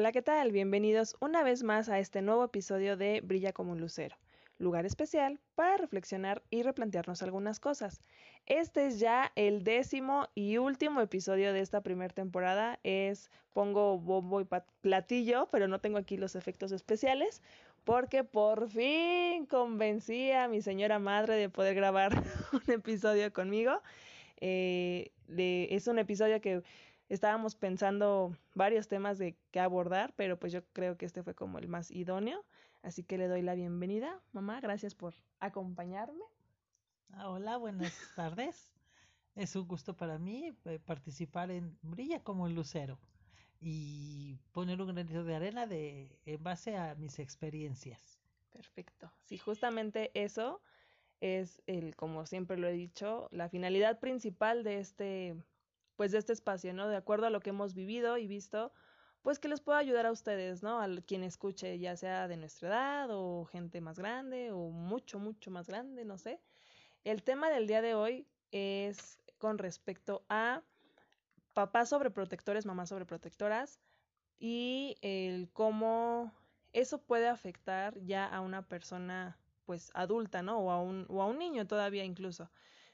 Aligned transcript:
Hola, 0.00 0.12
¿qué 0.12 0.22
tal? 0.22 0.50
Bienvenidos 0.50 1.14
una 1.20 1.42
vez 1.42 1.62
más 1.62 1.90
a 1.90 1.98
este 1.98 2.22
nuevo 2.22 2.42
episodio 2.42 2.96
de 2.96 3.20
Brilla 3.20 3.52
como 3.52 3.72
un 3.72 3.80
lucero, 3.82 4.16
lugar 4.58 4.86
especial 4.86 5.38
para 5.54 5.76
reflexionar 5.76 6.42
y 6.48 6.62
replantearnos 6.62 7.22
algunas 7.22 7.60
cosas. 7.60 8.00
Este 8.46 8.86
es 8.86 8.98
ya 8.98 9.30
el 9.36 9.62
décimo 9.62 10.28
y 10.34 10.56
último 10.56 11.02
episodio 11.02 11.52
de 11.52 11.60
esta 11.60 11.82
primera 11.82 12.14
temporada. 12.14 12.80
Es 12.82 13.30
pongo 13.52 13.98
bombo 13.98 14.40
y 14.40 14.46
platillo, 14.80 15.50
pero 15.52 15.68
no 15.68 15.82
tengo 15.82 15.98
aquí 15.98 16.16
los 16.16 16.34
efectos 16.34 16.72
especiales 16.72 17.42
porque 17.84 18.24
por 18.24 18.70
fin 18.70 19.44
convencí 19.44 20.32
a 20.32 20.48
mi 20.48 20.62
señora 20.62 20.98
madre 20.98 21.34
de 21.34 21.50
poder 21.50 21.74
grabar 21.74 22.12
un 22.54 22.72
episodio 22.72 23.30
conmigo. 23.34 23.82
Eh, 24.40 25.10
es 25.28 25.86
un 25.88 25.98
episodio 25.98 26.40
que 26.40 26.62
estábamos 27.10 27.56
pensando 27.56 28.36
varios 28.54 28.88
temas 28.88 29.18
de 29.18 29.36
qué 29.50 29.60
abordar, 29.60 30.14
pero 30.16 30.38
pues 30.38 30.52
yo 30.52 30.64
creo 30.72 30.96
que 30.96 31.04
este 31.04 31.22
fue 31.22 31.34
como 31.34 31.58
el 31.58 31.68
más 31.68 31.90
idóneo. 31.90 32.44
Así 32.82 33.02
que 33.02 33.18
le 33.18 33.28
doy 33.28 33.42
la 33.42 33.54
bienvenida. 33.54 34.18
Mamá, 34.32 34.60
gracias 34.60 34.94
por 34.94 35.14
acompañarme. 35.40 36.24
Ah, 37.12 37.28
hola, 37.28 37.56
buenas 37.58 37.92
tardes. 38.16 38.72
Es 39.34 39.54
un 39.56 39.66
gusto 39.66 39.96
para 39.96 40.18
mí 40.18 40.56
eh, 40.64 40.78
participar 40.78 41.50
en 41.50 41.76
Brilla 41.82 42.22
como 42.22 42.46
el 42.46 42.54
Lucero 42.54 42.98
y 43.60 44.38
poner 44.52 44.80
un 44.80 44.88
granito 44.88 45.24
de 45.24 45.34
arena 45.34 45.66
de, 45.66 46.16
en 46.24 46.42
base 46.42 46.76
a 46.76 46.94
mis 46.94 47.18
experiencias. 47.18 48.18
Perfecto. 48.50 49.12
Sí, 49.24 49.36
justamente 49.36 50.10
eso 50.14 50.62
es 51.20 51.60
el, 51.66 51.96
como 51.96 52.24
siempre 52.24 52.56
lo 52.56 52.68
he 52.68 52.72
dicho, 52.72 53.28
la 53.30 53.48
finalidad 53.48 53.98
principal 53.98 54.64
de 54.64 54.78
este 54.78 55.36
pues 56.00 56.12
de 56.12 56.18
este 56.18 56.32
espacio, 56.32 56.72
¿no? 56.72 56.88
De 56.88 56.96
acuerdo 56.96 57.26
a 57.26 57.30
lo 57.30 57.40
que 57.40 57.50
hemos 57.50 57.74
vivido 57.74 58.16
y 58.16 58.26
visto, 58.26 58.72
pues 59.20 59.38
que 59.38 59.48
les 59.48 59.60
pueda 59.60 59.76
ayudar 59.76 60.06
a 60.06 60.10
ustedes, 60.10 60.62
¿no? 60.62 60.80
A 60.80 60.88
quien 61.06 61.22
escuche, 61.22 61.78
ya 61.78 61.94
sea 61.94 62.26
de 62.26 62.38
nuestra 62.38 62.70
edad 62.70 63.08
o 63.10 63.44
gente 63.44 63.82
más 63.82 63.98
grande 63.98 64.50
o 64.50 64.70
mucho, 64.70 65.18
mucho 65.18 65.50
más 65.50 65.66
grande, 65.66 66.06
no 66.06 66.16
sé. 66.16 66.40
El 67.04 67.22
tema 67.22 67.50
del 67.50 67.66
día 67.66 67.82
de 67.82 67.94
hoy 67.94 68.26
es 68.50 69.20
con 69.36 69.58
respecto 69.58 70.24
a 70.30 70.62
papás 71.52 71.90
sobreprotectores, 71.90 72.64
mamás 72.64 72.88
sobreprotectoras 72.88 73.78
y 74.38 74.96
el 75.02 75.50
cómo 75.52 76.32
eso 76.72 77.02
puede 77.02 77.28
afectar 77.28 78.00
ya 78.00 78.24
a 78.24 78.40
una 78.40 78.62
persona 78.62 79.36
pues 79.66 79.90
adulta, 79.92 80.40
¿no? 80.40 80.60
O 80.60 80.70
a 80.70 80.80
un, 80.80 81.04
o 81.10 81.20
a 81.20 81.26
un 81.26 81.38
niño 81.38 81.66
todavía 81.66 82.04
incluso. 82.04 82.50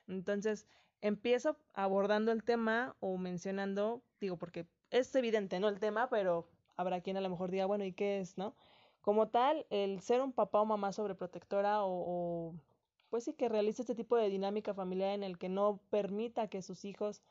Entonces, 0.08 0.66
empiezo 1.00 1.56
abordando 1.74 2.32
el 2.32 2.42
tema 2.42 2.96
o 3.00 3.18
mencionando, 3.18 4.02
digo, 4.20 4.36
porque 4.36 4.66
es 4.90 5.14
evidente, 5.14 5.60
¿no? 5.60 5.68
El 5.68 5.80
tema, 5.80 6.08
pero 6.08 6.48
habrá 6.76 7.00
quien 7.00 7.16
a 7.16 7.20
lo 7.20 7.30
mejor 7.30 7.50
diga, 7.50 7.66
bueno, 7.66 7.84
¿y 7.84 7.92
qué 7.92 8.20
es, 8.20 8.38
no? 8.38 8.54
Como 9.00 9.28
tal, 9.28 9.66
el 9.70 10.00
ser 10.00 10.20
un 10.20 10.32
papá 10.32 10.60
o 10.60 10.64
mamá 10.64 10.92
sobreprotectora 10.92 11.84
o, 11.84 11.90
o 11.90 12.54
pues 13.08 13.24
sí, 13.24 13.34
que 13.34 13.48
realice 13.48 13.82
este 13.82 13.94
tipo 13.94 14.16
de 14.16 14.28
dinámica 14.28 14.74
familiar 14.74 15.14
en 15.14 15.22
el 15.22 15.38
que 15.38 15.48
no 15.48 15.80
permita 15.90 16.48
que 16.48 16.62
sus 16.62 16.84
hijos 16.84 17.22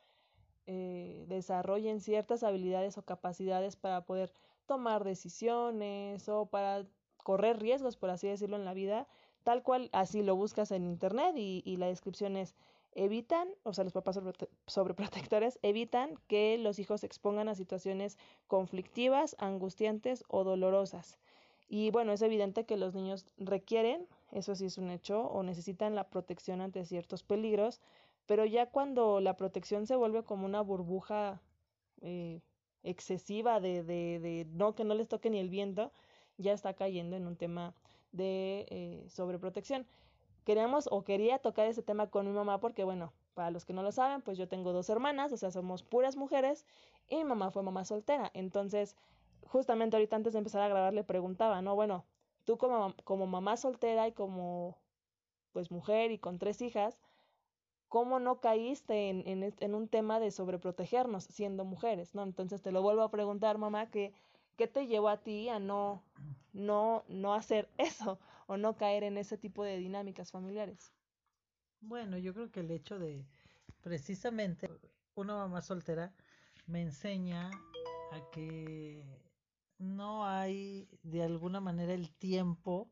eh, 0.68 1.26
desarrollen 1.28 2.00
ciertas 2.00 2.44
habilidades 2.44 2.98
o 2.98 3.04
capacidades 3.04 3.76
para 3.76 4.06
poder 4.06 4.32
tomar 4.66 5.04
decisiones 5.04 6.28
o 6.30 6.48
para 6.48 6.88
correr 7.18 7.60
riesgos, 7.60 7.98
por 7.98 8.10
así 8.10 8.28
decirlo, 8.28 8.56
en 8.56 8.66
la 8.66 8.74
vida, 8.74 9.08
tal 9.44 9.62
cual 9.62 9.90
así 9.94 10.24
lo 10.24 10.36
buscas 10.36 10.72
en 10.72 10.86
internet 10.86 11.36
y, 11.38 11.62
y 11.66 11.78
la 11.78 11.88
descripción 11.88 12.36
es 12.36 12.56
evitan, 12.96 13.50
o 13.64 13.74
sea, 13.74 13.84
los 13.84 13.94
papás 13.94 14.20
sobreprotectores 14.68 15.60
evitan 15.62 16.18
que 16.28 16.58
los 16.58 16.80
hijos 16.80 17.02
se 17.02 17.08
expongan 17.08 17.50
a 17.50 17.56
situaciones 17.56 18.18
conflictivas, 18.48 19.36
angustiantes 19.40 20.24
o 20.30 20.44
dolorosas. 20.44 21.20
Y 21.68 21.92
bueno, 21.92 22.14
es 22.14 22.22
evidente 22.22 22.66
que 22.66 22.78
los 22.78 22.94
niños 22.94 23.26
requieren, 23.38 24.08
eso 24.32 24.56
sí 24.56 24.66
es 24.66 24.78
un 24.78 24.90
hecho, 24.90 25.28
o 25.28 25.44
necesitan 25.44 25.94
la 25.96 26.10
protección 26.10 26.62
ante 26.62 26.86
ciertos 26.86 27.24
peligros, 27.24 27.82
pero 28.26 28.46
ya 28.46 28.68
cuando 28.68 29.20
la 29.20 29.36
protección 29.36 29.86
se 29.86 29.96
vuelve 29.96 30.24
como 30.24 30.46
una 30.46 30.62
burbuja 30.62 31.42
eh, 32.02 32.42
excesiva 32.84 33.60
de, 33.60 33.84
de, 33.84 34.20
de, 34.20 34.48
no 34.52 34.74
que 34.74 34.84
no 34.84 34.96
les 34.96 35.08
toque 35.08 35.30
ni 35.30 35.40
el 35.40 35.50
viento, 35.50 35.92
ya 36.38 36.54
está 36.54 36.74
cayendo 36.74 37.16
en 37.16 37.28
un 37.28 37.36
tema 37.36 37.74
de 38.12 38.66
eh, 38.70 39.06
sobreprotección 39.10 39.86
queríamos 40.46 40.88
o 40.92 41.04
quería 41.04 41.40
tocar 41.40 41.68
ese 41.68 41.82
tema 41.82 42.08
con 42.10 42.26
mi 42.26 42.32
mamá 42.32 42.60
porque, 42.60 42.84
bueno, 42.86 43.12
para 43.34 43.52
los 43.52 43.66
que 43.66 43.74
no 43.74 43.84
lo 43.84 43.92
saben, 43.92 44.22
pues 44.22 44.38
yo 44.38 44.48
tengo 44.48 44.72
dos 44.72 44.90
hermanas, 44.90 45.34
o 45.34 45.38
sea, 45.38 45.52
somos 45.52 45.84
puras 45.84 46.16
mujeres 46.16 46.66
y 47.10 47.18
mi 47.18 47.26
mamá 47.26 47.52
fue 47.52 47.64
mamá 47.64 47.84
soltera. 47.84 48.32
Entonces, 48.34 48.96
justamente 49.48 49.98
ahorita 49.98 50.16
antes 50.16 50.34
de 50.34 50.40
empezar 50.40 50.62
a 50.62 50.70
grabar 50.70 50.94
le 50.94 51.04
preguntaba, 51.04 51.62
¿no? 51.62 51.76
Bueno, 51.76 52.06
tú 52.46 52.58
como, 52.58 52.94
como 53.04 53.28
mamá 53.28 53.58
soltera 53.58 54.08
y 54.08 54.14
como 54.14 54.78
pues 55.52 55.72
mujer 55.72 56.12
y 56.12 56.20
con 56.20 56.38
tres 56.38 56.62
hijas, 56.62 56.98
¿cómo 57.90 58.20
no 58.20 58.40
caíste 58.40 59.10
en, 59.10 59.54
en, 59.58 59.76
un 59.76 59.88
tema 59.88 60.20
de 60.20 60.32
sobreprotegernos 60.32 61.24
siendo 61.26 61.66
mujeres, 61.66 62.14
¿no? 62.14 62.24
Entonces 62.24 62.62
te 62.62 62.72
lo 62.72 62.82
vuelvo 62.82 63.04
a 63.04 63.12
preguntar, 63.12 63.58
mamá, 63.58 63.90
que 63.90 64.14
¿qué 64.58 64.68
te 64.68 64.88
llevó 64.88 65.10
a 65.10 65.18
ti 65.18 65.50
a 65.50 65.60
no, 65.60 66.04
no, 66.54 67.04
no 67.08 67.34
hacer 67.34 67.70
eso 67.78 68.20
o 68.48 68.58
no 68.58 68.76
caer 68.76 69.04
en 69.04 69.18
ese 69.18 69.38
tipo 69.38 69.64
de 69.64 69.78
dinámicas 69.78 70.32
familiares? 70.32 70.94
Bueno, 71.82 72.18
yo 72.18 72.34
creo 72.34 72.52
que 72.52 72.62
el 72.62 72.72
hecho 72.72 73.00
de 73.00 73.26
precisamente 73.82 74.70
una 75.16 75.36
mamá 75.36 75.62
soltera 75.62 76.14
me 76.68 76.82
enseña 76.82 77.50
a 78.12 78.30
que 78.32 79.04
no 79.78 80.26
hay 80.26 80.88
de 81.04 81.24
alguna 81.24 81.60
manera 81.60 81.94
el 81.94 82.12
tiempo 82.12 82.90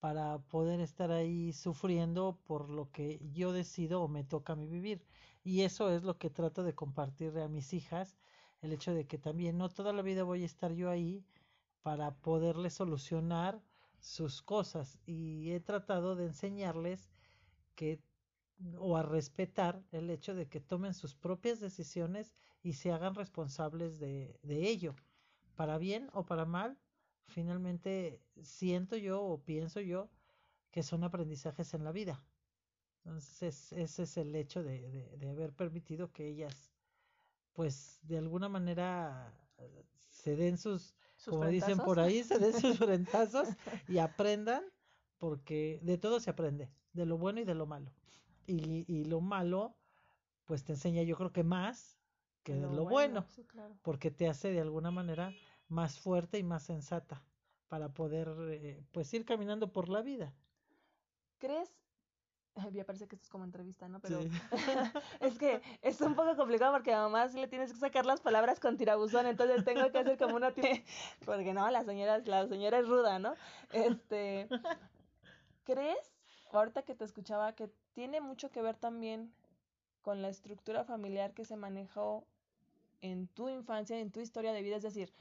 para 0.00 0.38
poder 0.38 0.80
estar 0.80 1.10
ahí 1.10 1.52
sufriendo 1.52 2.38
por 2.46 2.68
lo 2.68 2.90
que 2.90 3.20
yo 3.32 3.52
decido 3.52 4.02
o 4.02 4.08
me 4.08 4.24
toca 4.24 4.52
a 4.52 4.56
mí 4.56 4.66
vivir. 4.66 5.04
Y 5.44 5.62
eso 5.62 5.90
es 5.90 6.02
lo 6.02 6.18
que 6.18 6.30
trato 6.30 6.62
de 6.64 6.74
compartirle 6.74 7.42
a 7.42 7.48
mis 7.48 7.72
hijas 7.72 8.16
el 8.62 8.72
hecho 8.72 8.94
de 8.94 9.06
que 9.06 9.18
también 9.18 9.58
no 9.58 9.68
toda 9.68 9.92
la 9.92 10.02
vida 10.02 10.24
voy 10.24 10.42
a 10.42 10.46
estar 10.46 10.72
yo 10.72 10.90
ahí 10.90 11.24
para 11.82 12.14
poderles 12.16 12.74
solucionar 12.74 13.62
sus 14.06 14.40
cosas 14.40 14.98
y 15.04 15.50
he 15.50 15.60
tratado 15.60 16.14
de 16.14 16.26
enseñarles 16.26 17.10
que 17.74 18.00
o 18.78 18.96
a 18.96 19.02
respetar 19.02 19.82
el 19.92 20.10
hecho 20.10 20.34
de 20.34 20.48
que 20.48 20.60
tomen 20.60 20.94
sus 20.94 21.14
propias 21.14 21.60
decisiones 21.60 22.34
y 22.62 22.74
se 22.74 22.92
hagan 22.92 23.14
responsables 23.14 23.98
de, 23.98 24.38
de 24.42 24.68
ello, 24.68 24.94
para 25.56 25.78
bien 25.78 26.08
o 26.12 26.24
para 26.24 26.44
mal, 26.46 26.78
finalmente 27.26 28.22
siento 28.42 28.96
yo 28.96 29.22
o 29.22 29.42
pienso 29.42 29.80
yo 29.80 30.08
que 30.70 30.82
son 30.84 31.02
aprendizajes 31.04 31.74
en 31.74 31.84
la 31.84 31.92
vida. 31.92 32.22
Entonces 33.04 33.72
ese 33.72 34.04
es 34.04 34.16
el 34.16 34.34
hecho 34.36 34.62
de, 34.62 34.88
de, 34.90 35.16
de 35.16 35.28
haber 35.30 35.52
permitido 35.52 36.12
que 36.12 36.28
ellas 36.28 36.72
pues 37.54 37.98
de 38.02 38.18
alguna 38.18 38.48
manera 38.48 39.34
se 40.10 40.36
den 40.36 40.58
sus, 40.58 40.94
como 41.26 41.46
dicen 41.46 41.78
por 41.78 42.00
ahí, 42.00 42.22
se 42.22 42.38
den 42.38 42.52
sus 42.52 42.78
frentazos 42.78 43.48
y 43.88 43.98
aprendan, 43.98 44.64
porque 45.18 45.80
de 45.82 45.98
todo 45.98 46.20
se 46.20 46.30
aprende, 46.30 46.70
de 46.92 47.06
lo 47.06 47.18
bueno 47.18 47.40
y 47.40 47.44
de 47.44 47.54
lo 47.54 47.66
malo. 47.66 47.92
Y, 48.46 48.84
y 48.86 49.04
lo 49.04 49.20
malo, 49.20 49.76
pues 50.44 50.64
te 50.64 50.72
enseña 50.72 51.02
yo 51.02 51.16
creo 51.16 51.32
que 51.32 51.42
más 51.44 51.98
que 52.42 52.54
de 52.54 52.60
lo, 52.60 52.84
bueno, 52.84 53.26
porque 53.82 54.12
te 54.12 54.28
hace 54.28 54.52
de 54.52 54.60
alguna 54.60 54.92
manera 54.92 55.32
más 55.68 55.98
fuerte 55.98 56.38
y 56.38 56.44
más 56.44 56.62
sensata 56.62 57.24
para 57.66 57.92
poder 57.92 58.32
eh, 58.50 58.84
pues 58.92 59.12
ir 59.14 59.24
caminando 59.24 59.72
por 59.72 59.88
la 59.88 60.00
vida. 60.00 60.32
¿Crees 61.38 61.85
me 62.72 62.84
parece 62.84 63.06
que 63.06 63.16
esto 63.16 63.24
es 63.24 63.30
como 63.30 63.44
entrevista, 63.44 63.88
¿no? 63.88 64.00
Pero 64.00 64.20
es 65.20 65.38
que 65.38 65.60
es 65.82 66.00
un 66.00 66.14
poco 66.14 66.36
complicado 66.36 66.72
porque 66.72 66.92
además 66.92 67.34
le 67.34 67.48
tienes 67.48 67.72
que 67.72 67.78
sacar 67.78 68.06
las 68.06 68.20
palabras 68.20 68.60
con 68.60 68.76
tirabuzón, 68.76 69.26
entonces 69.26 69.64
tengo 69.64 69.90
que 69.90 69.98
hacer 69.98 70.18
como 70.18 70.36
una 70.36 70.52
porque 71.24 71.52
no, 71.52 71.68
la 71.70 71.84
señora, 71.84 72.18
la 72.18 72.46
señora 72.46 72.78
es 72.78 72.88
ruda, 72.88 73.18
¿no? 73.18 73.34
Este, 73.72 74.48
¿crees, 75.64 76.14
ahorita 76.52 76.82
que 76.82 76.94
te 76.94 77.04
escuchaba, 77.04 77.54
que 77.54 77.70
tiene 77.92 78.20
mucho 78.20 78.50
que 78.50 78.62
ver 78.62 78.76
también 78.76 79.32
con 80.02 80.22
la 80.22 80.28
estructura 80.28 80.84
familiar 80.84 81.34
que 81.34 81.44
se 81.44 81.56
manejó 81.56 82.26
en 83.00 83.28
tu 83.28 83.48
infancia, 83.48 83.98
en 83.98 84.10
tu 84.10 84.20
historia 84.20 84.52
de 84.52 84.62
vida? 84.62 84.76
Es 84.76 84.82
decir, 84.82 85.12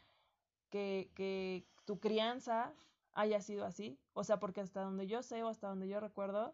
que, 0.69 1.09
que 1.15 1.65
tu 1.85 1.99
crianza 1.99 2.71
haya 3.13 3.41
sido 3.41 3.65
así, 3.65 3.97
o 4.13 4.23
sea, 4.23 4.39
porque 4.39 4.61
hasta 4.61 4.81
donde 4.81 5.07
yo 5.07 5.23
sé 5.23 5.41
o 5.41 5.47
hasta 5.47 5.69
donde 5.69 5.87
yo 5.87 5.99
recuerdo, 5.99 6.53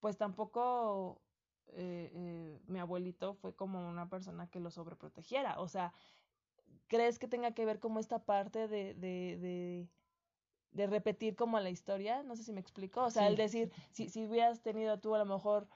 pues 0.00 0.16
tampoco 0.16 1.22
eh, 1.66 2.10
eh, 2.14 2.60
mi 2.66 2.78
abuelito 2.80 3.34
fue 3.34 3.54
como 3.56 3.88
una 3.88 4.08
persona 4.08 4.50
que 4.50 4.60
lo 4.60 4.70
sobreprotegiera. 4.70 5.60
O 5.60 5.68
sea, 5.68 5.92
¿crees 6.88 7.18
que 7.18 7.28
tenga 7.28 7.52
que 7.54 7.64
ver 7.64 7.80
como 7.80 8.00
esta 8.00 8.24
parte 8.24 8.68
de, 8.68 8.94
de, 8.94 9.38
de, 9.38 9.88
de 10.72 10.86
repetir 10.86 11.36
como 11.36 11.60
la 11.60 11.70
historia? 11.70 12.22
No 12.22 12.36
sé 12.36 12.44
si 12.44 12.52
me 12.52 12.60
explico. 12.60 13.04
O 13.04 13.10
sea, 13.10 13.26
sí. 13.26 13.28
el 13.28 13.36
decir, 13.36 13.72
si, 13.90 14.08
si 14.08 14.26
hubieras 14.26 14.62
tenido 14.62 15.00
tú 15.00 15.14
a 15.14 15.18
lo 15.18 15.26
mejor 15.26 15.68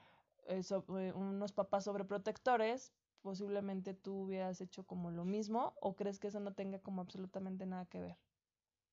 eh, 0.47 0.63
so, 0.63 0.85
unos 0.87 1.53
papás 1.53 1.85
sobreprotectores, 1.85 2.93
posiblemente 3.21 3.93
tú 3.93 4.23
hubieras 4.23 4.61
hecho 4.61 4.85
como 4.85 5.11
lo 5.11 5.25
mismo 5.25 5.75
o 5.81 5.95
crees 5.95 6.19
que 6.19 6.27
eso 6.27 6.39
no 6.39 6.53
tenga 6.53 6.79
como 6.79 7.01
absolutamente 7.01 7.65
nada 7.65 7.85
que 7.87 8.01
ver? 8.01 8.17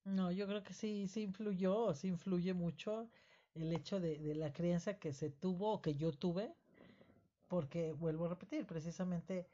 No, 0.03 0.31
yo 0.31 0.47
creo 0.47 0.63
que 0.63 0.73
sí, 0.73 1.07
sí 1.07 1.21
influyó, 1.21 1.93
sí 1.93 2.07
influye 2.07 2.53
mucho 2.53 3.09
el 3.55 3.73
hecho 3.73 3.99
de, 3.99 4.17
de 4.19 4.35
la 4.35 4.53
crianza 4.53 4.99
que 4.99 5.13
se 5.13 5.29
tuvo 5.29 5.73
o 5.73 5.81
que 5.81 5.95
yo 5.95 6.11
tuve, 6.11 6.53
porque 7.47 7.93
vuelvo 7.93 8.25
a 8.25 8.29
repetir, 8.29 8.65
precisamente 8.65 9.47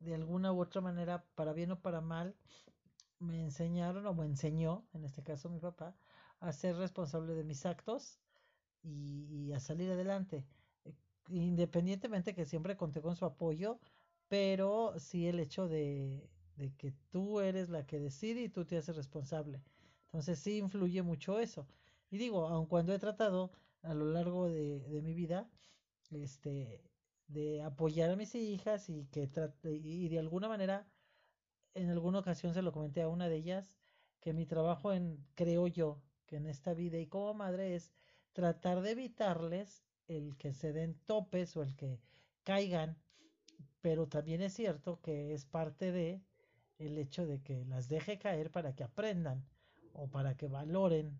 de 0.00 0.14
alguna 0.14 0.52
u 0.52 0.60
otra 0.60 0.80
manera, 0.80 1.24
para 1.34 1.52
bien 1.52 1.70
o 1.70 1.80
para 1.80 2.00
mal, 2.00 2.34
me 3.20 3.40
enseñaron 3.40 4.06
o 4.06 4.14
me 4.14 4.26
enseñó, 4.26 4.84
en 4.92 5.04
este 5.04 5.22
caso 5.22 5.48
mi 5.48 5.60
papá, 5.60 5.94
a 6.40 6.52
ser 6.52 6.76
responsable 6.76 7.34
de 7.34 7.44
mis 7.44 7.64
actos 7.64 8.18
y, 8.82 9.52
a 9.52 9.60
salir 9.60 9.90
adelante. 9.90 10.44
Independientemente 11.28 12.34
que 12.34 12.44
siempre 12.44 12.76
conté 12.76 13.00
con 13.00 13.16
su 13.16 13.24
apoyo, 13.24 13.78
pero 14.28 14.94
sí 14.98 15.26
el 15.26 15.40
hecho 15.40 15.68
de, 15.68 16.28
de 16.56 16.72
que 16.74 16.92
tú 17.10 17.40
eres 17.40 17.70
la 17.70 17.86
que 17.86 17.98
decide 17.98 18.42
y 18.42 18.48
tú 18.48 18.64
te 18.64 18.76
haces 18.76 18.96
responsable. 18.96 19.62
Entonces 20.06 20.38
sí 20.38 20.58
influye 20.58 21.02
mucho 21.02 21.38
eso. 21.38 21.66
Y 22.14 22.18
digo, 22.18 22.46
aun 22.46 22.66
cuando 22.66 22.94
he 22.94 22.98
tratado 23.00 23.50
a 23.82 23.92
lo 23.92 24.04
largo 24.04 24.48
de, 24.48 24.78
de 24.78 25.02
mi 25.02 25.14
vida, 25.14 25.50
este, 26.12 26.80
de 27.26 27.60
apoyar 27.60 28.08
a 28.08 28.14
mis 28.14 28.36
hijas 28.36 28.88
y 28.88 29.06
que 29.06 29.28
y 29.64 30.08
de 30.08 30.20
alguna 30.20 30.46
manera 30.46 30.86
en 31.74 31.90
alguna 31.90 32.20
ocasión 32.20 32.54
se 32.54 32.62
lo 32.62 32.70
comenté 32.70 33.02
a 33.02 33.08
una 33.08 33.28
de 33.28 33.34
ellas 33.34 33.76
que 34.20 34.32
mi 34.32 34.46
trabajo 34.46 34.92
en 34.92 35.26
creo 35.34 35.66
yo 35.66 36.04
que 36.26 36.36
en 36.36 36.46
esta 36.46 36.72
vida 36.72 36.98
y 37.00 37.08
como 37.08 37.34
madre 37.34 37.74
es 37.74 37.90
tratar 38.32 38.80
de 38.82 38.92
evitarles 38.92 39.82
el 40.06 40.36
que 40.36 40.52
se 40.52 40.72
den 40.72 40.94
topes 41.06 41.56
o 41.56 41.64
el 41.64 41.74
que 41.74 42.00
caigan 42.44 42.96
pero 43.80 44.06
también 44.06 44.40
es 44.40 44.54
cierto 44.54 45.00
que 45.00 45.34
es 45.34 45.46
parte 45.46 45.90
de 45.90 46.22
el 46.78 46.96
hecho 46.96 47.26
de 47.26 47.42
que 47.42 47.64
las 47.64 47.88
deje 47.88 48.20
caer 48.20 48.52
para 48.52 48.76
que 48.76 48.84
aprendan 48.84 49.44
o 49.92 50.06
para 50.06 50.36
que 50.36 50.46
valoren 50.46 51.18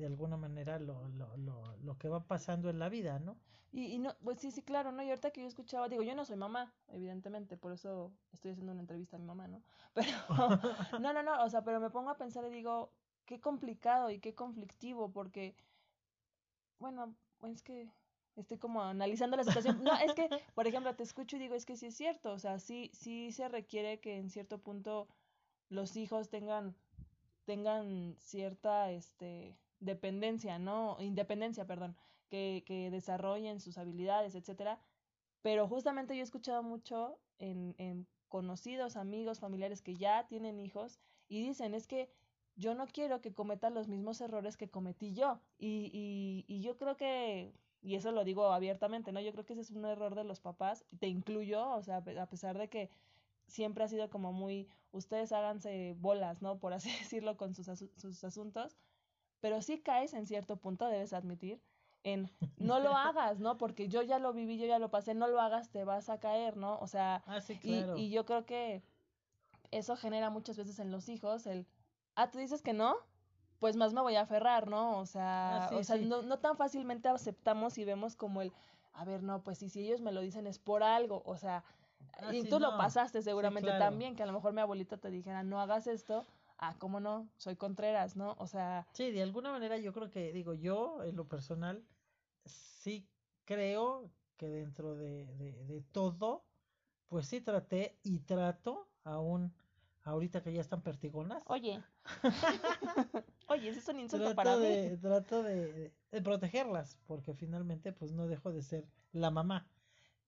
de 0.00 0.06
alguna 0.06 0.36
manera 0.36 0.78
lo, 0.78 1.08
lo, 1.08 1.36
lo, 1.36 1.76
lo 1.76 1.98
que 1.98 2.08
va 2.08 2.26
pasando 2.26 2.70
en 2.70 2.78
la 2.78 2.88
vida, 2.88 3.18
¿no? 3.18 3.36
Y, 3.72 3.84
y 3.94 3.98
no, 3.98 4.16
pues 4.24 4.40
sí, 4.40 4.50
sí, 4.50 4.62
claro, 4.62 4.90
¿no? 4.90 5.02
Y 5.02 5.10
ahorita 5.10 5.30
que 5.30 5.42
yo 5.42 5.46
escuchaba, 5.46 5.88
digo, 5.88 6.02
yo 6.02 6.14
no 6.16 6.24
soy 6.24 6.36
mamá, 6.36 6.74
evidentemente, 6.88 7.56
por 7.56 7.72
eso 7.72 8.12
estoy 8.32 8.50
haciendo 8.52 8.72
una 8.72 8.80
entrevista 8.80 9.16
a 9.16 9.20
mi 9.20 9.26
mamá, 9.26 9.46
¿no? 9.46 9.62
Pero, 9.94 10.10
no, 11.00 11.12
no, 11.12 11.22
no, 11.22 11.44
o 11.44 11.48
sea, 11.48 11.62
pero 11.62 11.80
me 11.80 11.90
pongo 11.90 12.10
a 12.10 12.16
pensar 12.16 12.44
y 12.46 12.50
digo, 12.50 12.90
qué 13.26 13.40
complicado 13.40 14.10
y 14.10 14.18
qué 14.18 14.34
conflictivo, 14.34 15.12
porque, 15.12 15.54
bueno, 16.78 17.14
es 17.44 17.62
que 17.62 17.88
estoy 18.36 18.58
como 18.58 18.82
analizando 18.82 19.36
la 19.36 19.44
situación. 19.44 19.82
No, 19.84 19.96
es 19.98 20.14
que, 20.14 20.28
por 20.54 20.66
ejemplo, 20.66 20.94
te 20.96 21.02
escucho 21.04 21.36
y 21.36 21.40
digo, 21.40 21.54
es 21.54 21.66
que 21.66 21.76
sí 21.76 21.86
es 21.86 21.96
cierto, 21.96 22.32
o 22.32 22.38
sea, 22.38 22.58
sí, 22.58 22.90
sí 22.92 23.30
se 23.32 23.48
requiere 23.48 24.00
que 24.00 24.16
en 24.16 24.30
cierto 24.30 24.58
punto 24.58 25.08
los 25.68 25.96
hijos 25.96 26.28
tengan, 26.28 26.74
tengan 27.44 28.16
cierta, 28.18 28.90
este, 28.90 29.56
dependencia, 29.80 30.58
¿no? 30.58 30.96
Independencia, 31.00 31.66
perdón 31.66 31.96
que, 32.30 32.62
que 32.64 32.90
desarrollen 32.90 33.60
sus 33.60 33.76
habilidades, 33.76 34.34
etcétera. 34.34 34.80
Pero 35.42 35.68
justamente 35.68 36.14
yo 36.14 36.20
he 36.20 36.24
escuchado 36.24 36.62
mucho 36.62 37.18
en, 37.38 37.74
en 37.76 38.06
conocidos, 38.28 38.96
amigos, 38.96 39.40
familiares 39.40 39.82
que 39.82 39.96
ya 39.96 40.26
tienen 40.28 40.60
hijos 40.60 41.00
y 41.28 41.42
dicen, 41.42 41.74
es 41.74 41.86
que 41.86 42.08
yo 42.56 42.74
no 42.74 42.86
quiero 42.86 43.20
que 43.20 43.34
cometan 43.34 43.74
los 43.74 43.88
mismos 43.88 44.20
errores 44.20 44.56
que 44.56 44.70
cometí 44.70 45.12
yo. 45.14 45.40
Y, 45.58 45.90
y, 45.92 46.44
y 46.46 46.62
yo 46.62 46.78
creo 46.78 46.96
que, 46.96 47.52
y 47.82 47.96
eso 47.96 48.12
lo 48.12 48.24
digo 48.24 48.52
abiertamente, 48.52 49.12
¿no? 49.12 49.20
Yo 49.20 49.32
creo 49.32 49.44
que 49.44 49.54
ese 49.54 49.62
es 49.62 49.70
un 49.70 49.84
error 49.84 50.14
de 50.14 50.24
los 50.24 50.40
papás, 50.40 50.84
te 50.98 51.08
incluyo, 51.08 51.68
o 51.70 51.82
sea, 51.82 51.98
a 51.98 52.26
pesar 52.26 52.58
de 52.58 52.68
que 52.68 52.90
siempre 53.46 53.84
ha 53.84 53.88
sido 53.88 54.10
como 54.10 54.32
muy, 54.32 54.68
ustedes 54.92 55.32
háganse 55.32 55.96
bolas, 55.98 56.42
¿no? 56.42 56.58
Por 56.58 56.72
así 56.74 56.90
decirlo, 56.98 57.36
con 57.36 57.54
sus, 57.54 57.66
sus 57.96 58.24
asuntos, 58.24 58.76
pero 59.40 59.62
sí 59.62 59.80
caes 59.80 60.14
en 60.14 60.26
cierto 60.26 60.56
punto, 60.56 60.86
debes 60.86 61.12
admitir, 61.12 61.60
en 62.02 62.30
no 62.56 62.80
lo 62.80 62.96
hagas, 62.96 63.40
¿no? 63.40 63.58
Porque 63.58 63.88
yo 63.88 64.02
ya 64.02 64.18
lo 64.18 64.32
viví, 64.32 64.58
yo 64.58 64.66
ya 64.66 64.78
lo 64.78 64.90
pasé, 64.90 65.14
no 65.14 65.26
lo 65.28 65.40
hagas, 65.40 65.70
te 65.70 65.84
vas 65.84 66.08
a 66.08 66.18
caer, 66.18 66.56
¿no? 66.56 66.78
O 66.78 66.86
sea, 66.86 67.22
ah, 67.26 67.40
claro. 67.60 67.96
y, 67.96 68.02
y 68.02 68.10
yo 68.10 68.24
creo 68.24 68.46
que 68.46 68.82
eso 69.70 69.96
genera 69.96 70.30
muchas 70.30 70.56
veces 70.56 70.78
en 70.78 70.90
los 70.90 71.08
hijos 71.08 71.46
el, 71.46 71.66
ah, 72.14 72.30
tú 72.30 72.38
dices 72.38 72.62
que 72.62 72.72
no, 72.72 72.96
pues 73.58 73.76
más 73.76 73.92
me 73.92 74.00
voy 74.00 74.16
a 74.16 74.22
aferrar, 74.22 74.68
¿no? 74.68 74.98
O 74.98 75.06
sea, 75.06 75.66
ah, 75.66 75.76
o 75.76 75.84
sea 75.84 75.96
no, 75.96 76.22
no 76.22 76.38
tan 76.38 76.56
fácilmente 76.56 77.08
aceptamos 77.08 77.78
y 77.78 77.84
vemos 77.84 78.16
como 78.16 78.42
el, 78.42 78.52
a 78.92 79.04
ver, 79.04 79.22
no, 79.22 79.42
pues 79.42 79.58
sí, 79.58 79.68
si 79.68 79.84
ellos 79.84 80.00
me 80.00 80.12
lo 80.12 80.20
dicen 80.20 80.46
es 80.46 80.58
por 80.58 80.82
algo, 80.82 81.22
o 81.24 81.36
sea, 81.36 81.64
ah, 82.18 82.34
y 82.34 82.42
tú 82.44 82.58
lo 82.58 82.76
pasaste 82.76 83.22
seguramente 83.22 83.70
también, 83.70 84.16
que 84.16 84.22
a 84.22 84.26
lo 84.26 84.32
mejor 84.32 84.52
mi 84.52 84.60
abuelita 84.60 84.96
te 84.96 85.10
dijera, 85.10 85.42
no 85.42 85.60
hagas 85.60 85.86
esto, 85.86 86.26
ah, 86.60 86.76
¿cómo 86.78 87.00
no? 87.00 87.28
Soy 87.36 87.56
Contreras, 87.56 88.16
¿no? 88.16 88.36
O 88.38 88.46
sea... 88.46 88.86
Sí, 88.92 89.10
de 89.10 89.22
alguna 89.22 89.50
manera 89.50 89.78
yo 89.78 89.92
creo 89.92 90.10
que, 90.10 90.32
digo, 90.32 90.54
yo 90.54 91.02
en 91.02 91.16
lo 91.16 91.26
personal, 91.26 91.84
sí 92.44 93.08
creo 93.44 94.10
que 94.36 94.48
dentro 94.48 94.94
de, 94.94 95.26
de, 95.36 95.64
de 95.64 95.80
todo, 95.92 96.44
pues 97.08 97.26
sí 97.26 97.40
traté 97.40 97.98
y 98.02 98.20
trato 98.20 98.88
aún 99.04 99.52
ahorita 100.04 100.42
que 100.42 100.52
ya 100.52 100.60
están 100.60 100.82
pertigonas. 100.82 101.42
Oye. 101.46 101.82
Oye, 103.48 103.68
eso 103.68 103.80
es 103.80 103.88
un 103.88 104.00
insulto 104.00 104.34
para 104.34 104.56
mí. 104.56 104.96
Trato 105.00 105.42
de, 105.42 105.92
de, 106.10 106.22
protegerlas, 106.22 106.98
porque 107.06 107.34
finalmente 107.34 107.92
pues 107.92 108.12
no 108.12 108.26
dejo 108.26 108.52
de 108.52 108.62
ser 108.62 108.86
la 109.12 109.30
mamá. 109.30 109.66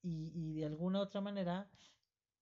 Y, 0.02 0.32
y 0.35 0.55
de 0.55 0.67
alguna 0.67 1.00
otra 1.00 1.20
manera, 1.20 1.69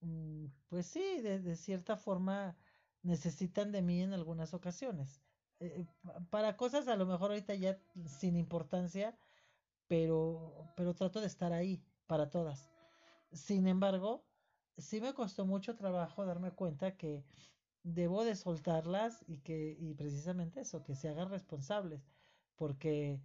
mm, 0.01 0.47
pues 0.69 0.87
sí, 0.87 1.21
de, 1.21 1.41
de 1.41 1.57
cierta 1.57 1.97
forma 1.97 2.57
necesitan 3.03 3.73
de 3.73 3.83
mí 3.83 4.03
en 4.03 4.13
algunas 4.13 4.55
ocasiones. 4.55 5.23
Eh, 5.61 5.87
para 6.31 6.57
cosas 6.57 6.89
a 6.89 6.97
lo 6.97 7.07
mejor 7.07 7.31
ahorita 7.31 7.55
ya 7.55 7.79
sin 8.07 8.37
importancia, 8.37 9.19
pero, 9.89 10.55
pero 10.77 10.95
trato 10.95 11.21
de 11.21 11.27
estar 11.27 11.53
ahí 11.53 11.83
para 12.07 12.31
todas. 12.31 12.71
Sin 13.33 13.67
embargo, 13.67 14.25
sí 14.77 15.01
me 15.01 15.15
costó 15.15 15.47
mucho 15.47 15.77
trabajo 15.77 16.25
darme 16.25 16.53
cuenta 16.53 16.97
que 16.97 17.25
debo 17.83 18.25
de 18.25 18.37
soltarlas 18.37 19.25
y 19.27 19.39
que, 19.39 19.77
y 19.79 19.95
precisamente 19.95 20.61
eso, 20.61 20.83
que 20.83 20.95
se 20.95 21.09
hagan 21.09 21.31
responsables, 21.31 22.09
porque 22.57 23.21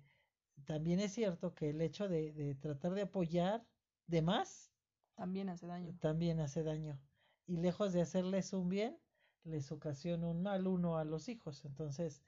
también 0.65 0.99
es 0.99 1.13
cierto 1.13 1.53
que 1.53 1.69
el 1.69 1.81
hecho 1.81 2.07
de, 2.07 2.33
de 2.33 2.55
tratar 2.55 2.93
de 2.93 3.03
apoyar 3.03 3.65
de 4.07 4.21
más 4.21 4.73
también 5.15 5.49
hace 5.49 5.67
daño. 5.67 5.97
También 5.99 6.39
hace 6.39 6.63
daño. 6.63 6.99
Y 7.45 7.57
lejos 7.57 7.93
de 7.93 8.01
hacerles 8.01 8.53
un 8.53 8.69
bien, 8.69 8.99
les 9.45 9.71
ocasiona 9.71 10.27
un 10.27 10.41
mal 10.43 10.67
uno 10.67 10.97
a 10.97 11.05
los 11.05 11.29
hijos. 11.29 11.63
Entonces, 11.65 12.21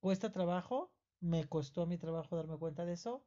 cuesta 0.00 0.32
trabajo, 0.32 0.90
me 1.20 1.46
costó 1.46 1.82
a 1.82 1.86
mi 1.86 1.98
trabajo 1.98 2.36
darme 2.36 2.58
cuenta 2.58 2.84
de 2.84 2.94
eso, 2.94 3.24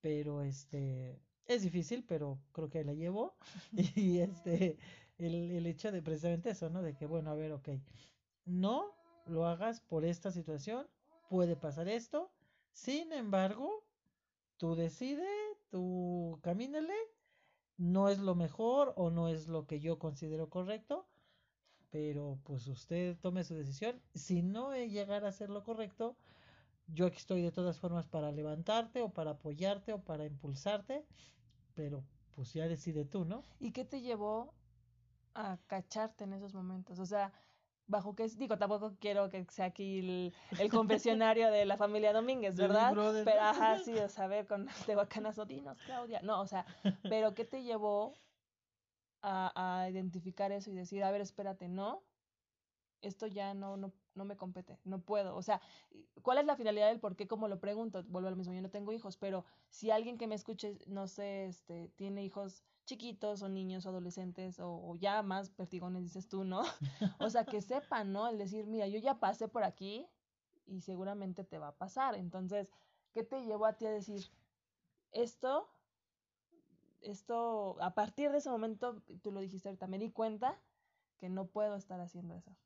pero 0.00 0.42
este 0.42 1.20
es 1.46 1.62
difícil, 1.62 2.04
pero 2.04 2.38
creo 2.52 2.68
que 2.68 2.84
la 2.84 2.94
llevo. 2.94 3.36
y 3.96 4.18
este, 4.18 4.78
el, 5.18 5.50
el 5.52 5.66
hecho 5.66 5.92
de 5.92 6.02
precisamente 6.02 6.50
eso, 6.50 6.70
¿no? 6.70 6.82
De 6.82 6.94
que, 6.94 7.06
bueno, 7.06 7.30
a 7.30 7.34
ver, 7.34 7.52
ok, 7.52 7.68
no 8.44 8.94
lo 9.26 9.46
hagas 9.46 9.80
por 9.80 10.04
esta 10.04 10.30
situación, 10.30 10.86
puede 11.28 11.56
pasar 11.56 11.88
esto, 11.88 12.30
sin 12.72 13.12
embargo, 13.12 13.84
tú 14.56 14.74
decides, 14.74 15.58
tú 15.70 16.38
camínale, 16.42 16.94
no 17.76 18.08
es 18.08 18.18
lo 18.18 18.34
mejor 18.34 18.92
o 18.96 19.10
no 19.10 19.28
es 19.28 19.48
lo 19.48 19.66
que 19.66 19.80
yo 19.80 19.98
considero 19.98 20.50
correcto, 20.50 21.06
pero 21.94 22.40
pues 22.42 22.66
usted 22.66 23.16
tome 23.22 23.44
su 23.44 23.54
decisión. 23.54 23.94
Si 24.16 24.42
no 24.42 24.74
llegar 24.74 25.24
a 25.24 25.28
hacer 25.28 25.48
lo 25.48 25.62
correcto, 25.62 26.16
yo 26.88 27.06
aquí 27.06 27.18
estoy 27.18 27.40
de 27.40 27.52
todas 27.52 27.78
formas 27.78 28.08
para 28.08 28.32
levantarte 28.32 29.00
o 29.00 29.10
para 29.10 29.30
apoyarte 29.30 29.92
o 29.92 30.00
para 30.00 30.26
impulsarte, 30.26 31.04
pero 31.76 32.02
pues 32.34 32.52
ya 32.52 32.66
decide 32.66 33.04
tú, 33.04 33.24
¿no? 33.24 33.44
¿Y 33.60 33.70
qué 33.70 33.84
te 33.84 34.00
llevó 34.00 34.52
a 35.34 35.56
cacharte 35.68 36.24
en 36.24 36.32
esos 36.32 36.52
momentos? 36.52 36.98
O 36.98 37.06
sea, 37.06 37.32
bajo 37.86 38.16
qué 38.16 38.26
digo, 38.26 38.58
tampoco 38.58 38.96
quiero 38.98 39.30
que 39.30 39.46
sea 39.48 39.66
aquí 39.66 40.00
el, 40.00 40.34
el 40.58 40.70
confesionario 40.70 41.52
de 41.52 41.64
la 41.64 41.76
familia 41.76 42.12
Domínguez, 42.12 42.56
¿verdad? 42.56 42.92
pero 43.24 43.40
ajá, 43.40 43.78
sí, 43.78 43.96
o 43.96 44.08
sea, 44.08 44.26
ver 44.26 44.48
con 44.48 44.66
Tehuacanas 44.86 45.38
Odinos, 45.38 45.78
Claudia. 45.82 46.22
No, 46.22 46.40
o 46.40 46.46
sea, 46.48 46.66
pero 47.04 47.34
¿qué 47.34 47.44
te 47.44 47.62
llevó 47.62 48.14
a, 49.24 49.88
identificar 49.90 50.52
eso 50.52 50.70
y 50.70 50.74
decir, 50.74 51.02
a 51.02 51.10
ver, 51.10 51.20
espérate, 51.20 51.68
no, 51.68 52.02
esto 53.00 53.26
ya 53.26 53.54
no, 53.54 53.76
no, 53.76 53.92
no 54.14 54.24
me 54.24 54.36
compete, 54.36 54.78
no 54.84 55.00
puedo. 55.00 55.36
O 55.36 55.42
sea, 55.42 55.60
¿cuál 56.22 56.38
es 56.38 56.46
la 56.46 56.56
finalidad 56.56 56.88
del 56.88 57.00
por 57.00 57.16
qué? 57.16 57.26
Como 57.26 57.48
lo 57.48 57.60
pregunto, 57.60 58.02
vuelvo 58.04 58.28
al 58.28 58.36
mismo, 58.36 58.54
yo 58.54 58.62
no 58.62 58.70
tengo 58.70 58.92
hijos, 58.92 59.16
pero 59.16 59.44
si 59.70 59.90
alguien 59.90 60.18
que 60.18 60.26
me 60.26 60.34
escuche, 60.34 60.78
no 60.86 61.06
sé, 61.06 61.46
este, 61.46 61.88
tiene 61.96 62.24
hijos 62.24 62.64
chiquitos 62.84 63.42
o 63.42 63.48
niños 63.48 63.86
o 63.86 63.88
adolescentes 63.88 64.58
o, 64.60 64.94
ya 64.96 65.22
más 65.22 65.50
pertigones, 65.50 66.02
dices 66.02 66.28
tú, 66.28 66.44
¿no? 66.44 66.62
o 67.20 67.30
sea, 67.30 67.44
que 67.44 67.62
sepan, 67.62 68.12
¿no? 68.12 68.28
El 68.28 68.38
decir, 68.38 68.66
mira, 68.66 68.86
yo 68.86 68.98
ya 68.98 69.18
pasé 69.20 69.48
por 69.48 69.64
aquí 69.64 70.06
y 70.66 70.82
seguramente 70.82 71.44
te 71.44 71.58
va 71.58 71.68
a 71.68 71.76
pasar. 71.76 72.14
Entonces, 72.14 72.70
¿qué 73.12 73.22
te 73.22 73.42
llevó 73.44 73.66
a 73.66 73.74
ti 73.74 73.86
a 73.86 73.90
decir, 73.90 74.30
esto 75.12 75.68
esto, 77.04 77.76
a 77.80 77.94
partir 77.94 78.30
de 78.30 78.38
ese 78.38 78.50
momento, 78.50 79.02
tú 79.22 79.32
lo 79.32 79.40
dijiste 79.40 79.68
ahorita, 79.68 79.86
me 79.86 79.98
di 79.98 80.10
cuenta 80.10 80.60
que 81.18 81.28
no 81.28 81.46
puedo 81.46 81.76
estar 81.76 82.00
haciendo 82.00 82.34
eso. 82.34 82.56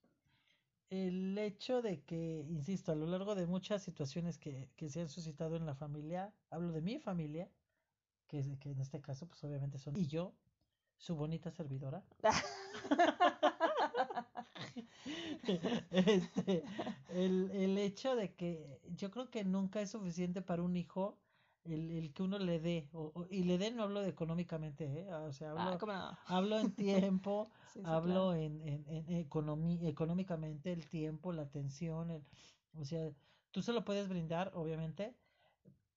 El 0.90 1.36
hecho 1.36 1.82
de 1.82 2.02
que, 2.02 2.46
insisto, 2.48 2.92
a 2.92 2.94
lo 2.94 3.06
largo 3.06 3.34
de 3.34 3.46
muchas 3.46 3.82
situaciones 3.82 4.38
que, 4.38 4.70
que 4.76 4.88
se 4.88 5.02
han 5.02 5.08
suscitado 5.08 5.56
en 5.56 5.66
la 5.66 5.74
familia, 5.74 6.32
hablo 6.50 6.72
de 6.72 6.80
mi 6.80 6.98
familia, 6.98 7.50
que, 8.26 8.58
que 8.58 8.70
en 8.70 8.80
este 8.80 9.00
caso, 9.00 9.26
pues 9.26 9.42
obviamente 9.44 9.78
son, 9.78 9.96
y 9.96 10.06
yo, 10.06 10.32
su 10.96 11.14
bonita 11.14 11.50
servidora. 11.50 12.02
este, 15.90 16.64
el, 17.10 17.50
el 17.52 17.78
hecho 17.78 18.16
de 18.16 18.34
que 18.34 18.80
yo 18.96 19.10
creo 19.10 19.30
que 19.30 19.44
nunca 19.44 19.80
es 19.80 19.90
suficiente 19.90 20.42
para 20.42 20.62
un 20.62 20.76
hijo 20.76 21.18
el, 21.74 21.90
el 21.92 22.12
que 22.12 22.22
uno 22.22 22.38
le 22.38 22.60
dé, 22.60 22.88
o, 22.92 23.26
y 23.30 23.44
le 23.44 23.58
dé 23.58 23.70
no 23.70 23.82
hablo 23.84 24.00
de 24.02 24.08
económicamente, 24.10 24.84
¿eh? 25.02 25.12
o 25.12 25.32
sea, 25.32 25.52
hablo, 25.52 25.80
Ah, 25.80 26.18
hablo 26.24 26.58
en 26.58 26.74
tiempo, 26.76 27.50
Sí, 27.64 27.86
sí, 27.86 28.00
hablo 28.00 28.00
claro. 28.00 28.34
en, 28.34 28.60
en, 28.62 28.88
en 28.88 29.10
económicamente, 29.86 30.72
el 30.72 30.88
tiempo, 30.88 31.32
la 31.32 31.42
atención, 31.42 32.10
el- 32.10 32.26
o 32.72 32.84
sea, 32.84 33.12
tú 33.50 33.62
se 33.62 33.72
lo 33.72 33.84
puedes 33.84 34.08
brindar, 34.08 34.52
obviamente, 34.54 35.18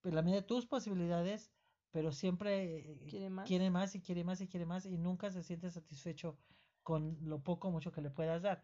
en 0.04 0.16
la 0.16 0.22
medida 0.22 0.42
de 0.42 0.48
tus 0.48 0.66
posibilidades, 0.66 1.54
pero 1.92 2.12
siempre 2.12 2.80
eh, 2.80 2.98
¿Quiere 3.06 3.30
más? 3.30 3.52
quiere 3.52 3.70
más 3.72 3.96
y 3.96 4.02
quiere 4.02 4.24
más 4.24 4.42
y 4.42 4.48
quiere 4.48 4.66
más 4.66 4.86
y 4.86 4.98
nunca 4.98 5.32
se 5.32 5.44
siente 5.44 5.70
satisfecho 5.72 6.40
con 6.84 7.20
lo 7.22 7.44
poco 7.44 7.68
o 7.70 7.72
mucho 7.72 7.92
que 7.92 8.02
le 8.02 8.12
puedas 8.12 8.42
dar. 8.42 8.64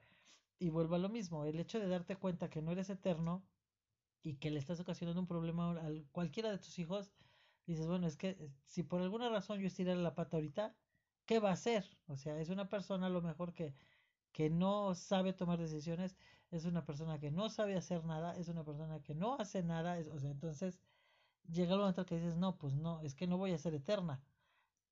Y 0.59 0.69
vuelvo 0.69 0.95
a 0.95 0.99
lo 0.99 1.09
mismo, 1.09 1.45
el 1.45 1.59
hecho 1.59 1.79
de 1.79 1.87
darte 1.87 2.17
cuenta 2.17 2.49
que 2.49 2.61
no 2.61 2.71
eres 2.71 2.89
eterno 2.89 3.47
y 4.29 4.37
que 4.39 4.51
le 4.51 4.59
estás 4.59 4.79
ocasionando 4.79 5.21
un 5.21 5.27
problema 5.27 5.71
a 5.71 5.89
cualquiera 6.11 6.51
de 6.51 6.57
tus 6.59 6.79
hijos, 6.79 7.13
dices, 7.65 7.87
bueno, 7.87 8.07
es 8.07 8.17
que 8.17 8.29
eh, 8.31 8.51
si 8.65 8.83
por 8.83 9.01
alguna 9.01 9.29
razón 9.29 9.59
yo 9.59 9.67
estirara 9.67 9.99
la 10.01 10.15
pata 10.15 10.37
ahorita, 10.37 10.75
¿qué 11.25 11.39
va 11.39 11.49
a 11.49 11.53
hacer? 11.53 11.85
O 12.07 12.17
sea, 12.17 12.39
es 12.39 12.49
una 12.49 12.69
persona 12.69 13.07
a 13.07 13.09
lo 13.09 13.21
mejor 13.21 13.53
que, 13.53 13.75
que 14.31 14.49
no 14.49 14.95
sabe 14.95 15.33
tomar 15.33 15.59
decisiones, 15.59 16.17
es 16.51 16.65
una 16.65 16.85
persona 16.85 17.19
que 17.19 17.31
no 17.31 17.49
sabe 17.49 17.75
hacer 17.77 18.05
nada, 18.05 18.37
es 18.37 18.49
una 18.49 18.63
persona 18.65 19.01
que 19.03 19.15
no 19.15 19.35
hace 19.39 19.63
nada, 19.63 19.99
es, 19.99 20.07
o 20.07 20.19
sea, 20.19 20.31
entonces 20.31 20.81
llega 21.49 21.73
el 21.73 21.79
momento 21.79 22.05
que 22.05 22.15
dices, 22.15 22.37
no, 22.37 22.57
pues 22.57 22.75
no, 22.75 23.01
es 23.01 23.15
que 23.15 23.27
no 23.27 23.37
voy 23.37 23.53
a 23.53 23.57
ser 23.59 23.73
eterna, 23.75 24.23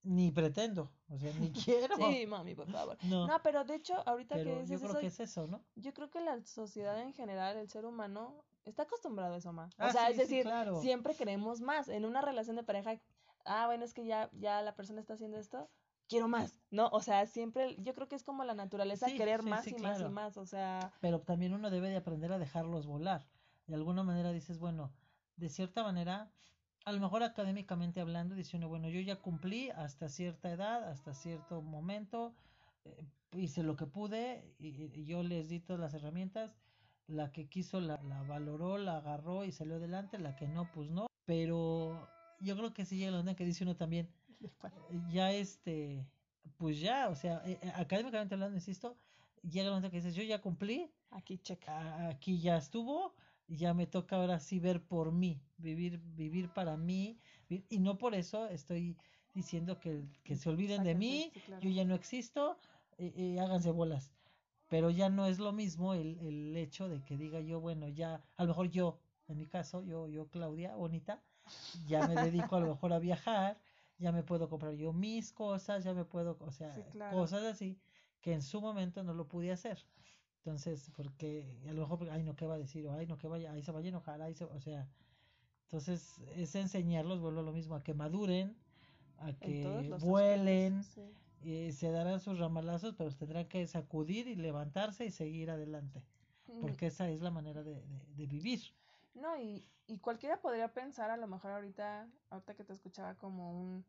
ni 0.02 0.32
pretendo, 0.32 0.92
o 1.08 1.18
sea, 1.18 1.32
ni 1.34 1.52
quiero. 1.64 1.96
Sí, 1.96 2.26
mami, 2.26 2.54
por 2.54 2.68
favor. 2.68 2.98
No, 3.02 3.26
No, 3.26 3.42
pero 3.42 3.64
de 3.64 3.74
hecho, 3.76 3.94
ahorita 4.06 4.36
pero 4.36 4.44
que 4.44 4.66
yo 4.66 4.66
dices 4.66 4.80
creo 4.80 4.96
eso, 4.96 5.00
que 5.00 5.06
es 5.08 5.20
eso, 5.20 5.46
¿no? 5.46 5.66
yo 5.74 5.92
creo 5.94 6.10
que 6.10 6.20
la 6.20 6.44
sociedad 6.44 7.00
en 7.00 7.12
general, 7.14 7.56
el 7.56 7.68
ser 7.70 7.86
humano, 7.86 8.46
está 8.66 8.82
acostumbrado 8.82 9.34
a 9.34 9.38
eso, 9.38 9.52
ma. 9.52 9.70
Ah, 9.78 9.88
o 9.88 9.92
sea, 9.92 10.06
sí, 10.06 10.12
es 10.12 10.16
sí, 10.16 10.22
decir, 10.22 10.42
claro. 10.44 10.80
siempre 10.80 11.14
queremos 11.14 11.60
más. 11.60 11.88
En 11.88 12.04
una 12.04 12.20
relación 12.20 12.56
de 12.56 12.62
pareja, 12.62 13.00
ah, 13.44 13.66
bueno, 13.66 13.84
es 13.84 13.94
que 13.94 14.04
ya, 14.04 14.30
ya 14.32 14.62
la 14.62 14.74
persona 14.74 15.00
está 15.00 15.14
haciendo 15.14 15.38
esto, 15.38 15.70
quiero 16.08 16.28
más, 16.28 16.60
¿no? 16.70 16.88
O 16.92 17.00
sea, 17.00 17.26
siempre, 17.26 17.76
yo 17.78 17.94
creo 17.94 18.08
que 18.08 18.16
es 18.16 18.24
como 18.24 18.44
la 18.44 18.54
naturaleza 18.54 19.08
Sí, 19.08 19.16
querer 19.16 19.42
más 19.42 19.66
y 19.66 19.74
más 19.76 20.00
y 20.00 20.08
más, 20.08 20.36
o 20.36 20.46
sea, 20.46 20.92
pero 21.00 21.20
también 21.20 21.54
uno 21.54 21.70
debe 21.70 21.88
de 21.88 21.96
aprender 21.96 22.32
a 22.32 22.38
dejarlos 22.38 22.86
volar. 22.86 23.26
De 23.66 23.74
alguna 23.74 24.02
manera 24.02 24.32
dices, 24.32 24.58
bueno, 24.58 24.92
de 25.36 25.48
cierta 25.48 25.82
manera, 25.82 26.30
a 26.84 26.92
lo 26.92 27.00
mejor 27.00 27.22
académicamente 27.22 28.00
hablando, 28.00 28.34
dice 28.34 28.56
uno, 28.56 28.68
bueno, 28.68 28.88
yo 28.88 29.00
ya 29.00 29.16
cumplí 29.16 29.70
hasta 29.70 30.08
cierta 30.08 30.50
edad, 30.52 30.88
hasta 30.88 31.14
cierto 31.14 31.62
momento, 31.62 32.34
eh, 32.84 33.04
hice 33.32 33.62
lo 33.62 33.76
que 33.76 33.86
pude 33.86 34.54
y, 34.58 34.68
y 34.68 35.04
yo 35.04 35.22
les 35.22 35.48
di 35.48 35.58
todas 35.58 35.80
las 35.80 35.94
herramientas, 35.94 36.56
la 37.08 37.32
que 37.32 37.48
quiso 37.48 37.80
la, 37.80 38.00
la 38.02 38.22
valoró, 38.22 38.78
la 38.78 38.98
agarró 38.98 39.44
y 39.44 39.52
salió 39.52 39.76
adelante, 39.76 40.18
la 40.18 40.36
que 40.36 40.48
no, 40.48 40.70
pues 40.72 40.90
no, 40.90 41.06
pero 41.24 42.08
yo 42.40 42.56
creo 42.56 42.72
que 42.72 42.84
sí 42.84 42.96
llega 42.96 43.12
la 43.12 43.20
onda 43.20 43.36
que 43.36 43.44
dice 43.44 43.64
uno 43.64 43.76
también, 43.76 44.08
ya 45.10 45.32
este, 45.32 46.06
pues 46.56 46.80
ya, 46.80 47.08
o 47.08 47.14
sea, 47.14 47.42
eh, 47.44 47.58
eh, 47.62 47.72
académicamente 47.74 48.34
hablando, 48.34 48.56
insisto, 48.56 48.96
llega 49.42 49.66
el 49.66 49.70
momento 49.70 49.90
que 49.90 49.98
dices, 49.98 50.14
yo 50.14 50.22
ya 50.22 50.40
cumplí, 50.40 50.90
aquí 51.10 51.38
checa. 51.38 52.08
aquí 52.08 52.40
ya 52.40 52.56
estuvo, 52.56 53.14
ya 53.48 53.74
me 53.74 53.86
toca 53.86 54.16
ahora 54.16 54.40
sí 54.40 54.58
ver 54.58 54.82
por 54.82 55.12
mí, 55.12 55.40
vivir, 55.58 55.98
vivir 55.98 56.48
para 56.52 56.76
mí, 56.76 57.18
y 57.48 57.78
no 57.78 57.98
por 57.98 58.14
eso 58.14 58.48
estoy 58.48 58.96
diciendo 59.34 59.78
que, 59.78 60.02
que 60.24 60.34
se 60.34 60.48
olviden 60.48 60.82
de 60.82 60.94
mí, 60.94 61.30
sí, 61.32 61.40
claro. 61.40 61.62
yo 61.62 61.70
ya 61.70 61.84
no 61.84 61.94
existo, 61.94 62.58
eh, 62.98 63.12
eh, 63.16 63.40
háganse 63.40 63.70
bolas. 63.70 64.15
Pero 64.68 64.90
ya 64.90 65.08
no 65.10 65.26
es 65.26 65.38
lo 65.38 65.52
mismo 65.52 65.94
el, 65.94 66.18
el 66.20 66.56
hecho 66.56 66.88
de 66.88 67.02
que 67.04 67.16
diga 67.16 67.40
yo, 67.40 67.60
bueno, 67.60 67.88
ya, 67.88 68.24
a 68.36 68.42
lo 68.42 68.48
mejor 68.48 68.68
yo, 68.70 68.98
en 69.28 69.38
mi 69.38 69.46
caso, 69.46 69.82
yo, 69.84 70.08
yo 70.08 70.28
Claudia, 70.28 70.74
bonita, 70.76 71.22
ya 71.86 72.06
me 72.08 72.14
dedico 72.16 72.56
a 72.56 72.60
lo 72.60 72.68
mejor 72.68 72.92
a 72.92 72.98
viajar, 72.98 73.60
ya 73.98 74.12
me 74.12 74.22
puedo 74.22 74.48
comprar 74.48 74.74
yo 74.74 74.92
mis 74.92 75.32
cosas, 75.32 75.84
ya 75.84 75.94
me 75.94 76.04
puedo, 76.04 76.36
o 76.40 76.50
sea, 76.50 76.72
Sí, 76.74 76.82
claro. 76.90 77.16
cosas 77.16 77.44
así 77.44 77.78
que 78.20 78.32
en 78.32 78.42
su 78.42 78.60
momento 78.60 79.04
no 79.04 79.14
lo 79.14 79.28
pude 79.28 79.52
hacer. 79.52 79.78
Entonces, 80.38 80.90
porque 80.96 81.44
a 81.68 81.72
lo 81.72 81.82
mejor, 81.82 82.08
ay, 82.10 82.22
no, 82.22 82.36
¿qué 82.36 82.46
va 82.46 82.54
a 82.54 82.58
decir? 82.58 82.86
O, 82.86 82.92
ay, 82.92 83.06
no, 83.06 83.18
¿qué 83.18 83.28
vaya? 83.28 83.52
Ahí 83.52 83.62
se 83.62 83.72
vaya 83.72 83.86
a 83.86 83.90
enojar, 83.90 84.22
ahí 84.22 84.34
se, 84.34 84.44
o 84.44 84.60
sea, 84.60 84.88
entonces 85.64 86.20
es 86.36 86.54
enseñarlos, 86.54 87.20
vuelvo 87.20 87.40
a 87.40 87.42
lo 87.42 87.52
mismo, 87.52 87.74
a 87.74 87.82
que 87.82 87.94
maduren, 87.94 88.56
a 89.18 89.32
que 89.32 89.94
vuelen, 90.00 90.84
sí. 90.84 91.02
Y 91.46 91.70
se 91.72 91.92
darán 91.92 92.18
sus 92.18 92.38
ramalazos, 92.40 92.94
pero 92.96 93.14
tendrán 93.14 93.46
que 93.46 93.66
sacudir 93.68 94.26
y 94.26 94.34
levantarse 94.34 95.04
y 95.04 95.10
seguir 95.12 95.50
adelante, 95.50 96.02
porque 96.60 96.86
esa 96.86 97.08
es 97.08 97.20
la 97.20 97.30
manera 97.30 97.62
de, 97.62 97.82
de, 97.82 98.06
de 98.16 98.26
vivir. 98.26 98.60
No, 99.14 99.40
y, 99.40 99.64
y 99.86 99.98
cualquiera 99.98 100.40
podría 100.40 100.72
pensar 100.72 101.10
a 101.10 101.16
lo 101.16 101.28
mejor 101.28 101.52
ahorita, 101.52 102.08
ahorita 102.30 102.54
que 102.54 102.64
te 102.64 102.72
escuchaba 102.72 103.14
como 103.14 103.52
un, 103.52 103.84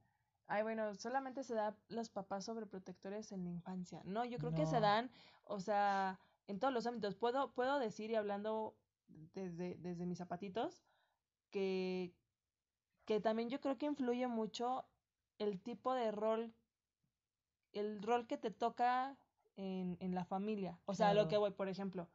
ay, 0.45 0.61
bueno, 0.61 0.93
solamente 0.93 1.43
se 1.43 1.55
da 1.55 1.75
los 1.89 2.09
papás 2.09 2.45
sobreprotectores 2.45 3.31
en 3.31 3.43
la 3.43 3.49
infancia. 3.49 4.01
No, 4.05 4.23
yo 4.23 4.37
creo 4.37 4.53
que 4.53 4.67
se 4.67 4.79
dan, 4.79 5.09
o 5.43 5.59
sea, 5.59 6.19
en 6.47 6.59
todos 6.59 6.73
los 6.73 6.85
ámbitos. 6.85 7.15
Puedo, 7.15 7.53
puedo 7.53 7.79
decir 7.79 8.11
y 8.11 8.15
hablando 8.15 8.75
desde, 9.33 9.75
desde 9.77 10.05
mis 10.05 10.19
zapatitos, 10.19 10.83
que, 11.49 12.13
que 13.05 13.19
también 13.19 13.49
yo 13.49 13.59
creo 13.59 13.77
que 13.79 13.87
influye 13.87 14.27
mucho 14.27 14.85
el 15.39 15.59
tipo 15.59 15.93
de 15.93 16.11
rol, 16.11 16.53
el 17.77 18.01
rol 18.01 18.27
que 18.27 18.37
te 18.37 18.51
toca 18.51 19.15
en, 19.55 19.97
en 19.99 20.13
la 20.15 20.25
familia. 20.25 20.77
O 20.85 20.93
sea, 20.93 21.13
lo 21.13 21.27
que 21.27 21.37
voy, 21.37 21.51
por 21.51 21.67
ejemplo, 21.69 22.07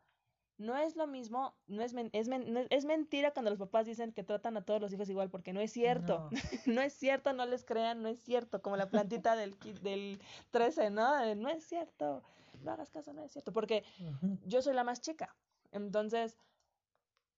no 0.59 0.77
es 0.77 0.95
lo 0.97 1.07
mismo, 1.07 1.55
no 1.67 1.83
es, 1.83 1.93
men- 1.93 2.11
es, 2.13 2.29
men- 2.29 2.53
no 2.53 2.61
es, 2.71 2.85
mentira 2.85 3.33
cuando 3.33 3.51
los 3.51 3.59
papás 3.59 3.87
dicen 3.87 4.13
que 4.13 4.23
tratan 4.23 4.57
a 4.57 4.65
todos 4.65 4.81
los 4.81 4.93
hijos 4.93 5.09
igual, 5.09 5.29
porque 5.31 5.53
no 5.53 5.61
es 5.61 5.73
cierto. 5.73 6.29
No. 6.31 6.39
No, 6.67 6.81
es 6.83 6.93
cierto, 6.93 7.33
no 7.33 7.47
les 7.47 7.65
crean, 7.65 8.03
no 8.03 8.09
es 8.09 8.21
cierto. 8.21 8.63
Como 8.63 8.77
la 8.77 8.89
plantita 8.89 9.35
del, 9.35 9.57
del 9.83 10.21
13, 10.51 10.91
¿no? 10.91 11.35
No 11.35 11.49
es 11.49 11.65
cierto, 11.65 12.23
no 12.63 12.71
hagas 12.73 12.91
caso, 12.91 13.13
no 13.13 13.25
es 13.25 13.33
cierto. 13.33 13.53
Porque 13.53 13.83
yo 14.47 14.63
soy 14.63 14.75
la 14.75 14.85
más 14.85 15.01
chica. 15.01 15.35
Entonces, 15.73 16.37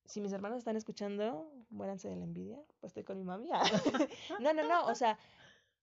si 0.04 0.21
mis 0.21 0.33
hermanos 0.33 0.59
están 0.59 0.76
escuchando, 0.76 1.50
muéranse 1.71 2.09
de 2.09 2.16
la 2.16 2.25
envidia, 2.25 2.59
pues 2.81 2.90
estoy 2.90 3.04
con 3.04 3.16
mi 3.16 3.25
mami. 3.25 3.49
no, 4.40 4.52
no, 4.52 4.62
no, 4.64 4.85
o 4.87 4.95
sea, 4.95 5.19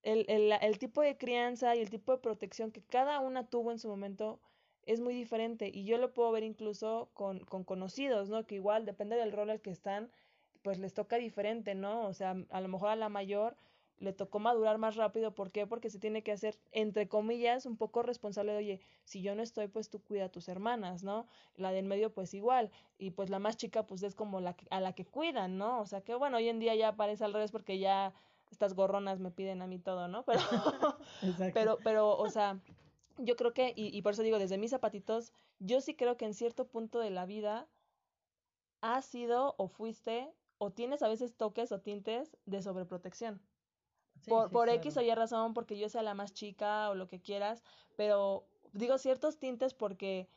el, 0.03 0.25
el, 0.29 0.51
el 0.51 0.79
tipo 0.79 1.01
de 1.01 1.17
crianza 1.17 1.75
y 1.75 1.79
el 1.81 1.89
tipo 1.89 2.11
de 2.13 2.17
protección 2.19 2.71
que 2.71 2.81
cada 2.83 3.19
una 3.19 3.47
tuvo 3.49 3.71
en 3.71 3.79
su 3.79 3.87
momento 3.89 4.39
es 4.85 4.99
muy 5.01 5.13
diferente. 5.13 5.69
Y 5.73 5.85
yo 5.85 5.97
lo 5.97 6.13
puedo 6.13 6.31
ver 6.31 6.43
incluso 6.43 7.09
con, 7.13 7.39
con 7.45 7.63
conocidos, 7.63 8.29
¿no? 8.29 8.45
Que 8.45 8.55
igual, 8.55 8.85
depende 8.85 9.15
del 9.15 9.31
rol 9.31 9.49
al 9.49 9.61
que 9.61 9.69
están, 9.71 10.11
pues 10.63 10.79
les 10.79 10.93
toca 10.93 11.17
diferente, 11.17 11.75
¿no? 11.75 12.05
O 12.07 12.13
sea, 12.13 12.35
a 12.49 12.61
lo 12.61 12.67
mejor 12.67 12.89
a 12.89 12.95
la 12.95 13.09
mayor 13.09 13.55
le 13.99 14.13
tocó 14.13 14.39
madurar 14.39 14.77
más 14.79 14.95
rápido. 14.95 15.35
¿Por 15.35 15.51
qué? 15.51 15.67
Porque 15.67 15.89
se 15.91 15.99
tiene 15.99 16.23
que 16.23 16.31
hacer, 16.31 16.57
entre 16.71 17.07
comillas, 17.07 17.65
un 17.67 17.77
poco 17.77 18.01
responsable 18.01 18.51
de, 18.53 18.57
oye, 18.57 18.81
si 19.03 19.21
yo 19.21 19.35
no 19.35 19.43
estoy, 19.43 19.67
pues 19.67 19.89
tú 19.89 20.01
cuida 20.03 20.25
a 20.25 20.29
tus 20.29 20.47
hermanas, 20.49 21.03
¿no? 21.03 21.27
La 21.55 21.71
del 21.71 21.85
medio, 21.85 22.11
pues 22.13 22.33
igual. 22.33 22.71
Y 22.97 23.11
pues 23.11 23.29
la 23.29 23.37
más 23.39 23.57
chica, 23.57 23.85
pues 23.85 24.01
es 24.03 24.15
como 24.15 24.41
la 24.41 24.55
que- 24.55 24.65
a 24.71 24.79
la 24.81 24.93
que 24.93 25.05
cuidan, 25.05 25.57
¿no? 25.57 25.79
O 25.81 25.85
sea 25.85 26.01
que 26.01 26.15
bueno, 26.15 26.37
hoy 26.37 26.49
en 26.49 26.59
día 26.59 26.73
ya 26.75 26.95
parece 26.95 27.23
al 27.25 27.33
revés 27.33 27.51
porque 27.51 27.77
ya 27.79 28.13
estas 28.51 28.73
gorronas 28.75 29.19
me 29.19 29.31
piden 29.31 29.61
a 29.61 29.67
mí 29.67 29.79
todo, 29.79 30.07
¿no? 30.07 30.23
Pero, 30.23 30.41
pero, 31.53 31.77
pero, 31.83 32.17
o 32.17 32.29
sea, 32.29 32.59
yo 33.17 33.35
creo 33.35 33.53
que, 33.53 33.73
y, 33.75 33.95
y 33.97 34.01
por 34.01 34.13
eso 34.13 34.23
digo, 34.23 34.39
desde 34.39 34.57
mis 34.57 34.71
zapatitos, 34.71 35.33
yo 35.59 35.81
sí 35.81 35.95
creo 35.95 36.17
que 36.17 36.25
en 36.25 36.33
cierto 36.33 36.67
punto 36.67 36.99
de 36.99 37.09
la 37.09 37.25
vida 37.25 37.67
has 38.81 39.05
sido 39.05 39.55
o 39.57 39.67
fuiste 39.67 40.31
o 40.57 40.71
tienes 40.71 41.01
a 41.01 41.07
veces 41.07 41.35
toques 41.35 41.71
o 41.71 41.79
tintes 41.79 42.37
de 42.45 42.61
sobreprotección 42.61 43.41
Sí, 44.21 44.29
por, 44.29 44.49
sí, 44.49 44.53
por 44.53 44.69
X 44.69 44.97
o. 44.97 45.01
Y 45.01 45.13
razón, 45.13 45.53
porque 45.53 45.77
yo 45.77 45.89
sea 45.89 46.03
la 46.03 46.13
más 46.13 46.33
chica 46.33 46.89
o 46.89 46.95
lo 46.95 47.07
que 47.07 47.21
quieras, 47.21 47.63
pero 47.95 48.45
digo 48.73 48.97
ciertos 48.97 49.39
tintes 49.39 49.73
porque, 49.73 50.29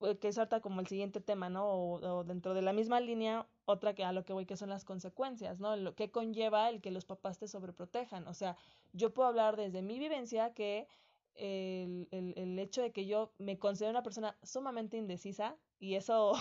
eh, 0.00 0.18
que 0.18 0.28
es 0.28 0.38
como 0.62 0.80
el 0.80 0.86
siguiente 0.86 1.20
tema, 1.20 1.48
¿no? 1.48 1.66
O, 1.66 2.00
o 2.00 2.24
dentro 2.24 2.54
de 2.54 2.62
la 2.62 2.72
misma 2.72 3.00
línea, 3.00 3.46
otra 3.66 3.94
que 3.94 4.04
a 4.04 4.12
lo 4.12 4.24
que 4.24 4.32
voy, 4.32 4.46
que 4.46 4.56
son 4.56 4.70
las 4.70 4.84
consecuencias, 4.84 5.60
¿no? 5.60 5.76
Lo 5.76 5.94
que 5.94 6.10
conlleva 6.10 6.68
el 6.70 6.80
que 6.80 6.90
los 6.90 7.04
papás 7.04 7.38
te 7.38 7.48
sobreprotejan. 7.48 8.26
O 8.26 8.34
sea, 8.34 8.56
yo 8.92 9.12
puedo 9.12 9.28
hablar 9.28 9.56
desde 9.56 9.82
mi 9.82 9.98
vivencia 9.98 10.54
que 10.54 10.88
el, 11.34 12.08
el, 12.10 12.32
el 12.36 12.58
hecho 12.58 12.80
de 12.80 12.92
que 12.92 13.06
yo 13.06 13.32
me 13.38 13.58
considero 13.58 13.90
una 13.90 14.02
persona 14.02 14.36
sumamente 14.42 14.96
indecisa, 14.96 15.56
y 15.78 15.94
eso 15.96 16.32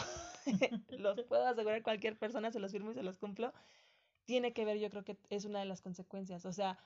los 0.90 1.22
puedo 1.24 1.46
asegurar 1.46 1.84
cualquier 1.84 2.18
persona, 2.18 2.52
se 2.52 2.60
los 2.60 2.72
firmo 2.72 2.92
y 2.92 2.94
se 2.94 3.04
los 3.04 3.18
cumplo, 3.18 3.54
tiene 4.26 4.54
que 4.54 4.66
ver, 4.66 4.78
yo 4.80 4.90
creo 4.90 5.04
que 5.04 5.18
es 5.30 5.46
una 5.46 5.60
de 5.60 5.66
las 5.66 5.82
consecuencias. 5.82 6.46
O 6.46 6.54
sea, 6.54 6.80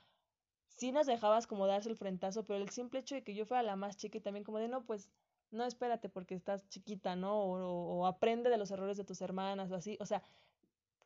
sí 0.66 0.92
nos 0.92 1.06
dejabas 1.06 1.46
como 1.46 1.66
darse 1.66 1.88
el 1.88 1.96
frentazo, 1.96 2.44
pero 2.44 2.58
el 2.58 2.70
simple 2.70 3.00
hecho 3.00 3.14
de 3.14 3.22
que 3.22 3.34
yo 3.34 3.46
fuera 3.46 3.62
la 3.62 3.76
más 3.76 3.96
chica 3.96 4.18
y 4.18 4.20
también 4.20 4.44
como 4.44 4.58
de, 4.58 4.68
no, 4.68 4.84
pues, 4.84 5.10
no 5.50 5.64
espérate 5.64 6.08
porque 6.08 6.34
estás 6.34 6.68
chiquita, 6.68 7.16
¿no? 7.16 7.42
O, 7.42 7.98
o 7.98 8.06
aprende 8.06 8.50
de 8.50 8.58
los 8.58 8.70
errores 8.70 8.96
de 8.96 9.04
tus 9.04 9.20
hermanas 9.20 9.70
o 9.70 9.74
así. 9.74 9.96
O 10.00 10.06
sea, 10.06 10.22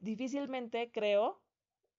difícilmente 0.00 0.90
creo 0.92 1.40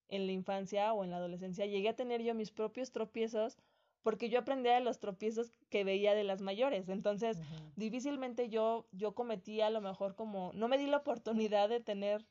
en 0.10 0.26
la 0.28 0.32
infancia 0.32 0.94
o 0.94 1.04
en 1.04 1.12
la 1.12 1.18
adolescencia 1.18 1.66
llegué 1.66 1.90
a 1.90 1.96
tener 1.96 2.22
yo 2.22 2.36
mis 2.36 2.52
propios 2.52 2.92
tropiezos 2.92 3.58
porque 4.06 4.30
yo 4.30 4.38
aprendía 4.38 4.76
de 4.76 4.82
los 4.82 5.00
tropiezos 5.00 5.52
que 5.72 5.84
veía 5.84 6.14
de 6.14 6.24
las 6.24 6.40
mayores. 6.40 6.90
Entonces, 6.90 7.40
difícilmente 7.76 8.50
yo, 8.50 8.86
yo 8.92 9.16
cometía 9.16 9.66
a 9.66 9.72
lo 9.72 9.82
mejor 9.82 10.14
como, 10.14 10.52
no 10.54 10.68
me 10.68 10.78
di 10.78 10.86
la 10.86 10.98
oportunidad 10.98 11.70
de 11.70 11.80
tener 11.80 12.24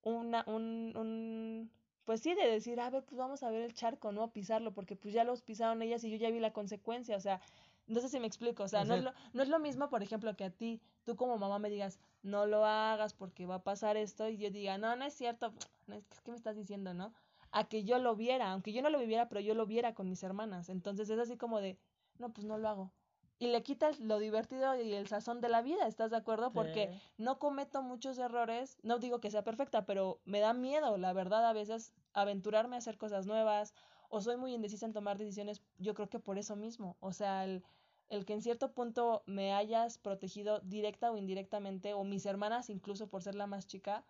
una, 0.00 0.44
un, 0.46 0.96
un, 0.96 1.70
pues 2.06 2.22
sí, 2.22 2.34
de 2.34 2.48
decir, 2.48 2.80
a 2.80 2.88
ver, 2.88 3.04
pues 3.04 3.18
vamos 3.18 3.42
a 3.42 3.50
ver 3.50 3.60
el 3.60 3.74
charco, 3.74 4.12
¿no? 4.12 4.32
Pisarlo, 4.32 4.72
porque 4.72 4.96
pues 4.96 5.12
ya 5.12 5.24
los 5.24 5.42
pisaron 5.42 5.82
ellas 5.82 6.02
y 6.04 6.10
yo 6.10 6.16
ya 6.16 6.30
vi 6.30 6.40
la 6.40 6.54
consecuencia, 6.54 7.18
o 7.18 7.20
sea, 7.20 7.42
no 7.86 8.00
sé 8.00 8.08
si 8.08 8.20
me 8.20 8.26
explico, 8.26 8.62
o 8.62 8.68
sea, 8.68 8.84
no, 8.84 8.94
es 8.94 9.02
lo, 9.02 9.12
no 9.32 9.42
es 9.42 9.48
lo 9.48 9.58
mismo, 9.58 9.88
por 9.90 10.02
ejemplo, 10.02 10.34
que 10.36 10.44
a 10.44 10.50
ti, 10.50 10.80
tú 11.04 11.16
como 11.16 11.38
mamá 11.38 11.58
me 11.58 11.70
digas, 11.70 11.98
no 12.22 12.46
lo 12.46 12.64
hagas 12.64 13.14
porque 13.14 13.46
va 13.46 13.56
a 13.56 13.62
pasar 13.62 13.96
esto, 13.96 14.28
y 14.28 14.38
yo 14.38 14.50
diga, 14.50 14.78
no, 14.78 14.96
no 14.96 15.04
es 15.04 15.14
cierto, 15.14 15.52
no, 15.86 15.96
es 15.96 16.20
que 16.22 16.30
me 16.30 16.36
estás 16.36 16.56
diciendo, 16.56 16.94
¿no? 16.94 17.12
a 17.54 17.68
que 17.68 17.84
yo 17.84 18.00
lo 18.00 18.16
viera, 18.16 18.50
aunque 18.50 18.72
yo 18.72 18.82
no 18.82 18.90
lo 18.90 18.98
viviera, 18.98 19.28
pero 19.28 19.40
yo 19.40 19.54
lo 19.54 19.64
viera 19.64 19.94
con 19.94 20.08
mis 20.08 20.24
hermanas. 20.24 20.68
Entonces 20.68 21.08
es 21.08 21.20
así 21.20 21.36
como 21.36 21.60
de, 21.60 21.78
no, 22.18 22.32
pues 22.32 22.44
no 22.44 22.58
lo 22.58 22.68
hago. 22.68 22.92
Y 23.38 23.46
le 23.46 23.62
quitas 23.62 24.00
lo 24.00 24.18
divertido 24.18 24.74
y 24.80 24.92
el 24.92 25.06
sazón 25.06 25.40
de 25.40 25.48
la 25.48 25.62
vida, 25.62 25.86
¿estás 25.86 26.10
de 26.10 26.16
acuerdo? 26.16 26.52
Porque 26.52 26.90
no 27.16 27.38
cometo 27.38 27.80
muchos 27.80 28.18
errores, 28.18 28.78
no 28.82 28.98
digo 28.98 29.20
que 29.20 29.30
sea 29.30 29.44
perfecta, 29.44 29.86
pero 29.86 30.20
me 30.24 30.40
da 30.40 30.52
miedo, 30.52 30.96
la 30.98 31.12
verdad, 31.12 31.46
a 31.46 31.52
veces 31.52 31.92
aventurarme 32.12 32.74
a 32.74 32.78
hacer 32.78 32.98
cosas 32.98 33.26
nuevas 33.26 33.72
o 34.14 34.20
soy 34.20 34.36
muy 34.36 34.54
indecisa 34.54 34.86
en 34.86 34.92
tomar 34.92 35.18
decisiones, 35.18 35.60
yo 35.78 35.92
creo 35.94 36.08
que 36.08 36.20
por 36.20 36.38
eso 36.38 36.54
mismo, 36.54 36.96
o 37.00 37.12
sea, 37.12 37.44
el, 37.44 37.64
el 38.08 38.24
que 38.24 38.34
en 38.34 38.42
cierto 38.42 38.72
punto 38.72 39.24
me 39.26 39.52
hayas 39.52 39.98
protegido 39.98 40.60
directa 40.60 41.10
o 41.10 41.16
indirectamente, 41.16 41.94
o 41.94 42.04
mis 42.04 42.24
hermanas 42.24 42.70
incluso 42.70 43.08
por 43.08 43.22
ser 43.22 43.34
la 43.34 43.48
más 43.48 43.66
chica, 43.66 44.04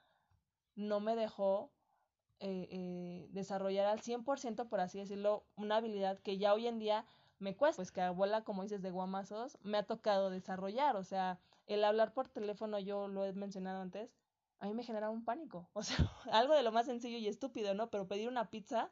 no 0.77 1.01
me 1.01 1.17
dejó 1.17 1.71
eh, 2.41 2.69
eh, 2.71 3.29
desarrollar 3.31 3.87
al 3.87 4.03
100%, 4.03 4.69
por 4.69 4.81
así 4.81 4.99
decirlo, 4.99 5.47
una 5.57 5.77
habilidad 5.77 6.19
que 6.19 6.37
ya 6.37 6.53
hoy 6.53 6.67
en 6.67 6.79
día 6.79 7.07
me 7.39 7.57
cuesta, 7.57 7.77
pues 7.77 7.91
que 7.91 8.03
abuela, 8.03 8.45
como 8.45 8.63
dices, 8.63 8.83
de 8.83 8.91
guamazos, 8.91 9.57
me 9.63 9.79
ha 9.79 9.85
tocado 9.85 10.29
desarrollar, 10.29 10.97
o 10.97 11.05
sea, 11.05 11.39
el 11.67 11.83
hablar 11.83 12.13
por 12.13 12.29
teléfono, 12.29 12.79
yo 12.79 13.09
lo 13.09 13.25
he 13.25 13.33
mencionado 13.33 13.81
antes, 13.81 14.15
a 14.59 14.67
mí 14.67 14.75
me 14.75 14.85
generaba 14.85 15.13
un 15.13 15.25
pánico, 15.25 15.71
o 15.73 15.83
sea, 15.83 15.97
algo 16.31 16.55
de 16.55 16.63
lo 16.63 16.73
más 16.73 16.85
sencillo 16.85 17.17
y 17.17 17.27
estúpido, 17.27 17.73
¿no? 17.73 17.89
Pero 17.89 18.07
pedir 18.07 18.29
una 18.29 18.51
pizza, 18.51 18.91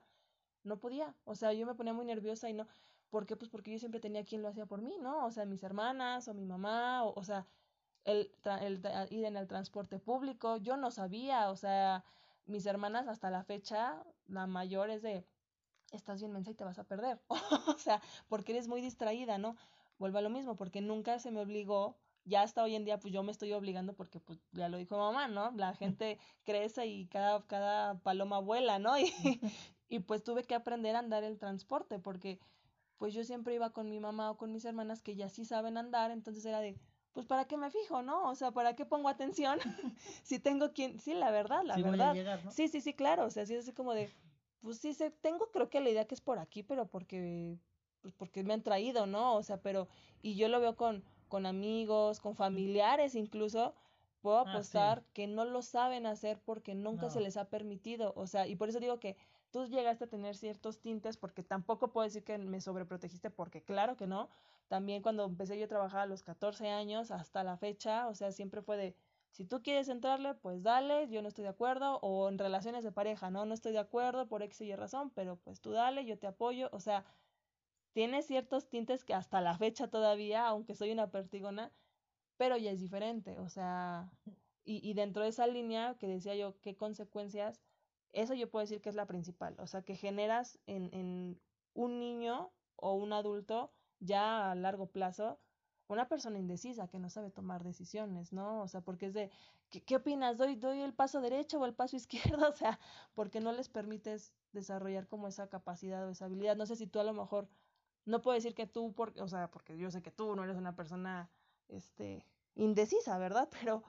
no 0.65 0.79
podía, 0.79 1.15
o 1.25 1.35
sea, 1.35 1.53
yo 1.53 1.67
me 1.67 1.75
ponía 1.75 1.93
muy 1.93 2.05
nerviosa 2.05 2.49
y 2.49 2.55
no, 2.55 2.67
¿por 3.11 3.27
qué? 3.27 3.37
Pues 3.37 3.51
porque 3.51 3.73
yo 3.73 3.79
siempre 3.79 4.01
tenía 4.01 4.25
quien 4.25 4.43
lo 4.43 4.49
hacía 4.49 4.67
por 4.67 4.83
mí, 4.83 4.97
¿no? 5.01 5.27
O 5.27 5.31
sea, 5.31 5.45
mis 5.45 5.63
hermanas 5.63 6.29
o 6.29 6.35
mi 6.35 6.45
mamá, 6.45 7.05
o, 7.05 7.19
o 7.19 7.25
sea, 7.25 7.47
el, 8.05 8.33
el, 8.61 8.83
ir 9.11 9.25
en 9.25 9.37
el 9.37 9.49
transporte 9.49 9.99
público, 9.99 10.57
yo 10.57 10.77
no 10.77 10.91
sabía, 10.91 11.51
o 11.51 11.57
sea, 11.57 12.05
mis 12.47 12.67
hermanas 12.67 13.09
hasta 13.09 13.31
la 13.31 13.45
fecha, 13.45 14.03
la 14.27 14.47
mayor 14.47 14.91
es 14.91 15.03
de, 15.03 15.27
estás 15.93 16.21
bien 16.21 16.33
mensa 16.33 16.51
y 16.51 16.55
te 16.55 16.65
vas 16.65 16.79
a 16.79 16.85
perder. 16.85 17.21
o 17.69 17.79
sea, 17.79 18.01
porque 18.29 18.53
eres 18.53 18.69
muy 18.69 18.81
distraída, 18.81 19.39
¿no? 19.39 19.57
Vuelvo 19.99 20.19
a 20.19 20.23
lo 20.23 20.31
mismo, 20.31 20.57
porque 20.57 20.81
nunca 20.81 21.19
se 21.19 21.31
me 21.31 21.41
obligó, 21.41 21.97
ya 22.25 22.43
hasta 22.43 22.63
hoy 22.63 22.75
en 22.75 22.85
día 22.85 22.99
pues 22.99 23.13
yo 23.13 23.23
me 23.23 23.33
estoy 23.33 23.53
obligando 23.53 23.95
porque 23.95 24.21
pues 24.21 24.39
ya 24.53 24.69
lo 24.69 24.79
dijo 24.79 24.97
mamá, 24.97 25.29
¿no? 25.29 25.51
La 25.53 25.75
gente 25.75 26.19
crece 26.45 26.87
y 26.87 27.07
cada, 27.07 27.45
cada 27.47 27.99
paloma 28.01 28.39
vuela, 28.39 28.79
¿no? 28.79 28.95
Y, 28.99 29.13
y 29.93 30.01
pues 30.01 30.25
tuve 30.25 30.45
que 30.45 30.55
aprender 30.55 30.97
a 30.97 31.01
andar 31.01 31.23
el 31.23 31.39
transporte 31.39 31.99
porque 31.99 32.41
pues 32.97 33.13
yo 33.13 33.25
siempre 33.25 33.55
iba 33.55 33.75
con 33.75 33.91
mi 33.91 34.01
mamá 34.01 34.31
o 34.31 34.39
con 34.39 34.51
mis 34.51 34.65
hermanas 34.65 35.03
que 35.03 35.17
ya 35.17 35.29
sí 35.29 35.45
saben 35.45 35.77
andar, 35.77 36.11
entonces 36.11 36.47
era 36.47 36.61
de, 36.61 36.79
pues 37.13 37.27
para 37.27 37.45
qué 37.45 37.59
me 37.59 37.71
fijo, 37.71 38.01
¿no? 38.01 38.31
O 38.31 38.35
sea, 38.35 38.53
¿para 38.53 38.75
qué 38.75 38.87
pongo 38.87 39.11
atención? 39.11 39.59
si 40.23 40.39
tengo 40.39 40.73
quien, 40.73 40.99
sí, 40.99 41.13
la 41.13 41.31
verdad, 41.31 41.63
la 41.65 41.77
verdad. 41.77 42.17
Sí, 42.51 42.69
sí, 42.69 42.81
sí, 42.81 42.95
claro, 42.95 43.27
o 43.27 43.31
sea, 43.31 43.45
sí 43.45 43.53
es 43.53 43.65
así 43.65 43.73
como 43.75 43.93
de, 43.93 44.09
pues 44.63 44.79
sí, 44.79 44.95
sé, 44.95 45.11
tengo 45.11 45.51
creo 45.51 45.69
que 45.69 45.81
la 45.81 45.91
idea 45.91 46.07
que 46.07 46.15
es 46.15 46.23
por 46.23 46.39
aquí, 46.39 46.63
pero 46.63 46.87
porque, 46.87 47.59
pues 48.01 48.15
porque 48.15 48.43
me 48.45 48.55
han 48.55 48.63
traído, 48.63 49.05
¿no? 49.05 49.35
O 49.35 49.43
sea, 49.43 49.61
pero, 49.61 49.89
y 50.23 50.37
yo 50.37 50.49
lo 50.49 50.59
veo 50.59 50.75
con, 50.75 51.05
con 51.29 51.45
amigos, 51.45 52.19
con 52.19 52.35
familiares 52.35 53.15
incluso, 53.15 53.75
puedo 54.23 54.39
ah, 54.39 54.53
apostar 54.53 55.05
que 55.13 55.27
no 55.27 55.45
lo 55.45 55.61
saben 55.61 56.07
hacer 56.07 56.41
porque 56.47 56.75
nunca 56.75 57.11
se 57.11 57.21
les 57.21 57.37
ha 57.37 57.51
permitido, 57.51 58.15
o 58.17 58.27
sea, 58.27 58.47
y 58.47 58.57
por 58.57 58.71
eso 58.71 58.81
digo 58.81 58.99
que 58.99 59.19
tú 59.53 59.67
llegaste 59.67 60.05
a 60.05 60.09
tener 60.09 60.37
ciertos 60.37 60.81
tintes 60.81 61.17
porque 61.17 61.45
tampoco 61.45 61.93
puedo 61.93 62.05
decir 62.07 62.25
que 62.25 62.39
me 62.39 62.61
sobreprotegiste 62.61 63.31
porque 63.31 63.63
claro 63.63 63.97
que 63.97 64.07
no. 64.09 64.31
También 64.69 65.03
cuando 65.03 65.25
empecé 65.25 65.59
yo 65.59 65.67
a 65.67 65.69
trabajar 65.69 66.01
a 66.01 66.07
los 66.07 66.23
14 66.23 66.71
años 66.71 67.11
hasta 67.11 67.45
la 67.45 67.59
fecha, 67.59 68.09
o 68.09 68.15
sea, 68.15 68.33
siempre 68.33 68.63
fue 68.63 68.77
de, 68.79 68.97
si 69.31 69.45
tú 69.45 69.63
quieres 69.63 69.89
entrarle, 69.89 70.35
pues 70.35 70.63
dale, 70.63 71.09
yo 71.09 71.21
no 71.23 71.29
estoy 71.29 71.45
de 71.45 71.51
acuerdo, 71.51 71.99
o 72.01 72.29
en 72.29 72.39
relaciones 72.39 72.83
de 72.83 72.93
pareja, 72.93 73.31
no, 73.31 73.45
no 73.45 73.55
estoy 73.55 73.73
de 73.73 73.79
acuerdo 73.81 74.29
por 74.29 74.43
X 74.43 74.63
y 74.63 74.75
razón, 74.75 75.11
pero 75.11 75.37
pues 75.37 75.61
tú 75.61 75.73
dale, 75.73 76.07
yo 76.07 76.19
te 76.19 76.27
apoyo, 76.27 76.71
o 76.73 76.81
sea, 76.81 77.05
tiene 77.93 78.23
ciertos 78.23 78.69
tintes 78.69 79.05
que 79.05 79.15
hasta 79.15 79.41
la 79.43 79.59
fecha 79.59 79.89
todavía, 79.89 80.47
aunque 80.47 80.75
soy 80.75 80.93
una 80.93 81.11
pertigona, 81.11 81.73
pero 82.39 82.57
ya 82.57 82.71
es 82.71 82.81
diferente, 82.81 83.39
o 83.39 83.49
sea, 83.51 84.11
y, 84.65 84.89
y 84.89 84.95
dentro 84.95 85.23
de 85.23 85.29
esa 85.31 85.47
línea 85.47 85.97
que 85.99 86.09
decía 86.09 86.35
yo, 86.35 86.59
qué 86.61 86.77
consecuencias, 86.77 87.63
eso 88.13 88.35
yo 88.35 88.51
puedo 88.51 88.63
decir 88.63 88.81
que 88.81 88.89
es 88.89 88.95
la 88.95 89.07
principal, 89.07 89.57
o 89.59 89.67
sea, 89.67 89.83
que 89.83 89.97
generas 89.97 90.59
en, 90.67 90.91
en 90.93 91.41
un 91.75 91.99
niño 91.99 92.53
o 92.77 92.95
un 92.95 93.13
adulto 93.13 93.73
ya 94.01 94.51
a 94.51 94.55
largo 94.55 94.87
plazo 94.87 95.41
una 95.93 96.09
persona 96.09 96.39
indecisa 96.39 96.89
que 96.89 96.99
no 96.99 97.09
sabe 97.11 97.31
tomar 97.31 97.63
decisiones, 97.63 98.33
¿no? 98.33 98.63
O 98.63 98.69
sea, 98.69 98.81
porque 98.81 99.07
es 99.07 99.15
de, 99.15 99.31
¿qué, 99.71 99.83
qué 99.83 99.97
opinas? 99.97 100.39
¿Doy, 100.39 100.57
¿Doy 100.57 100.81
el 100.81 100.95
paso 100.95 101.21
derecho 101.21 101.61
o 101.61 101.67
el 101.67 101.75
paso 101.75 101.97
izquierdo? 102.37 102.49
O 102.49 102.53
sea, 102.53 102.79
porque 103.15 103.41
no 103.41 103.53
les 103.53 103.69
permites 103.69 104.33
desarrollar 104.53 105.07
como 105.07 105.29
esa 105.29 105.49
capacidad 105.49 106.07
o 106.07 106.11
esa 106.11 106.27
habilidad. 106.27 106.57
No 106.57 106.67
sé 106.67 106.77
si 106.77 106.87
tú 106.87 106.99
a 107.01 107.05
lo 107.05 107.13
mejor, 107.13 107.49
no 108.05 108.23
puedo 108.23 108.35
decir 108.35 108.55
que 108.55 108.67
tú, 108.67 108.95
porque, 108.95 109.21
o 109.21 109.29
sea, 109.29 109.51
porque 109.51 109.77
yo 109.77 109.91
sé 109.91 110.03
que 110.03 110.11
tú 110.11 110.35
no 110.35 110.45
eres 110.45 110.57
una 110.57 110.75
persona, 110.75 111.31
este, 111.69 112.27
indecisa, 112.55 113.19
¿verdad? 113.19 113.49
Pero 113.61 113.85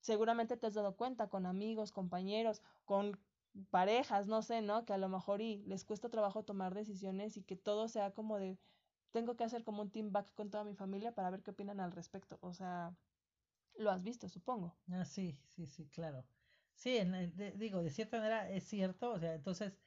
seguramente 0.00 0.56
te 0.56 0.66
has 0.66 0.74
dado 0.74 0.96
cuenta 0.96 1.28
con 1.28 1.46
amigos, 1.46 1.92
compañeros, 1.92 2.62
con 2.84 3.18
parejas, 3.70 4.26
no 4.26 4.42
sé, 4.42 4.62
¿no? 4.62 4.84
Que 4.84 4.92
a 4.92 4.98
lo 4.98 5.08
mejor 5.08 5.40
y 5.40 5.62
les 5.64 5.84
cuesta 5.84 6.10
trabajo 6.10 6.44
tomar 6.44 6.74
decisiones 6.74 7.36
y 7.36 7.44
que 7.44 7.56
todo 7.56 7.88
sea 7.88 8.12
como 8.12 8.38
de, 8.38 8.58
tengo 9.12 9.36
que 9.36 9.44
hacer 9.44 9.64
como 9.64 9.82
un 9.82 9.90
team 9.90 10.12
back 10.12 10.34
con 10.34 10.50
toda 10.50 10.64
mi 10.64 10.74
familia 10.74 11.14
para 11.14 11.30
ver 11.30 11.42
qué 11.42 11.52
opinan 11.52 11.80
al 11.80 11.92
respecto. 11.92 12.38
O 12.42 12.52
sea, 12.52 12.96
lo 13.78 13.90
has 13.90 14.02
visto, 14.02 14.28
supongo. 14.28 14.76
Ah, 14.90 15.04
sí, 15.04 15.38
sí, 15.44 15.66
sí, 15.66 15.88
claro. 15.88 16.24
Sí, 16.74 16.98
digo, 17.56 17.82
de 17.82 17.90
cierta 17.90 18.18
manera 18.18 18.50
es 18.50 18.64
cierto, 18.64 19.12
o 19.12 19.18
sea, 19.18 19.34
entonces 19.34 19.78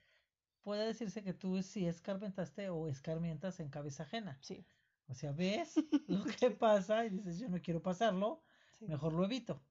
puede 0.63 0.85
decirse 0.85 1.23
que 1.23 1.33
tú 1.33 1.61
sí 1.63 1.85
escarmentaste 1.85 2.69
o 2.69 2.87
escarmientas 2.87 3.59
en 3.59 3.69
cabeza 3.69 4.03
ajena. 4.03 4.39
Sí. 4.41 4.65
O 5.07 5.13
sea, 5.13 5.31
ves 5.31 5.75
lo 6.07 6.25
que 6.25 6.51
pasa 6.51 7.05
y 7.05 7.09
dices, 7.09 7.39
yo 7.39 7.49
no 7.49 7.61
quiero 7.61 7.81
pasarlo, 7.81 8.43
mejor 8.81 9.13
lo 9.13 9.25
evito. 9.25 9.61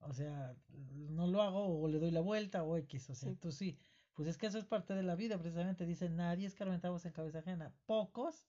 O 0.00 0.12
sea, 0.12 0.54
no 1.10 1.26
lo 1.26 1.42
hago 1.42 1.80
o 1.80 1.88
le 1.88 1.98
doy 1.98 2.10
la 2.10 2.20
vuelta 2.20 2.62
o 2.62 2.76
X. 2.76 3.10
O 3.10 3.14
sea, 3.14 3.34
tú 3.34 3.52
sí. 3.52 3.78
Pues 4.14 4.28
es 4.28 4.38
que 4.38 4.46
eso 4.46 4.58
es 4.58 4.64
parte 4.64 4.94
de 4.94 5.02
la 5.02 5.14
vida, 5.14 5.38
precisamente. 5.38 5.84
Dice, 5.84 6.08
nadie 6.08 6.46
escarmentamos 6.46 7.04
en 7.04 7.12
cabeza 7.12 7.40
ajena. 7.40 7.72
Pocos 7.84 8.46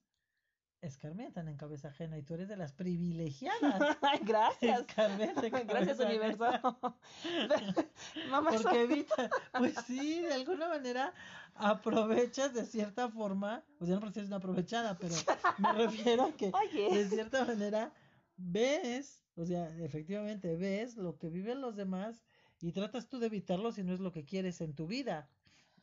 escarmientan 0.81 1.47
en 1.47 1.57
cabeza 1.57 1.89
ajena 1.89 2.17
y 2.17 2.23
tú 2.23 2.35
eres 2.35 2.47
de 2.47 2.55
las 2.55 2.71
privilegiadas. 2.71 3.97
Gracias. 4.21 4.85
Gracias, 5.67 5.99
universo. 5.99 6.45
Mamá 8.29 8.51
Porque 8.51 8.83
evita, 8.83 9.29
pues 9.57 9.73
sí, 9.85 10.21
de 10.21 10.33
alguna 10.33 10.67
manera 10.67 11.13
aprovechas 11.55 12.53
de 12.53 12.65
cierta 12.65 13.09
forma, 13.09 13.63
o 13.79 13.85
sea, 13.85 13.95
no 13.95 14.01
porque 14.01 14.19
una 14.21 14.35
aprovechada, 14.37 14.97
pero 14.97 15.15
me 15.57 15.73
refiero 15.73 16.25
a 16.25 16.31
que 16.33 16.51
de 16.51 17.09
cierta 17.09 17.45
manera 17.45 17.91
ves 18.35 19.26
o 19.38 19.45
sea, 19.45 19.67
efectivamente 19.84 20.56
ves 20.56 20.97
lo 20.97 21.17
que 21.17 21.30
viven 21.30 21.62
los 21.62 21.76
demás 21.76 22.26
y 22.60 22.71
tratas 22.71 23.08
tú 23.08 23.19
de 23.19 23.28
evitarlo 23.28 23.71
si 23.71 23.84
no 23.84 23.93
es 23.93 24.00
lo 24.00 24.12
que 24.12 24.26
quieres 24.26 24.62
en 24.62 24.73
tu 24.73 24.88
vida. 24.88 25.30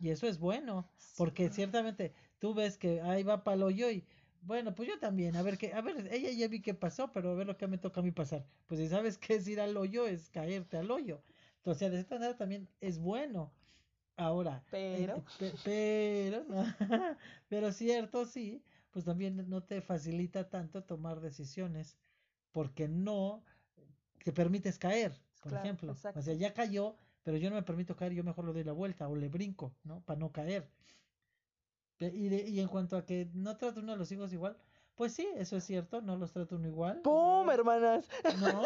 Y 0.01 0.11
eso 0.11 0.27
es 0.27 0.39
bueno, 0.41 0.91
porque 1.17 1.49
ciertamente 1.51 2.13
tú 2.41 2.53
ves 2.53 2.77
que 2.77 3.01
ahí 3.01 3.23
va 3.23 3.45
palo 3.45 3.71
yo 3.71 3.91
y 3.91 4.05
bueno, 4.43 4.75
pues 4.75 4.89
yo 4.89 4.99
también, 4.99 5.37
a 5.37 5.43
ver 5.43 5.57
qué, 5.57 5.73
a 5.73 5.81
ver, 5.81 6.13
ella 6.13 6.31
ya 6.31 6.49
vi 6.49 6.61
qué 6.61 6.75
pasó, 6.75 7.13
pero 7.13 7.31
a 7.31 7.35
ver 7.35 7.47
lo 7.47 7.57
que 7.57 7.67
me 7.67 7.79
toca 7.79 8.01
a 8.01 8.03
mí 8.03 8.11
pasar. 8.11 8.47
Pues 8.67 8.79
si 8.79 8.89
sabes 8.89 9.17
qué 9.17 9.37
es 9.37 9.49
ir 9.49 9.61
al 9.61 9.77
hoyo, 9.77 10.07
es 10.07 10.29
caerte 10.29 10.77
al 10.77 10.91
hoyo. 10.91 11.23
Entonces, 11.57 11.91
de 11.93 12.01
esta 12.01 12.17
manera 12.17 12.37
también 12.37 12.69
es 12.81 12.99
bueno. 12.99 13.55
Ahora, 14.17 14.63
eh, 14.73 14.97
pero, 14.99 15.25
pero, 15.65 16.45
pero 17.49 17.73
cierto, 17.73 18.27
sí, 18.27 18.63
pues 18.91 19.05
también 19.05 19.49
no 19.49 19.65
te 19.65 19.81
facilita 19.81 20.51
tanto 20.51 20.85
tomar 20.85 21.21
decisiones 21.21 21.99
porque 22.55 22.87
no 22.87 23.43
te 24.23 24.33
permites 24.33 24.79
caer, 24.79 25.21
por 25.43 25.55
ejemplo. 25.55 25.93
O 26.15 26.23
sea, 26.23 26.35
ya 26.35 26.55
cayó, 26.55 26.97
pero 27.25 27.37
yo 27.37 27.51
no 27.51 27.57
me 27.57 27.65
permito 27.65 27.97
caer, 27.97 28.13
yo 28.13 28.23
mejor 28.23 28.47
le 28.47 28.53
doy 28.53 28.63
la 28.63 28.73
vuelta 28.73 29.09
o 29.09 29.17
le 29.17 29.29
brinco, 29.29 29.75
¿no? 29.83 30.03
Para 30.03 30.21
no 30.21 30.31
caer. 30.31 30.71
Y, 31.99 32.33
y 32.33 32.61
en 32.61 32.69
cuanto 32.69 32.97
a 32.97 33.05
que 33.05 33.29
no 33.35 33.57
trata 33.57 33.81
uno 33.81 33.93
a 33.93 33.97
los 33.97 34.13
hijos 34.13 34.33
igual, 34.33 34.57
pues 34.95 35.13
sí, 35.15 35.29
eso 35.35 35.57
es 35.57 35.65
cierto, 35.65 36.01
no 36.01 36.17
los 36.17 36.33
trata 36.33 36.55
uno 36.55 36.69
igual. 36.69 37.01
¡Pum, 37.03 37.51
hermanas! 37.51 38.09
No, 38.39 38.63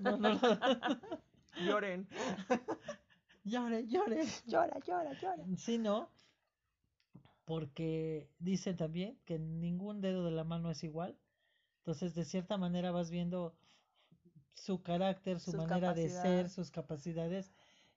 no, 0.00 0.16
no. 0.16 0.40
Lloren. 1.60 2.08
lloren, 3.44 3.86
lloren. 3.86 4.26
Llora, 4.46 4.78
llora, 4.80 5.12
llora. 5.12 5.44
Sí, 5.58 5.76
no. 5.76 6.08
Porque 7.44 8.30
dicen 8.38 8.78
también 8.78 9.18
que 9.26 9.38
ningún 9.38 10.00
dedo 10.00 10.24
de 10.24 10.30
la 10.30 10.44
mano 10.44 10.70
es 10.70 10.82
igual. 10.84 11.18
Entonces, 11.86 12.16
de 12.16 12.24
cierta 12.24 12.56
manera 12.56 12.90
vas 12.90 13.10
viendo 13.10 13.54
su 14.54 14.82
carácter, 14.82 15.38
su 15.38 15.52
manera 15.52 15.94
de 15.94 16.10
ser, 16.10 16.50
sus 16.50 16.72
capacidades. 16.72 17.52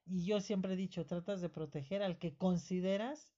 Y 0.05 0.25
yo 0.25 0.41
siempre 0.41 0.73
he 0.73 0.75
dicho, 0.75 1.07
tratas 1.07 1.41
de 1.41 1.49
proteger 1.49 2.03
al 2.03 2.19
que 2.19 2.37
consideras 2.37 3.33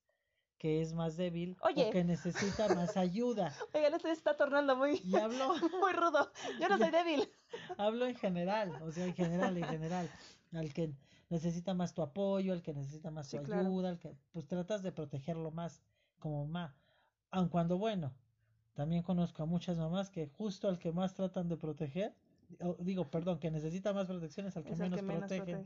que 0.58 0.82
es 0.82 0.92
más 0.92 1.16
débil 1.16 1.56
o 1.62 1.90
que 1.90 2.04
necesita 2.04 2.68
más 2.74 2.98
ayuda. 2.98 3.50
Oiga, 3.74 3.98
se 3.98 4.10
está 4.10 4.36
tornando 4.36 4.76
muy, 4.76 5.00
y 5.02 5.16
hablo, 5.16 5.54
muy 5.80 5.92
rudo. 5.94 6.30
Yo 6.60 6.68
no 6.68 6.76
soy 6.78 6.90
débil. 6.90 7.26
Hablo 7.78 8.04
en 8.04 8.14
general, 8.14 8.72
o 8.82 8.92
sea, 8.92 9.06
en 9.06 9.14
general, 9.14 9.56
en 9.56 9.64
general. 9.64 10.10
Al 10.52 10.74
que 10.74 10.92
necesita 11.30 11.72
más 11.72 11.94
tu 11.94 12.02
apoyo, 12.02 12.52
al 12.52 12.60
que 12.60 12.74
necesita 12.74 13.10
más 13.10 13.30
tu 13.30 13.38
ayuda, 13.38 13.88
al 13.88 13.98
que 13.98 14.14
pues 14.32 14.46
tratas 14.46 14.82
de 14.82 14.92
protegerlo 14.92 15.50
más 15.50 15.82
como 16.18 16.44
mamá. 16.44 16.76
Aun 17.30 17.48
cuando 17.48 17.78
bueno, 17.78 18.12
también 18.74 19.02
conozco 19.02 19.42
a 19.42 19.46
muchas 19.46 19.76
mamás 19.76 20.10
que 20.10 20.28
justo 20.28 20.68
al 20.68 20.78
que 20.78 20.92
más 20.92 21.14
tratan 21.14 21.48
de 21.48 21.56
proteger 21.56 22.14
digo, 22.78 23.08
perdón, 23.10 23.38
que 23.38 23.50
necesita 23.50 23.92
más 23.92 24.06
protección 24.06 24.46
es 24.46 24.56
al 24.56 24.64
que, 24.64 24.74
menos, 24.74 25.00
protege. 25.00 25.64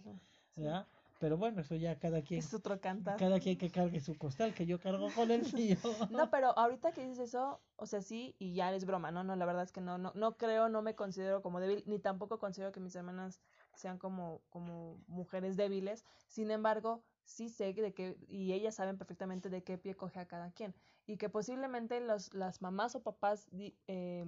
Pero 1.18 1.38
bueno, 1.38 1.62
eso 1.62 1.74
ya 1.76 1.98
cada 1.98 2.20
quien. 2.20 2.40
Es 2.40 2.52
otro 2.52 2.78
cantar. 2.78 3.16
Cada 3.16 3.40
quien 3.40 3.56
que 3.56 3.70
cargue 3.70 4.00
su 4.00 4.18
costal, 4.18 4.52
que 4.52 4.66
yo 4.66 4.78
cargo 4.78 5.08
con 5.14 5.30
el 5.30 5.40
mío. 5.54 5.78
no, 6.10 6.30
pero 6.30 6.56
ahorita 6.58 6.92
que 6.92 7.08
dices 7.08 7.30
eso, 7.30 7.58
o 7.76 7.86
sea, 7.86 8.02
sí, 8.02 8.34
y 8.38 8.54
ya 8.54 8.74
es 8.74 8.84
broma, 8.84 9.10
¿no? 9.10 9.24
No, 9.24 9.34
la 9.34 9.46
verdad 9.46 9.62
es 9.62 9.72
que 9.72 9.80
no, 9.80 9.96
no, 9.96 10.12
no 10.14 10.36
creo, 10.36 10.68
no 10.68 10.82
me 10.82 10.94
considero 10.94 11.40
como 11.40 11.58
débil, 11.58 11.84
ni 11.86 11.98
tampoco 11.98 12.38
considero 12.38 12.70
que 12.70 12.80
mis 12.80 12.94
hermanas 12.96 13.40
sean 13.74 13.96
como, 13.96 14.42
como 14.50 14.98
mujeres 15.06 15.56
débiles. 15.56 16.04
Sin 16.26 16.50
embargo, 16.50 17.02
sí 17.26 17.50
sé 17.50 17.74
de 17.74 17.92
que, 17.92 18.16
y 18.28 18.52
ellas 18.52 18.76
saben 18.76 18.96
perfectamente 18.96 19.50
de 19.50 19.62
qué 19.62 19.76
pie 19.76 19.94
coge 19.94 20.20
a 20.20 20.26
cada 20.26 20.50
quien. 20.52 20.74
Y 21.06 21.18
que 21.18 21.28
posiblemente 21.28 22.00
los, 22.00 22.32
las 22.32 22.62
mamás 22.62 22.94
o 22.94 23.02
papás 23.02 23.48
eh, 23.86 24.24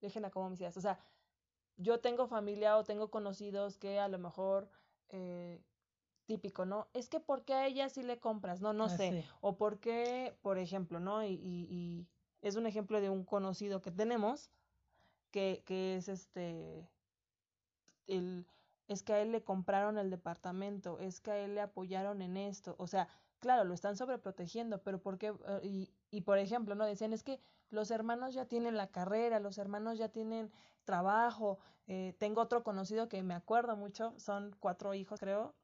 dejen 0.00 0.24
a 0.24 0.30
como 0.30 0.50
mis 0.50 0.60
ideas. 0.60 0.76
O 0.76 0.80
sea, 0.80 0.98
yo 1.76 2.00
tengo 2.00 2.26
familia 2.26 2.76
o 2.76 2.84
tengo 2.84 3.10
conocidos 3.10 3.78
que 3.78 3.98
a 3.98 4.08
lo 4.08 4.18
mejor 4.18 4.68
eh, 5.10 5.62
típico, 6.26 6.64
¿no? 6.64 6.88
Es 6.92 7.08
que 7.08 7.20
¿por 7.20 7.44
qué 7.44 7.54
a 7.54 7.66
ella 7.66 7.88
sí 7.88 8.02
le 8.02 8.18
compras? 8.18 8.60
No, 8.60 8.72
no 8.72 8.84
ah, 8.84 8.96
sé. 8.96 9.24
O 9.40 9.56
por 9.56 9.78
qué, 9.78 10.36
por 10.42 10.58
ejemplo, 10.58 11.00
¿no? 11.00 11.24
Y, 11.24 11.34
y, 11.34 11.66
y, 11.70 12.08
es 12.40 12.56
un 12.56 12.66
ejemplo 12.66 13.00
de 13.00 13.08
un 13.08 13.24
conocido 13.24 13.80
que 13.82 13.92
tenemos 13.92 14.50
que, 15.30 15.62
que 15.64 15.96
es 15.96 16.08
este, 16.08 16.88
el, 18.06 18.46
es 18.92 19.02
que 19.02 19.12
a 19.14 19.20
él 19.20 19.32
le 19.32 19.42
compraron 19.42 19.98
el 19.98 20.10
departamento, 20.10 20.98
es 20.98 21.20
que 21.20 21.30
a 21.32 21.38
él 21.38 21.54
le 21.54 21.60
apoyaron 21.60 22.22
en 22.22 22.36
esto, 22.36 22.74
o 22.78 22.86
sea, 22.86 23.08
claro, 23.40 23.64
lo 23.64 23.74
están 23.74 23.96
sobreprotegiendo, 23.96 24.82
pero 24.82 25.02
¿por 25.02 25.18
qué? 25.18 25.28
Eh, 25.28 25.60
y, 25.62 25.90
y 26.10 26.20
por 26.22 26.38
ejemplo, 26.38 26.74
¿no? 26.74 26.86
Decían, 26.86 27.12
es 27.12 27.22
que 27.24 27.40
los 27.70 27.90
hermanos 27.90 28.34
ya 28.34 28.46
tienen 28.46 28.76
la 28.76 28.88
carrera, 28.88 29.40
los 29.40 29.58
hermanos 29.58 29.98
ya 29.98 30.08
tienen 30.10 30.52
trabajo. 30.84 31.58
Eh, 31.86 32.14
tengo 32.18 32.40
otro 32.40 32.62
conocido 32.62 33.08
que 33.08 33.22
me 33.22 33.34
acuerdo 33.34 33.76
mucho, 33.76 34.14
son 34.18 34.54
cuatro 34.60 34.94
hijos, 34.94 35.18
creo, 35.18 35.54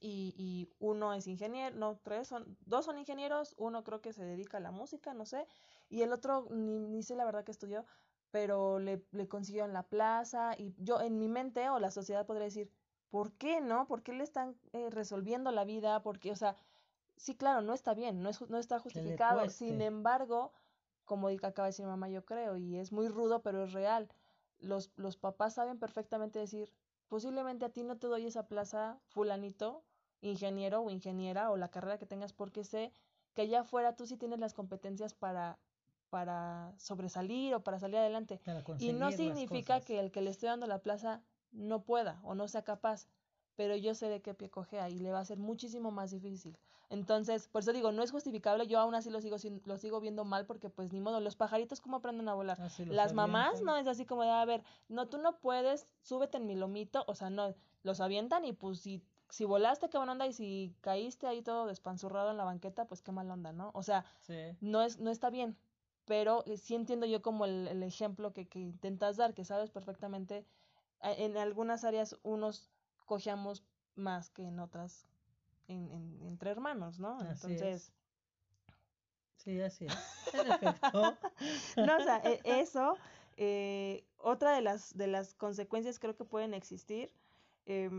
y, 0.00 0.34
y, 0.36 0.68
uno 0.78 1.14
es 1.14 1.26
ingeniero, 1.26 1.76
no, 1.76 1.98
tres 2.02 2.28
son, 2.28 2.56
dos 2.66 2.84
son 2.84 2.98
ingenieros, 2.98 3.54
uno 3.56 3.84
creo 3.84 4.00
que 4.00 4.12
se 4.12 4.24
dedica 4.24 4.58
a 4.58 4.60
la 4.60 4.70
música, 4.70 5.14
no 5.14 5.26
sé, 5.26 5.46
y 5.88 6.02
el 6.02 6.12
otro 6.12 6.48
ni, 6.50 6.78
ni 6.78 7.02
sé 7.02 7.16
la 7.16 7.24
verdad 7.24 7.44
que 7.44 7.52
estudió, 7.52 7.84
pero 8.32 8.80
le, 8.80 9.04
le 9.12 9.28
consiguió 9.28 9.64
en 9.64 9.72
la 9.72 9.84
plaza, 9.84 10.56
y 10.58 10.74
yo 10.78 11.00
en 11.00 11.18
mi 11.18 11.28
mente 11.28 11.70
o 11.70 11.78
la 11.78 11.92
sociedad 11.92 12.26
podría 12.26 12.46
decir, 12.46 12.68
¿por 13.10 13.32
qué 13.34 13.60
no? 13.60 13.86
¿Por 13.86 14.02
qué 14.02 14.12
le 14.12 14.24
están 14.24 14.56
eh, 14.72 14.90
resolviendo 14.90 15.52
la 15.52 15.64
vida? 15.64 16.02
Porque, 16.02 16.32
o 16.32 16.36
sea, 16.36 16.56
sí, 17.16 17.36
claro, 17.36 17.62
no 17.62 17.74
está 17.74 17.94
bien, 17.94 18.20
no, 18.22 18.28
es, 18.28 18.40
no 18.50 18.58
está 18.58 18.80
justificado, 18.80 19.48
sin 19.48 19.80
embargo, 19.80 20.52
como 21.04 21.28
acaba 21.28 21.66
de 21.68 21.72
decir 21.72 21.86
mamá, 21.86 22.08
yo 22.08 22.24
creo, 22.24 22.56
y 22.56 22.78
es 22.78 22.90
muy 22.90 23.06
rudo, 23.06 23.42
pero 23.42 23.62
es 23.62 23.72
real 23.72 24.08
los, 24.62 24.92
los 24.96 25.16
papás 25.16 25.54
saben 25.54 25.78
perfectamente 25.78 26.38
decir, 26.38 26.72
posiblemente 27.08 27.64
a 27.66 27.70
ti 27.70 27.82
no 27.82 27.98
te 27.98 28.06
doy 28.06 28.26
esa 28.26 28.46
plaza 28.46 29.00
fulanito, 29.08 29.84
ingeniero 30.20 30.80
o 30.82 30.90
ingeniera 30.90 31.50
o 31.50 31.56
la 31.56 31.68
carrera 31.68 31.98
que 31.98 32.06
tengas 32.06 32.32
porque 32.32 32.64
sé 32.64 32.92
que 33.34 33.42
allá 33.42 33.60
afuera 33.60 33.96
tú 33.96 34.06
sí 34.06 34.16
tienes 34.16 34.38
las 34.38 34.54
competencias 34.54 35.14
para 35.14 35.58
para 36.12 36.74
sobresalir 36.76 37.54
o 37.54 37.64
para 37.64 37.78
salir 37.78 37.96
adelante. 37.96 38.38
y 38.78 38.92
no 38.92 39.10
significa 39.12 39.80
que 39.80 39.98
el 39.98 40.10
que 40.10 40.20
le 40.20 40.28
esté 40.28 40.46
dando 40.46 40.66
la 40.66 40.80
plaza 40.80 41.22
no 41.52 41.84
pueda 41.84 42.20
o 42.22 42.34
no 42.34 42.48
sea 42.48 42.60
capaz, 42.60 43.06
pero 43.56 43.76
yo 43.76 43.94
sé 43.94 44.10
de 44.10 44.20
qué 44.20 44.34
pie 44.34 44.50
cojea 44.50 44.90
y 44.90 44.98
le 44.98 45.10
va 45.10 45.20
a 45.20 45.24
ser 45.24 45.38
muchísimo 45.38 45.90
más 45.90 46.10
difícil. 46.10 46.58
Entonces, 46.90 47.48
por 47.48 47.62
eso 47.62 47.72
digo, 47.72 47.92
no 47.92 48.02
es 48.02 48.10
justificable, 48.10 48.66
yo 48.66 48.78
aún 48.78 48.94
así 48.94 49.08
lo 49.08 49.22
sigo, 49.22 49.36
lo 49.64 49.78
sigo 49.78 50.00
viendo 50.00 50.26
mal 50.26 50.44
porque 50.44 50.68
pues 50.68 50.92
ni 50.92 51.00
modo, 51.00 51.18
los 51.20 51.34
pajaritos 51.34 51.80
cómo 51.80 51.96
aprenden 51.96 52.28
a 52.28 52.34
volar. 52.34 52.58
Las 52.88 53.14
mamás 53.14 53.62
no 53.62 53.78
es 53.78 53.86
así 53.86 54.04
como 54.04 54.22
de, 54.22 54.28
a 54.28 54.44
ver, 54.44 54.62
no, 54.90 55.08
tú 55.08 55.16
no 55.16 55.38
puedes, 55.38 55.86
súbete 56.02 56.36
en 56.36 56.46
mi 56.46 56.56
lomito, 56.56 57.04
o 57.06 57.14
sea, 57.14 57.30
no, 57.30 57.54
los 57.84 58.00
avientan 58.00 58.44
y 58.44 58.52
pues 58.52 58.80
si, 58.80 59.02
si 59.30 59.46
volaste, 59.46 59.88
qué 59.88 59.96
buena 59.96 60.12
onda, 60.12 60.26
y 60.26 60.34
si 60.34 60.74
caíste 60.82 61.26
ahí 61.26 61.40
todo 61.40 61.64
despanzurrado 61.64 62.32
en 62.32 62.36
la 62.36 62.44
banqueta, 62.44 62.84
pues 62.84 63.00
qué 63.00 63.12
mala 63.12 63.32
onda, 63.32 63.54
¿no? 63.54 63.70
O 63.72 63.82
sea, 63.82 64.04
no, 64.60 64.82
es, 64.82 64.98
no 64.98 65.10
está 65.10 65.30
bien, 65.30 65.56
pero 66.04 66.44
eh, 66.46 66.56
sí 66.56 66.74
entiendo 66.74 67.06
yo 67.06 67.22
como 67.22 67.44
el, 67.44 67.68
el 67.68 67.82
ejemplo 67.82 68.32
que, 68.32 68.46
que 68.46 68.58
intentas 68.58 69.16
dar, 69.16 69.34
que 69.34 69.44
sabes 69.44 69.70
perfectamente, 69.70 70.46
en 71.02 71.36
algunas 71.36 71.84
áreas 71.84 72.16
unos 72.22 72.70
cojeamos 73.06 73.64
más 73.96 74.30
que 74.30 74.46
en 74.46 74.60
otras 74.60 75.06
en, 75.68 76.20
entre 76.22 76.50
hermanos, 76.50 76.98
¿no? 76.98 77.20
Entonces... 77.20 77.92
Sí, 79.36 79.60
así 79.60 79.86
es. 79.86 80.34
En 80.34 80.52
efecto. 80.52 81.18
no, 81.76 81.96
o 81.96 82.00
sea, 82.00 82.18
e, 82.18 82.40
eso, 82.44 82.96
eh, 83.36 84.04
otra 84.18 84.54
de 84.54 84.62
las, 84.62 84.96
de 84.96 85.08
las 85.08 85.34
consecuencias 85.34 85.98
creo 85.98 86.16
que 86.16 86.24
pueden 86.24 86.54
existir, 86.54 87.12
eh, 87.66 87.90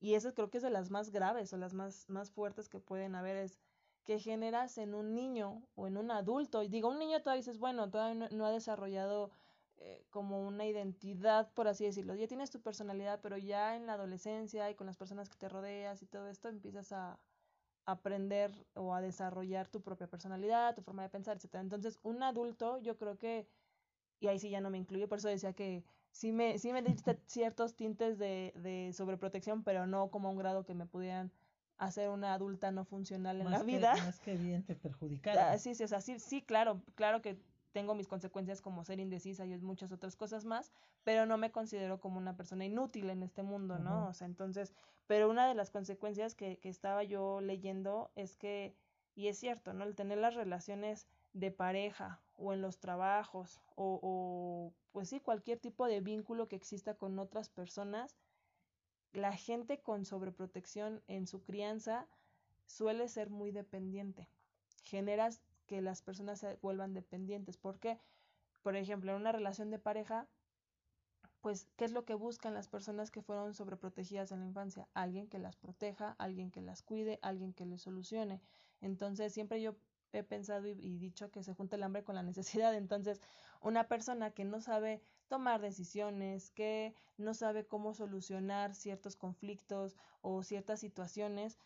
y 0.00 0.14
eso 0.14 0.34
creo 0.34 0.50
que 0.50 0.56
es 0.56 0.62
de 0.64 0.70
las 0.70 0.90
más 0.90 1.10
graves 1.10 1.52
o 1.52 1.56
las 1.56 1.74
más, 1.74 2.08
más 2.08 2.30
fuertes 2.32 2.68
que 2.68 2.80
pueden 2.80 3.14
haber, 3.14 3.36
es 3.36 3.60
que 4.04 4.18
generas 4.18 4.78
en 4.78 4.94
un 4.94 5.14
niño 5.14 5.62
o 5.76 5.86
en 5.86 5.96
un 5.96 6.10
adulto, 6.10 6.62
y 6.62 6.68
digo, 6.68 6.88
un 6.90 6.98
niño 6.98 7.20
todavía 7.20 7.40
dices, 7.40 7.58
bueno, 7.58 7.90
todavía 7.90 8.28
no 8.30 8.46
ha 8.46 8.50
desarrollado 8.50 9.30
eh, 9.78 10.04
como 10.10 10.46
una 10.46 10.66
identidad, 10.66 11.50
por 11.54 11.68
así 11.68 11.84
decirlo. 11.84 12.14
Ya 12.14 12.26
tienes 12.28 12.50
tu 12.50 12.60
personalidad, 12.60 13.20
pero 13.22 13.36
ya 13.38 13.76
en 13.76 13.86
la 13.86 13.94
adolescencia 13.94 14.70
y 14.70 14.74
con 14.74 14.86
las 14.86 14.96
personas 14.96 15.28
que 15.28 15.36
te 15.36 15.48
rodeas 15.48 16.02
y 16.02 16.06
todo 16.06 16.28
esto 16.28 16.48
empiezas 16.48 16.92
a 16.92 17.18
aprender 17.86 18.52
o 18.74 18.94
a 18.94 19.00
desarrollar 19.00 19.68
tu 19.68 19.82
propia 19.82 20.06
personalidad, 20.08 20.74
tu 20.74 20.82
forma 20.82 21.02
de 21.02 21.10
pensar, 21.10 21.36
etc. 21.36 21.60
Entonces, 21.60 21.98
un 22.02 22.22
adulto, 22.22 22.78
yo 22.78 22.96
creo 22.96 23.18
que, 23.18 23.46
y 24.20 24.28
ahí 24.28 24.38
sí 24.38 24.50
ya 24.50 24.60
no 24.60 24.70
me 24.70 24.78
incluye, 24.78 25.08
por 25.08 25.18
eso 25.18 25.28
decía 25.28 25.52
que 25.52 25.84
sí 26.10 26.32
me, 26.32 26.58
sí 26.58 26.72
me 26.72 26.82
diste 26.82 27.20
ciertos 27.26 27.74
tintes 27.76 28.18
de, 28.18 28.52
de 28.56 28.92
sobreprotección, 28.92 29.62
pero 29.64 29.86
no 29.86 30.10
como 30.10 30.30
un 30.30 30.38
grado 30.38 30.64
que 30.64 30.74
me 30.74 30.86
pudieran 30.86 31.32
hacer 31.78 32.08
una 32.08 32.34
adulta 32.34 32.70
no 32.70 32.84
funcional 32.84 33.40
en 33.40 33.50
la 33.50 33.62
vida. 33.62 33.94
Más 33.96 34.20
que 34.20 34.36
bien 34.36 34.62
te 34.64 34.74
perjudicara. 34.74 35.52
Ah, 35.52 35.58
sí, 35.58 35.74
sí, 35.74 35.84
o 35.84 35.88
sea, 35.88 36.00
sí, 36.00 36.18
sí, 36.18 36.42
claro, 36.42 36.82
claro 36.94 37.22
que 37.22 37.38
tengo 37.72 37.94
mis 37.96 38.06
consecuencias 38.06 38.62
como 38.62 38.84
ser 38.84 39.00
indecisa 39.00 39.44
y 39.44 39.58
muchas 39.58 39.90
otras 39.90 40.14
cosas 40.14 40.44
más, 40.44 40.70
pero 41.02 41.26
no 41.26 41.36
me 41.38 41.50
considero 41.50 42.00
como 42.00 42.18
una 42.18 42.36
persona 42.36 42.64
inútil 42.64 43.10
en 43.10 43.24
este 43.24 43.42
mundo, 43.42 43.80
¿no? 43.80 44.06
O 44.06 44.14
sea, 44.14 44.28
entonces, 44.28 44.74
pero 45.08 45.28
una 45.28 45.48
de 45.48 45.54
las 45.54 45.70
consecuencias 45.70 46.36
que, 46.36 46.58
que 46.58 46.68
estaba 46.68 47.02
yo 47.02 47.40
leyendo 47.40 48.12
es 48.14 48.36
que, 48.36 48.76
y 49.16 49.26
es 49.26 49.38
cierto, 49.38 49.72
¿no? 49.72 49.82
El 49.82 49.96
tener 49.96 50.18
las 50.18 50.34
relaciones 50.34 51.08
de 51.32 51.50
pareja 51.50 52.20
o 52.36 52.52
en 52.52 52.62
los 52.62 52.78
trabajos 52.78 53.60
o, 53.74 53.98
o 54.02 54.72
pues 54.92 55.08
sí, 55.08 55.18
cualquier 55.18 55.58
tipo 55.58 55.86
de 55.86 56.00
vínculo 56.00 56.46
que 56.46 56.54
exista 56.54 56.94
con 56.94 57.18
otras 57.18 57.48
personas, 57.48 58.16
la 59.14 59.36
gente 59.36 59.78
con 59.80 60.04
sobreprotección 60.04 61.02
en 61.06 61.26
su 61.26 61.42
crianza 61.42 62.06
suele 62.66 63.08
ser 63.08 63.30
muy 63.30 63.52
dependiente. 63.52 64.28
Generas 64.82 65.40
que 65.66 65.80
las 65.80 66.02
personas 66.02 66.40
se 66.40 66.56
vuelvan 66.56 66.94
dependientes. 66.94 67.56
porque 67.56 67.98
Por 68.62 68.76
ejemplo, 68.76 69.12
en 69.12 69.18
una 69.20 69.32
relación 69.32 69.70
de 69.70 69.78
pareja, 69.78 70.26
pues, 71.40 71.68
¿qué 71.76 71.84
es 71.84 71.92
lo 71.92 72.04
que 72.04 72.14
buscan 72.14 72.54
las 72.54 72.68
personas 72.68 73.10
que 73.10 73.22
fueron 73.22 73.54
sobreprotegidas 73.54 74.32
en 74.32 74.40
la 74.40 74.46
infancia? 74.46 74.88
Alguien 74.94 75.28
que 75.28 75.38
las 75.38 75.56
proteja, 75.56 76.16
alguien 76.18 76.50
que 76.50 76.62
las 76.62 76.82
cuide, 76.82 77.18
alguien 77.22 77.52
que 77.52 77.66
les 77.66 77.82
solucione. 77.82 78.40
Entonces, 78.80 79.32
siempre 79.32 79.60
yo 79.62 79.76
he 80.12 80.22
pensado 80.22 80.66
y, 80.66 80.72
y 80.72 80.98
dicho 80.98 81.30
que 81.30 81.42
se 81.42 81.54
junta 81.54 81.76
el 81.76 81.82
hambre 81.82 82.02
con 82.02 82.14
la 82.14 82.22
necesidad. 82.62 82.74
Entonces, 82.74 83.20
una 83.60 83.86
persona 83.88 84.32
que 84.32 84.44
no 84.44 84.60
sabe 84.60 85.02
tomar 85.34 85.60
decisiones, 85.60 86.50
que 86.52 86.94
no 87.16 87.34
sabe 87.34 87.66
cómo 87.66 87.92
solucionar 87.92 88.72
ciertos 88.74 89.16
conflictos 89.16 89.96
o 90.22 90.44
ciertas 90.44 90.78
situaciones, 90.78 91.58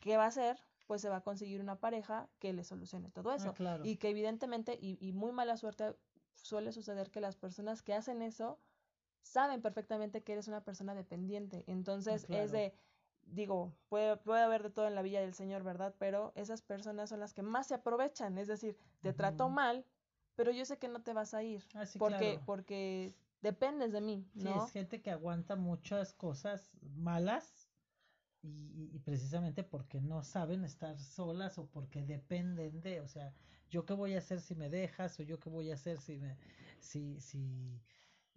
¿qué 0.00 0.16
va 0.18 0.24
a 0.24 0.28
hacer? 0.28 0.58
pues 0.86 1.02
se 1.02 1.10
va 1.10 1.16
a 1.16 1.20
conseguir 1.22 1.60
una 1.60 1.80
pareja 1.80 2.30
que 2.38 2.54
le 2.54 2.64
solucione 2.64 3.10
todo 3.10 3.32
Ah, 3.32 3.36
eso. 3.36 3.54
claro. 3.54 3.84
Y 3.84 3.96
que 3.96 4.08
evidentemente, 4.08 4.78
y, 4.80 4.96
y 5.06 5.12
muy 5.12 5.32
mala 5.32 5.58
suerte, 5.58 5.96
suele 6.34 6.72
suceder 6.72 7.10
que 7.10 7.20
las 7.20 7.36
personas 7.36 7.82
que 7.82 7.92
hacen 7.92 8.22
eso 8.22 8.58
saben 9.22 9.60
perfectamente 9.60 10.22
que 10.22 10.32
eres 10.32 10.48
una 10.48 10.64
persona 10.64 10.94
dependiente. 10.94 11.64
Entonces 11.66 12.22
Ah, 12.22 12.26
claro. 12.26 12.44
es 12.44 12.52
de, 12.52 12.72
digo, 13.22 13.74
puede, 13.90 14.16
puede 14.16 14.40
haber 14.42 14.62
de 14.62 14.70
todo 14.70 14.86
en 14.86 14.94
la 14.94 15.02
Villa 15.02 15.20
del 15.20 15.34
Señor, 15.34 15.62
¿verdad? 15.62 15.94
Pero 15.98 16.32
esas 16.36 16.62
personas 16.62 17.10
son 17.10 17.20
las 17.20 17.34
que 17.34 17.42
más 17.42 17.66
se 17.66 17.74
aprovechan. 17.74 18.38
Es 18.38 18.48
decir, 18.48 18.78
te 19.02 19.12
trato 19.12 19.44
Ujú. 19.46 19.54
mal, 19.54 19.84
pero 20.38 20.52
yo 20.52 20.64
sé 20.64 20.78
que 20.78 20.88
no 20.88 21.02
te 21.02 21.12
vas 21.12 21.34
a 21.34 21.42
ir. 21.42 21.62
Ah, 21.74 21.86
sí, 21.86 22.00
porque, 22.00 22.02
claro. 22.02 22.46
porque 22.46 23.14
dependes 23.42 23.92
de 23.92 24.00
mí, 24.00 24.30
Sí, 24.32 24.50
¿no? 24.50 24.54
es 24.54 24.70
gente 24.70 25.02
que 25.02 25.10
aguanta 25.10 25.56
muchas 25.56 26.12
cosas 26.14 26.70
malas 26.82 27.72
y, 28.42 28.90
y- 28.94 29.00
precisamente 29.00 29.64
porque 29.64 30.00
no 30.00 30.22
saben 30.24 30.64
estar 30.64 30.98
solas 30.98 31.58
o 31.58 31.70
porque 31.70 32.04
dependen 32.04 32.80
de, 32.82 33.00
o 33.00 33.08
sea, 33.08 33.34
yo 33.68 33.84
qué 33.86 33.94
voy 33.94 34.14
a 34.14 34.18
hacer 34.18 34.40
si 34.40 34.54
me 34.54 34.70
dejas 34.70 35.18
o 35.20 35.24
yo 35.24 35.40
qué 35.40 35.50
voy 35.50 35.70
a 35.70 35.74
hacer 35.74 35.98
si 36.00 36.18
me, 36.18 36.38
si, 36.78 37.20
si, 37.20 37.82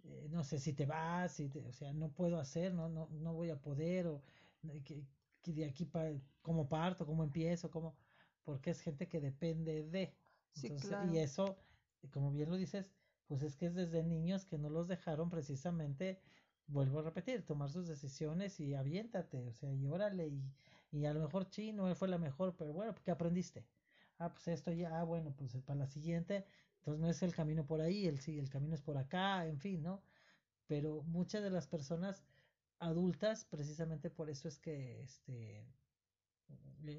eh, 0.04 0.28
no 0.30 0.44
sé, 0.44 0.58
si 0.58 0.74
te 0.74 0.86
vas, 0.86 1.32
si 1.34 1.48
te- 1.48 1.64
o 1.66 1.72
sea, 1.72 1.92
no 1.92 2.14
puedo 2.14 2.38
hacer, 2.40 2.74
no, 2.74 2.88
no, 2.88 3.08
no 3.10 3.34
voy 3.34 3.50
a 3.50 3.60
poder 3.62 4.06
o 4.08 4.22
eh, 4.62 4.82
que, 4.84 5.06
que 5.42 5.52
de 5.52 5.66
aquí 5.66 5.86
para, 5.86 6.20
cómo 6.42 6.68
parto, 6.68 7.06
cómo 7.06 7.24
empiezo, 7.24 7.70
cómo, 7.70 7.96
porque 8.44 8.70
es 8.70 8.80
gente 8.80 9.08
que 9.08 9.20
depende 9.20 9.84
de, 9.84 10.14
Sí, 10.54 10.70
entonces, 10.70 10.74
claro. 10.74 11.12
y 11.12 11.18
eso, 11.18 11.58
como 12.10 12.30
bien 12.32 12.50
lo 12.50 12.56
dices, 12.56 12.92
pues 13.26 13.42
es 13.42 13.56
que 13.56 13.66
es 13.66 13.74
desde 13.74 14.02
niños 14.02 14.44
que 14.44 14.58
no 14.58 14.68
los 14.70 14.88
dejaron 14.88 15.30
precisamente, 15.30 16.20
vuelvo 16.66 17.00
a 17.00 17.02
repetir, 17.02 17.44
tomar 17.46 17.70
sus 17.70 17.86
decisiones 17.86 18.60
y 18.60 18.74
aviéntate, 18.74 19.48
o 19.48 19.52
sea, 19.52 19.72
y 19.72 19.86
y, 19.86 20.98
y 20.98 21.04
a 21.06 21.14
lo 21.14 21.20
mejor 21.20 21.46
sí, 21.50 21.72
no 21.72 21.94
fue 21.94 22.08
la 22.08 22.18
mejor, 22.18 22.54
pero 22.56 22.72
bueno, 22.72 22.94
¿qué 23.04 23.10
aprendiste? 23.10 23.64
Ah, 24.18 24.30
pues 24.30 24.48
esto 24.48 24.72
ya, 24.72 25.00
ah, 25.00 25.04
bueno, 25.04 25.34
pues 25.36 25.56
para 25.64 25.78
la 25.80 25.86
siguiente, 25.86 26.44
entonces 26.78 27.00
no 27.00 27.08
es 27.08 27.22
el 27.22 27.34
camino 27.34 27.66
por 27.66 27.80
ahí, 27.80 28.06
el, 28.06 28.18
sí, 28.20 28.38
el 28.38 28.50
camino 28.50 28.74
es 28.74 28.82
por 28.82 28.96
acá, 28.98 29.46
en 29.46 29.58
fin, 29.58 29.82
¿no? 29.82 30.02
Pero 30.66 31.02
muchas 31.02 31.42
de 31.42 31.50
las 31.50 31.66
personas 31.66 32.24
adultas, 32.78 33.44
precisamente 33.44 34.10
por 34.10 34.30
eso 34.30 34.48
es 34.48 34.58
que, 34.58 35.02
este, 35.02 35.64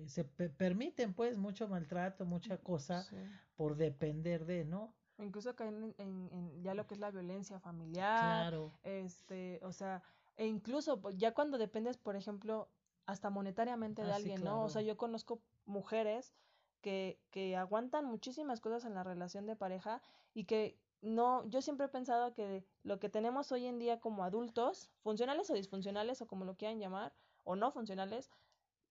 se 0.08 0.24
pe- 0.24 0.50
permiten 0.50 1.14
pues 1.14 1.38
mucho 1.38 1.68
maltrato, 1.68 2.26
mucha 2.26 2.58
cosa 2.58 3.04
Sí. 3.04 3.18
por 3.58 3.76
depender 3.76 4.46
de, 4.46 4.66
¿no? 4.66 4.94
Incluso 5.20 5.56
caen 5.56 5.84
en, 5.84 5.96
en- 5.98 6.30
en 6.34 6.64
ya 6.64 6.74
lo 6.74 6.88
que 6.88 6.96
es 6.96 7.00
la 7.00 7.12
violencia 7.12 7.60
familiar, 7.60 8.20
Claro, 8.20 8.72
este, 8.84 9.60
o 9.64 9.72
sea, 9.72 10.02
e 10.38 10.48
incluso 10.48 11.00
pues, 11.02 11.18
ya 11.18 11.34
cuando 11.34 11.58
dependes, 11.58 11.98
por 11.98 12.16
ejemplo, 12.16 12.68
hasta 13.06 13.30
monetariamente 13.30 14.02
de 14.02 14.10
Ah, 14.10 14.14
sí, 14.14 14.22
alguien, 14.22 14.44
¿no? 14.44 14.64
O 14.64 14.70
sea, 14.70 14.82
yo 14.82 14.98
conozco 14.98 15.40
mujeres 15.66 16.34
que, 16.82 17.20
que 17.32 17.56
aguantan 17.56 18.06
muchísimas 18.06 18.60
cosas 18.60 18.86
en 18.86 18.96
la 18.96 19.04
relación 19.04 19.46
de 19.46 19.56
pareja 19.56 20.02
y 20.34 20.46
que 20.46 20.76
no, 21.02 21.48
yo 21.50 21.62
siempre 21.62 21.86
he 21.86 21.90
pensado 21.90 22.34
que 22.34 22.66
lo 22.84 23.00
que 23.00 23.10
tenemos 23.10 23.52
hoy 23.52 23.66
en 23.66 23.78
día 23.78 24.00
como 24.00 24.24
adultos, 24.24 24.90
funcionales 25.04 25.50
o 25.50 25.54
disfuncionales 25.54 26.22
o 26.22 26.28
como 26.28 26.46
lo 26.46 26.56
quieran 26.56 26.80
llamar, 26.80 27.14
o 27.44 27.56
no 27.56 27.72
funcionales, 27.72 28.30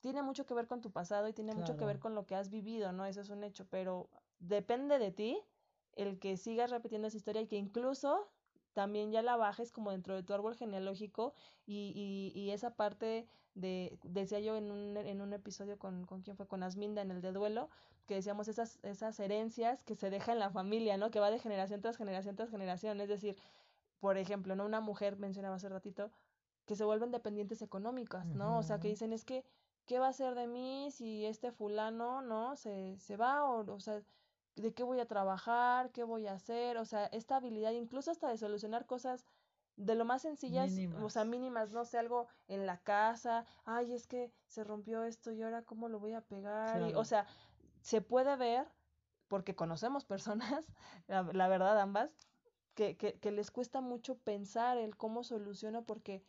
tiene 0.02 0.22
mucho 0.22 0.44
que 0.44 0.52
ver 0.52 0.66
con 0.66 0.80
tu 0.80 0.90
pasado 0.90 1.28
y 1.28 1.32
tiene 1.32 1.54
mucho 1.54 1.76
que 1.76 1.84
ver 1.84 2.00
con 2.00 2.14
lo 2.14 2.26
que 2.26 2.34
has 2.34 2.50
vivido, 2.50 2.92
¿no? 2.92 3.06
Eso 3.06 3.20
es 3.20 3.30
un 3.30 3.44
hecho, 3.44 3.66
pero 3.70 4.08
depende 4.40 4.98
de 4.98 5.12
ti 5.12 5.40
el 5.94 6.18
que 6.18 6.36
sigas 6.36 6.70
repitiendo 6.70 7.08
esa 7.08 7.16
historia 7.16 7.40
y 7.40 7.46
que 7.46 7.56
incluso 7.56 8.28
también 8.72 9.12
ya 9.12 9.22
la 9.22 9.36
bajes 9.36 9.70
como 9.70 9.92
dentro 9.92 10.16
de 10.16 10.24
tu 10.24 10.34
árbol 10.34 10.56
genealógico 10.56 11.34
y, 11.66 11.92
y, 11.94 12.38
y 12.38 12.50
esa 12.50 12.74
parte 12.74 13.28
de, 13.54 13.96
decía 14.02 14.40
yo 14.40 14.56
en 14.56 14.72
un, 14.72 14.96
en 14.96 15.20
un 15.20 15.32
episodio 15.32 15.78
con, 15.78 16.04
con 16.04 16.22
quién 16.22 16.36
fue, 16.36 16.48
con 16.48 16.64
Asminda 16.64 17.02
en 17.02 17.12
el 17.12 17.20
de 17.20 17.32
duelo, 17.32 17.68
que 18.06 18.14
decíamos 18.14 18.48
esas, 18.48 18.80
esas 18.82 19.20
herencias 19.20 19.84
que 19.84 19.94
se 19.94 20.10
deja 20.10 20.32
en 20.32 20.40
la 20.40 20.50
familia, 20.50 20.96
¿no? 20.96 21.10
Que 21.10 21.20
va 21.20 21.30
de 21.30 21.38
generación 21.38 21.80
tras 21.80 21.96
generación 21.96 22.34
tras 22.34 22.50
generación, 22.50 23.00
es 23.00 23.08
decir, 23.08 23.36
por 24.00 24.16
ejemplo, 24.18 24.56
¿no? 24.56 24.64
Una 24.64 24.80
mujer, 24.80 25.16
mencionaba 25.16 25.56
hace 25.56 25.68
ratito, 25.68 26.10
que 26.66 26.74
se 26.76 26.84
vuelven 26.84 27.10
dependientes 27.10 27.62
económicas, 27.62 28.26
¿no? 28.26 28.58
O 28.58 28.62
sea, 28.62 28.80
que 28.80 28.88
dicen, 28.88 29.12
es 29.12 29.24
que, 29.24 29.44
¿qué 29.86 29.98
va 29.98 30.08
a 30.08 30.12
ser 30.12 30.34
de 30.34 30.46
mí 30.46 30.90
si 30.90 31.26
este 31.26 31.52
fulano, 31.52 32.22
¿no? 32.22 32.56
Se, 32.56 32.96
se 32.98 33.16
va, 33.16 33.44
o, 33.44 33.70
o 33.72 33.80
sea, 33.80 34.02
¿de 34.56 34.74
qué 34.74 34.82
voy 34.82 35.00
a 35.00 35.06
trabajar? 35.06 35.90
¿Qué 35.92 36.04
voy 36.04 36.26
a 36.26 36.34
hacer? 36.34 36.76
O 36.78 36.84
sea, 36.84 37.06
esta 37.06 37.36
habilidad, 37.36 37.72
incluso 37.72 38.10
hasta 38.10 38.28
de 38.28 38.38
solucionar 38.38 38.86
cosas 38.86 39.26
de 39.76 39.94
lo 39.94 40.04
más 40.04 40.22
sencillas, 40.22 40.70
o 41.00 41.08
sea, 41.10 41.24
Mínimas. 41.24 41.26
mínimas, 41.26 41.72
no 41.72 41.84
sé, 41.84 41.98
algo 41.98 42.28
en 42.48 42.66
la 42.66 42.78
casa, 42.78 43.46
ay, 43.64 43.94
es 43.94 44.06
que 44.06 44.30
se 44.46 44.64
rompió 44.64 45.04
esto 45.04 45.32
y 45.32 45.42
ahora 45.42 45.62
cómo 45.62 45.88
lo 45.88 45.98
voy 45.98 46.12
a 46.12 46.20
pegar, 46.20 46.82
y, 46.82 46.94
o 46.94 47.04
sea, 47.04 47.26
se 47.80 48.02
puede 48.02 48.36
ver, 48.36 48.66
porque 49.28 49.56
conocemos 49.56 50.04
personas, 50.04 50.66
la, 51.08 51.22
la 51.22 51.48
verdad, 51.48 51.80
ambas, 51.80 52.10
que, 52.74 52.96
que, 52.96 53.18
que 53.18 53.32
les 53.32 53.50
cuesta 53.50 53.80
mucho 53.80 54.18
pensar 54.18 54.76
el 54.76 54.96
cómo 54.96 55.24
soluciono, 55.24 55.84
porque 55.84 56.22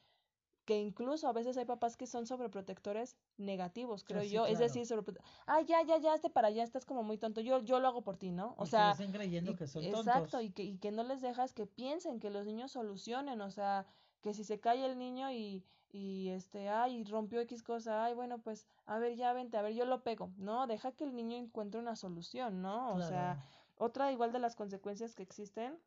que 0.66 0.80
incluso 0.80 1.28
a 1.28 1.34
veces 1.34 1.58
hay 1.58 1.66
papás 1.66 1.98
que 1.98 2.08
son 2.08 2.26
sobreprotectores 2.26 3.18
negativos, 3.38 4.04
creo 4.04 4.22
sí, 4.22 4.30
yo. 4.30 4.46
Es 4.46 4.60
decir, 4.60 4.84
sobreprote- 4.86 5.20
ah, 5.46 5.62
ya, 5.62 5.84
ya, 5.84 5.98
ya, 5.98 6.14
este 6.14 6.30
para 6.30 6.48
allá, 6.48 6.64
estás 6.64 6.86
como 6.86 7.04
muy 7.04 7.18
tonto. 7.18 7.42
Yo, 7.42 7.60
yo 7.64 7.80
lo 7.80 7.88
hago 7.88 8.02
por 8.04 8.18
ti, 8.18 8.32
¿no? 8.32 8.56
O 8.58 8.64
Y 8.66 8.68
sea, 8.68 8.96
creyendo 9.12 9.52
y- 9.52 9.56
que 9.56 9.68
son 9.68 9.84
exacto, 9.84 10.22
tontos. 10.22 10.44
y 10.44 10.52
que, 10.52 10.64
y 10.64 10.78
que 10.78 10.92
no 10.92 11.04
les 11.04 11.22
dejas 11.22 11.54
que 11.54 11.66
piensen, 11.66 12.20
que 12.20 12.30
los 12.30 12.46
niños 12.46 12.72
solucionen, 12.72 13.42
o 13.42 13.52
sea, 13.52 13.86
que 14.22 14.34
si 14.34 14.44
se 14.44 14.60
cae 14.60 14.86
el 14.86 14.98
niño 14.98 15.32
y, 15.32 15.64
y 15.92 16.30
este, 16.30 16.70
ay, 16.70 17.04
rompió 17.04 17.42
X 17.42 17.62
cosa, 17.62 18.06
ay, 18.06 18.14
bueno, 18.14 18.40
pues, 18.40 18.68
a 18.86 18.98
ver, 19.00 19.16
ya 19.18 19.34
vente, 19.34 19.58
a 19.58 19.62
ver, 19.62 19.74
yo 19.74 19.86
lo 19.86 20.02
pego, 20.04 20.30
¿no? 20.38 20.66
Deja 20.68 20.92
que 20.94 21.04
el 21.04 21.14
niño 21.16 21.36
encuentre 21.38 21.80
una 21.82 21.96
solución, 21.96 22.62
¿no? 22.62 22.96
O 22.96 23.02
sea, 23.02 23.44
otra 23.78 24.12
igual 24.12 24.32
de 24.32 24.40
las 24.40 24.56
consecuencias 24.56 25.14
que 25.14 25.24
existen 25.24 25.78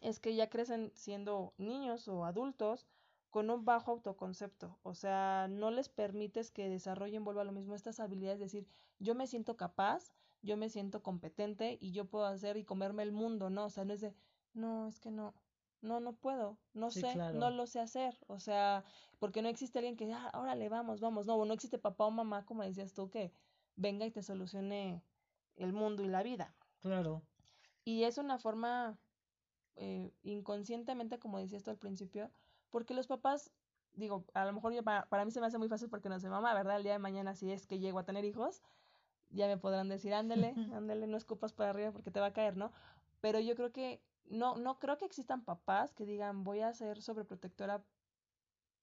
es 0.00 0.20
que 0.20 0.34
ya 0.34 0.48
crecen 0.48 0.90
siendo 0.94 1.52
niños 1.58 2.08
o 2.08 2.24
adultos 2.24 2.86
con 3.30 3.50
un 3.50 3.64
bajo 3.64 3.92
autoconcepto, 3.92 4.78
o 4.82 4.94
sea, 4.94 5.48
no 5.50 5.70
les 5.70 5.88
permites 5.88 6.50
que 6.50 6.68
desarrollen, 6.68 7.24
vuelva 7.24 7.42
a 7.42 7.44
lo 7.44 7.52
mismo, 7.52 7.74
estas 7.74 8.00
habilidades, 8.00 8.38
de 8.38 8.46
decir, 8.46 8.66
yo 8.98 9.14
me 9.14 9.26
siento 9.26 9.56
capaz, 9.56 10.14
yo 10.42 10.56
me 10.56 10.68
siento 10.70 11.02
competente 11.02 11.76
y 11.80 11.92
yo 11.92 12.06
puedo 12.06 12.24
hacer 12.26 12.56
y 12.56 12.64
comerme 12.64 13.02
el 13.02 13.12
mundo, 13.12 13.50
¿no? 13.50 13.66
O 13.66 13.70
sea, 13.70 13.84
no 13.84 13.92
es 13.92 14.00
de, 14.00 14.14
no, 14.54 14.88
es 14.88 14.98
que 15.00 15.10
no, 15.10 15.34
no, 15.82 16.00
no 16.00 16.14
puedo, 16.14 16.58
no 16.72 16.90
Sí, 16.90 17.00
sé, 17.00 17.14
no 17.16 17.50
lo 17.50 17.66
sé 17.66 17.80
hacer, 17.80 18.18
o 18.28 18.38
sea, 18.38 18.84
porque 19.18 19.42
no 19.42 19.48
existe 19.48 19.78
alguien 19.78 19.96
que, 19.96 20.10
ah, 20.12 20.30
órale, 20.34 20.68
vamos, 20.68 21.00
vamos, 21.00 21.26
no, 21.26 21.44
no 21.44 21.52
existe 21.54 21.78
papá 21.78 22.06
o 22.06 22.10
mamá, 22.10 22.46
como 22.46 22.62
decías 22.62 22.94
tú, 22.94 23.10
que 23.10 23.32
venga 23.76 24.06
y 24.06 24.10
te 24.10 24.22
solucione 24.22 25.04
el 25.56 25.72
mundo 25.72 26.02
y 26.02 26.08
la 26.08 26.22
vida. 26.22 26.56
Claro. 26.80 27.22
Y 27.84 28.04
es 28.04 28.18
una 28.18 28.38
forma 28.38 28.98
eh, 29.76 30.12
inconscientemente, 30.22 31.18
como 31.18 31.38
decías 31.38 31.62
tú 31.62 31.70
al 31.70 31.78
principio, 31.78 32.30
porque 32.70 32.94
los 32.94 33.06
papás, 33.06 33.52
digo, 33.94 34.24
a 34.34 34.44
lo 34.44 34.52
mejor 34.52 34.72
yo, 34.72 34.82
para, 34.82 35.06
para 35.08 35.24
mí 35.24 35.30
se 35.30 35.40
me 35.40 35.46
hace 35.46 35.58
muy 35.58 35.68
fácil 35.68 35.88
porque 35.88 36.08
no 36.08 36.18
sé 36.20 36.28
mamá, 36.28 36.54
¿verdad? 36.54 36.76
El 36.76 36.82
día 36.82 36.92
de 36.92 36.98
mañana, 36.98 37.34
si 37.34 37.50
es 37.52 37.66
que 37.66 37.78
llego 37.78 37.98
a 37.98 38.04
tener 38.04 38.24
hijos, 38.24 38.62
ya 39.30 39.46
me 39.46 39.58
podrán 39.58 39.88
decir, 39.88 40.14
ándele, 40.14 40.54
ándele, 40.74 41.06
no 41.06 41.16
escupas 41.16 41.52
para 41.52 41.70
arriba 41.70 41.92
porque 41.92 42.10
te 42.10 42.20
va 42.20 42.26
a 42.26 42.32
caer, 42.32 42.56
¿no? 42.56 42.72
Pero 43.20 43.40
yo 43.40 43.54
creo 43.54 43.72
que, 43.72 44.00
no, 44.30 44.56
no 44.56 44.78
creo 44.78 44.98
que 44.98 45.04
existan 45.06 45.44
papás 45.44 45.92
que 45.94 46.04
digan, 46.04 46.44
voy 46.44 46.60
a 46.60 46.72
ser 46.72 47.02
sobreprotectora 47.02 47.82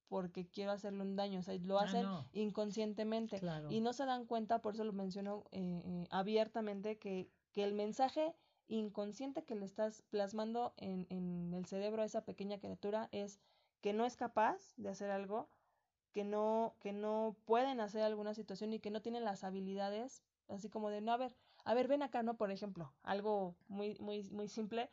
porque 0.07 0.47
quiero 0.47 0.71
hacerle 0.71 1.01
un 1.01 1.15
daño, 1.15 1.39
o 1.39 1.43
sea, 1.43 1.55
lo 1.55 1.79
Ah, 1.79 1.83
hacen 1.83 2.03
no. 2.03 2.25
inconscientemente 2.33 3.39
Claro. 3.39 3.71
y 3.71 3.81
no 3.81 3.91
se 3.93 4.05
dan 4.05 4.25
cuenta, 4.25 4.61
por 4.61 4.75
eso 4.75 4.83
lo 4.83 4.93
menciono 4.93 5.43
eh, 5.51 5.81
eh, 5.83 6.07
abiertamente, 6.11 6.97
que, 6.97 7.27
que 7.51 7.63
el 7.63 7.73
mensaje 7.73 8.35
inconsciente 8.67 9.43
que 9.43 9.55
le 9.55 9.65
estás 9.65 10.03
plasmando 10.03 10.73
en, 10.77 11.07
en 11.09 11.53
el 11.53 11.65
cerebro 11.65 12.01
a 12.01 12.05
esa 12.05 12.23
pequeña 12.25 12.59
criatura 12.59 13.09
es 13.11 13.39
que 13.85 13.93
no 13.93 14.03
es 14.03 14.17
capaz 14.17 14.73
de 14.77 14.89
hacer 14.89 15.11
algo, 15.11 15.47
que 16.11 16.23
no, 16.23 16.73
que 16.79 16.91
no 16.91 17.35
pueden 17.45 17.79
hacer 17.79 18.01
alguna 18.01 18.33
situación 18.33 18.73
y 18.73 18.79
que 18.79 18.89
no 18.89 19.03
tienen 19.03 19.23
las 19.23 19.43
habilidades, 19.43 20.23
así 20.47 20.69
como 20.69 20.89
de, 20.89 21.01
no, 21.01 21.11
a 21.11 21.17
ver, 21.17 21.35
a 21.63 21.75
ver, 21.75 21.87
ven 21.87 22.01
acá, 22.01 22.23
¿no? 22.23 22.33
Por 22.35 22.49
ejemplo, 22.49 22.91
algo 23.03 23.53
muy, 23.67 23.95
muy, 23.99 24.23
muy 24.31 24.47
simple, 24.47 24.89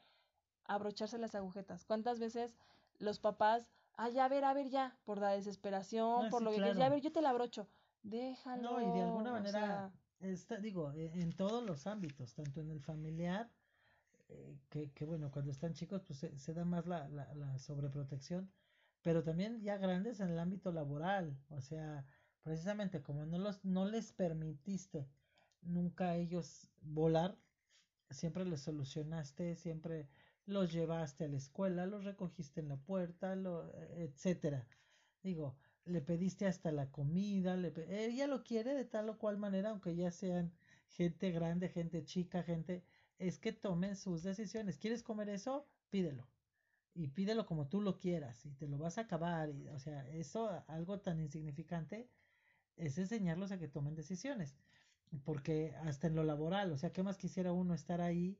abrocharse 0.66 1.16
las 1.16 1.34
agujetas. 1.34 1.86
¿Cuántas 1.86 2.20
veces 2.20 2.58
los 2.98 3.18
papás, 3.18 3.72
ah, 3.96 4.10
ya, 4.10 4.26
a 4.26 4.28
ver, 4.28 4.44
a 4.44 4.52
ver, 4.52 4.68
ya, 4.68 4.98
por 5.06 5.16
la 5.16 5.30
desesperación, 5.30 6.26
Ah, 6.26 6.30
por 6.30 6.40
sí, 6.40 6.44
lo 6.44 6.50
que 6.50 6.56
quieres, 6.56 6.76
ya, 6.76 6.84
a 6.84 6.88
claro. 6.88 6.94
ver, 6.96 7.02
yo 7.02 7.12
te 7.12 7.22
la 7.22 7.30
abrocho. 7.30 7.66
Déjalo. 8.02 8.62
No, 8.62 8.82
y 8.82 8.90
de 8.92 9.00
alguna 9.00 9.30
o 9.30 9.32
manera, 9.32 9.50
sea, 9.52 9.90
está, 10.20 10.58
digo, 10.58 10.92
e- 10.92 11.18
en 11.18 11.30
todos 11.32 11.64
los 11.64 11.86
ámbitos, 11.86 12.34
tanto 12.34 12.60
en 12.60 12.70
el 12.70 12.80
familiar, 12.82 13.48
eh, 14.28 14.58
que, 14.68 14.90
que 14.92 15.04
bueno, 15.06 15.30
cuando 15.30 15.50
están 15.50 15.72
chicos, 15.72 16.02
pues 16.06 16.18
se, 16.18 16.38
se 16.38 16.52
da 16.52 16.64
más 16.66 16.86
la, 16.86 17.08
la, 17.08 17.34
la 17.34 17.58
sobreprotección, 17.58 18.50
pero 19.02 19.22
también 19.22 19.60
ya 19.62 19.76
grandes 19.76 20.20
en 20.20 20.30
el 20.30 20.38
ámbito 20.38 20.72
laboral, 20.72 21.36
o 21.50 21.60
sea, 21.60 22.06
precisamente 22.42 23.02
como 23.02 23.26
no 23.26 23.38
los, 23.38 23.64
no 23.64 23.84
les 23.84 24.12
permitiste 24.12 25.08
nunca 25.62 26.10
a 26.10 26.16
ellos 26.16 26.68
volar, 26.82 27.36
siempre 28.10 28.44
les 28.44 28.60
solucionaste, 28.62 29.56
siempre 29.56 30.08
los 30.46 30.72
llevaste 30.72 31.24
a 31.24 31.28
la 31.28 31.36
escuela, 31.36 31.86
los 31.86 32.04
recogiste 32.04 32.60
en 32.60 32.68
la 32.68 32.76
puerta, 32.76 33.36
lo, 33.36 33.72
etcétera. 33.96 34.66
Digo, 35.22 35.56
le 35.84 36.00
pediste 36.00 36.46
hasta 36.46 36.72
la 36.72 36.90
comida, 36.90 37.56
le 37.56 37.72
ella 38.06 38.26
lo 38.26 38.42
quiere 38.42 38.74
de 38.74 38.84
tal 38.84 39.08
o 39.08 39.18
cual 39.18 39.38
manera, 39.38 39.70
aunque 39.70 39.94
ya 39.94 40.10
sean 40.10 40.52
gente 40.88 41.30
grande, 41.30 41.68
gente 41.68 42.04
chica, 42.04 42.42
gente, 42.42 42.84
es 43.18 43.38
que 43.38 43.52
tomen 43.52 43.96
sus 43.96 44.22
decisiones. 44.22 44.78
¿Quieres 44.78 45.02
comer 45.02 45.28
eso? 45.28 45.66
Pídelo. 45.90 46.28
Y 46.94 47.08
pídelo 47.08 47.46
como 47.46 47.68
tú 47.68 47.80
lo 47.80 47.98
quieras 47.98 48.44
y 48.44 48.52
te 48.52 48.68
lo 48.68 48.78
vas 48.78 48.98
a 48.98 49.02
acabar. 49.02 49.50
Y, 49.50 49.68
o 49.68 49.78
sea, 49.78 50.06
eso, 50.10 50.62
algo 50.66 51.00
tan 51.00 51.20
insignificante, 51.20 52.08
es 52.76 52.98
enseñarlos 52.98 53.52
a 53.52 53.58
que 53.58 53.68
tomen 53.68 53.94
decisiones. 53.94 54.56
Porque 55.24 55.74
hasta 55.84 56.06
en 56.06 56.14
lo 56.14 56.24
laboral, 56.24 56.72
o 56.72 56.78
sea, 56.78 56.92
¿qué 56.92 57.02
más 57.02 57.18
quisiera 57.18 57.52
uno 57.52 57.74
estar 57.74 58.00
ahí 58.00 58.38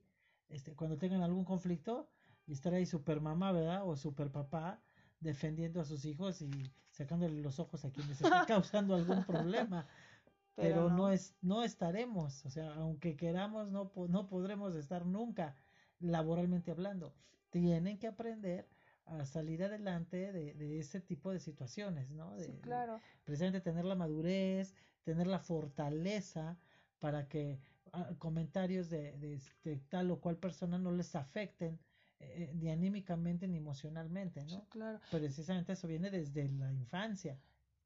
este, 0.49 0.75
cuando 0.75 0.97
tengan 0.97 1.21
algún 1.21 1.45
conflicto 1.45 2.09
y 2.45 2.53
estar 2.53 2.73
ahí 2.73 2.85
super 2.85 3.21
mamá, 3.21 3.51
¿verdad? 3.51 3.87
O 3.87 3.95
super 3.95 4.31
papá 4.31 4.81
defendiendo 5.19 5.81
a 5.81 5.85
sus 5.85 6.05
hijos 6.05 6.41
y 6.41 6.51
sacándole 6.91 7.41
los 7.41 7.59
ojos 7.59 7.85
a 7.85 7.91
quienes 7.91 8.21
está 8.21 8.45
causando 8.47 8.95
algún 8.95 9.23
problema. 9.25 9.87
Pero, 10.55 10.89
no. 10.89 11.09
es, 11.09 11.35
no 11.41 11.63
estaremos, 11.63 12.45
o 12.45 12.49
sea, 12.51 12.75
aunque 12.75 13.15
queramos, 13.15 13.71
no, 13.71 13.91
no 14.07 14.27
podremos 14.27 14.75
estar 14.75 15.03
nunca 15.03 15.55
laboralmente 15.99 16.69
hablando. 16.69 17.15
Tienen 17.53 17.99
que 17.99 18.07
aprender 18.07 18.67
a 19.05 19.25
salir 19.25 19.63
adelante 19.63 20.31
de, 20.31 20.55
de 20.55 20.79
ese 20.79 20.99
tipo 20.99 21.31
de 21.31 21.39
situaciones, 21.39 22.09
¿no? 22.09 22.35
sí, 22.39 22.57
claro. 22.61 22.99
precisamente 23.23 23.61
tener 23.61 23.85
la 23.85 23.93
madurez, 23.93 24.73
tener 25.03 25.27
la 25.27 25.39
fortaleza 25.39 26.57
para 26.97 27.27
que 27.27 27.59
ah, 27.91 28.09
comentarios 28.17 28.89
de, 28.89 29.15
de, 29.19 29.39
de, 29.63 29.77
tal 29.89 30.09
o 30.09 30.19
cual 30.19 30.37
persona 30.37 30.79
no 30.79 30.91
les 30.91 31.15
afecten 31.15 31.79
eh, 32.19 32.51
ni 32.55 32.71
anímicamente 32.71 33.47
ni 33.47 33.57
emocionalmente, 33.57 34.43
¿no? 34.45 34.65
claro. 34.69 34.99
Precisamente 35.11 35.73
eso 35.73 35.87
viene 35.87 36.09
desde 36.09 36.49
la 36.49 36.73
infancia, 36.73 37.37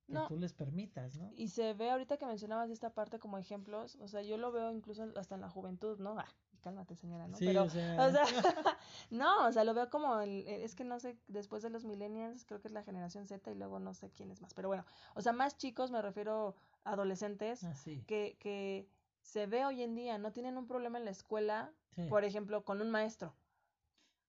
que 0.08 0.14
no. 0.14 0.28
tú 0.28 0.38
les 0.38 0.54
permitas, 0.54 1.18
¿no? 1.18 1.32
Y 1.36 1.50
se 1.50 1.74
ve 1.74 1.90
ahorita 1.92 2.18
que 2.18 2.26
mencionabas 2.26 2.70
esta 2.70 2.94
parte 2.94 3.20
como 3.20 3.38
ejemplos, 3.38 3.96
o 4.02 4.08
sea, 4.08 4.22
yo 4.22 4.38
lo 4.38 4.52
veo 4.52 4.72
incluso 4.72 5.12
hasta 5.16 5.36
en 5.36 5.42
la 5.42 5.50
juventud, 5.50 6.00
¿no? 6.00 6.18
Ah, 6.18 6.28
cálmate 6.62 6.96
señora, 6.96 7.28
¿no? 7.28 7.38
Sí, 7.38 7.46
Pero, 7.46 7.64
o 7.64 7.70
sea, 7.70 8.06
o 8.06 8.12
sea 8.12 8.24
no, 9.12 9.48
o 9.48 9.52
sea, 9.52 9.64
lo 9.64 9.74
veo 9.74 9.90
como, 9.90 10.20
el, 10.20 10.48
es 10.48 10.76
que 10.76 10.84
no 10.84 11.00
sé, 11.00 11.18
después 11.28 11.62
de 11.64 11.70
los 11.70 11.86
millennials, 11.86 12.46
creo 12.46 12.60
que 12.62 12.68
es 12.68 12.74
la 12.74 12.84
generación 12.84 13.28
Z 13.28 13.52
y 13.52 13.56
luego 13.56 13.80
no 13.80 13.94
sé 13.94 14.12
quién 14.12 14.32
es 14.32 14.42
más, 14.42 14.54
pero 14.54 14.68
bueno, 14.68 14.86
o 15.16 15.22
sea, 15.22 15.34
más 15.34 15.58
chicos, 15.58 15.92
me 15.92 16.02
refiero 16.02 16.56
a 16.84 16.94
adolescentes, 16.94 17.64
ah, 17.64 17.74
sí. 17.76 18.04
que, 18.08 18.38
que 18.40 18.90
se 19.22 19.46
ve 19.46 19.66
hoy 19.66 19.84
en 19.84 19.96
día, 19.96 20.18
no 20.18 20.32
tienen 20.32 20.58
un 20.58 20.68
problema 20.68 20.98
en 20.98 21.06
la 21.06 21.12
escuela, 21.12 21.74
Sí. 21.96 22.08
por 22.10 22.24
ejemplo, 22.24 22.64
con 22.64 22.80
un 22.82 22.92
maestro. 22.92 23.34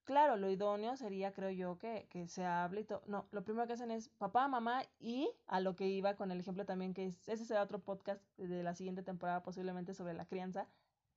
Claro, 0.08 0.38
lo 0.38 0.48
idóneo 0.48 0.96
sería, 0.96 1.34
creo 1.34 1.50
yo, 1.50 1.76
que, 1.78 2.06
que 2.08 2.26
se 2.28 2.42
hable 2.42 2.80
y 2.80 2.84
todo. 2.84 3.02
No, 3.06 3.26
lo 3.30 3.44
primero 3.44 3.66
que 3.66 3.74
hacen 3.74 3.90
es 3.90 4.08
papá, 4.08 4.48
mamá 4.48 4.82
y 4.98 5.28
a 5.46 5.60
lo 5.60 5.76
que 5.76 5.86
iba 5.86 6.16
con 6.16 6.30
el 6.30 6.40
ejemplo 6.40 6.64
también, 6.64 6.94
que 6.94 7.04
es, 7.04 7.28
ese 7.28 7.44
será 7.44 7.62
otro 7.62 7.80
podcast 7.80 8.22
de 8.38 8.62
la 8.62 8.74
siguiente 8.74 9.02
temporada 9.02 9.42
posiblemente 9.42 9.92
sobre 9.92 10.14
la 10.14 10.24
crianza. 10.24 10.66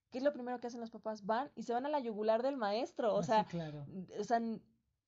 ¿Qué 0.09 0.17
es 0.17 0.25
lo 0.25 0.33
primero 0.33 0.59
que 0.59 0.67
hacen 0.67 0.81
los 0.81 0.91
papás? 0.91 1.25
Van 1.25 1.49
y 1.55 1.63
se 1.63 1.71
van 1.71 1.85
a 1.85 1.89
la 1.89 2.01
yugular 2.01 2.43
del 2.43 2.57
maestro. 2.57 3.15
O 3.15 3.19
Ah, 3.19 3.23
sea, 3.23 3.43
sí, 3.45 3.51
claro. 3.51 3.85
o 4.19 4.23
sea, 4.25 4.41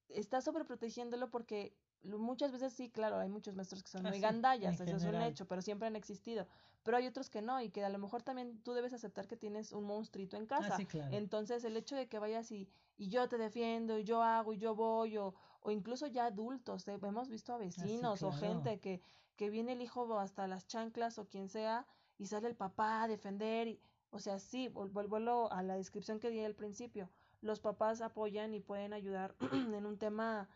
está 0.08 0.40
sobreprotegiéndolo 0.40 1.30
porque 1.30 1.76
muchas 2.04 2.52
veces 2.52 2.74
sí, 2.74 2.90
claro, 2.90 3.18
hay 3.18 3.30
muchos 3.30 3.56
maestros 3.56 3.82
que 3.84 3.90
son 3.90 4.06
Ah, 4.06 4.10
muy 4.10 4.18
sí, 4.18 4.22
gandallas, 4.22 4.80
eso 4.80 4.96
es 4.98 5.04
un 5.04 5.22
hecho, 5.22 5.48
pero 5.48 5.62
siempre 5.62 5.88
han 5.88 5.96
existido. 5.96 6.48
Pero 6.84 6.98
hay 6.98 7.08
otros 7.08 7.30
que 7.30 7.42
no 7.42 7.62
y 7.62 7.70
que 7.70 7.84
a 7.84 7.90
lo 7.90 7.98
mejor 7.98 8.24
también 8.24 8.62
tú 8.62 8.74
debes 8.74 8.92
aceptar 8.94 9.28
que 9.28 9.38
tienes 9.38 9.72
un 9.72 9.86
monstruito 9.86 10.36
en 10.36 10.46
casa. 10.46 10.76
Ah, 10.76 10.78
sí, 10.78 10.86
claro. 10.86 11.14
Entonces, 11.16 11.64
el 11.64 11.78
hecho 11.78 11.96
de 11.96 12.08
que 12.08 12.20
vayas 12.20 12.52
y, 12.52 12.68
y 12.98 13.08
yo 13.10 13.30
te 13.30 13.38
defiendo, 13.38 13.98
y 13.98 14.04
yo 14.04 14.22
hago, 14.22 14.54
y 14.54 14.58
yo 14.58 14.76
voy, 14.76 15.18
o, 15.18 15.34
o 15.62 15.72
incluso 15.72 16.08
ya 16.08 16.26
adultos, 16.26 16.88
eh, 16.90 17.00
hemos 17.02 17.30
visto 17.30 17.54
a 17.54 17.58
vecinos 17.58 18.22
o 18.24 18.32
claro. 18.32 18.60
gente 18.60 18.80
que, 18.82 19.02
que 19.38 19.50
viene 19.50 19.72
el 19.74 19.82
hijo 19.82 20.20
hasta 20.20 20.46
las 20.48 20.68
chanclas 20.68 21.18
o 21.20 21.28
quien 21.30 21.48
sea, 21.48 21.88
y 22.18 22.28
sale 22.28 22.48
el 22.50 22.56
papá 22.56 23.04
a 23.04 23.08
defender, 23.08 23.68
y, 23.70 23.80
o 24.12 24.20
sea, 24.20 24.40
sí, 24.40 24.68
vuelvo 24.68 25.52
a 25.52 25.64
la 25.64 25.76
descripción 25.76 26.20
que 26.20 26.30
di 26.30 26.44
al 26.44 26.54
principio, 26.56 27.10
los 27.42 27.60
papás 27.60 28.02
apoyan 28.02 28.54
y 28.54 28.60
pueden 28.60 28.94
ayudar 28.94 29.36
en 29.52 29.86
un 29.86 29.98
tema, 29.98 30.50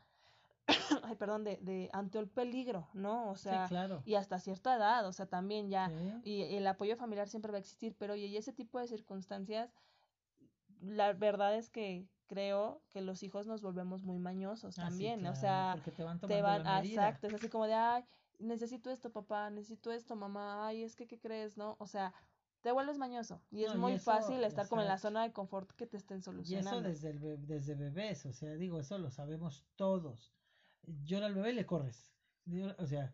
ay, 1.04 1.16
perdón, 1.16 1.44
de, 1.44 1.58
de 1.58 1.90
ante 1.94 2.20
el 2.20 2.30
peligro, 2.30 2.88
¿no? 2.94 3.30
O 3.32 3.36
sea, 3.36 3.68
sí, 3.68 3.70
claro. 3.74 4.02
y 4.06 4.16
hasta 4.16 4.40
cierta 4.40 4.76
edad, 4.76 5.08
o 5.08 5.14
sea, 5.14 5.26
también 5.28 5.70
ya, 5.70 5.90
Sí. 5.90 6.22
y 6.24 6.56
el 6.56 6.68
apoyo 6.68 6.96
familiar 6.96 7.30
siempre 7.30 7.52
va 7.52 7.58
a 7.58 7.62
existir, 7.62 7.96
pero 7.98 8.16
y 8.16 8.36
ese 8.36 8.54
tipo 8.54 8.80
de 8.80 8.88
circunstancias, 8.88 9.74
la 10.82 11.14
verdad 11.14 11.56
es 11.56 11.70
que 11.70 12.08
creo 12.28 12.82
que 12.92 13.02
los 13.02 13.24
hijos 13.24 13.48
nos 13.48 13.62
volvemos 13.62 14.04
muy 14.04 14.20
mañosos 14.20 14.76
Ah, 14.76 14.82
sí, 14.82 14.84
también, 14.84 15.26
o 15.26 15.36
sea, 15.36 15.72
porque 15.76 15.92
te 15.92 16.04
van 16.04 16.20
te 16.20 16.28
tomando 16.28 16.44
van, 16.44 16.64
la 16.64 16.78
ah, 16.78 16.84
exacto, 16.84 17.28
es 17.28 17.34
así 17.34 17.50
como 17.50 17.66
de, 17.68 17.74
ay, 17.74 18.04
necesito 18.40 18.90
esto, 18.92 19.12
papá, 19.12 19.50
necesito 19.50 19.92
esto, 19.92 20.16
mamá, 20.16 20.68
ay, 20.68 20.84
es 20.84 20.96
que, 20.96 21.08
¿qué 21.08 21.20
crees, 21.20 21.58
no? 21.58 21.78
O 21.80 21.88
sea, 21.88 22.14
te 22.62 22.72
vuelves 22.72 22.98
mañoso 22.98 23.42
y 23.50 23.64
es 23.64 23.74
No, 23.74 23.78
y 23.78 23.82
muy 23.82 23.94
eso, 23.94 24.04
fácil 24.12 24.44
estar 24.44 24.68
como 24.68 24.82
en 24.82 24.88
la 24.88 24.98
zona 24.98 25.24
de 25.24 25.32
confort 25.32 25.72
que 25.72 25.88
te 25.88 25.96
estén 25.98 26.18
Y 26.18 26.22
eso 26.22 26.32
solucionando. 26.32 26.90
desde, 26.90 27.10
el 27.12 27.20
be- 27.20 27.38
desde 27.38 27.76
bebés, 27.76 28.26
o 28.26 28.34
sea, 28.34 28.54
digo, 28.56 28.80
eso 28.80 28.98
lo 28.98 29.10
sabemos 29.10 29.66
todos. 29.76 30.34
Llora 30.86 31.28
al 31.28 31.36
bebé 31.36 31.52
y 31.52 31.56
le 31.56 31.66
corres. 31.66 32.14
O 32.78 32.86
sea, 32.86 33.14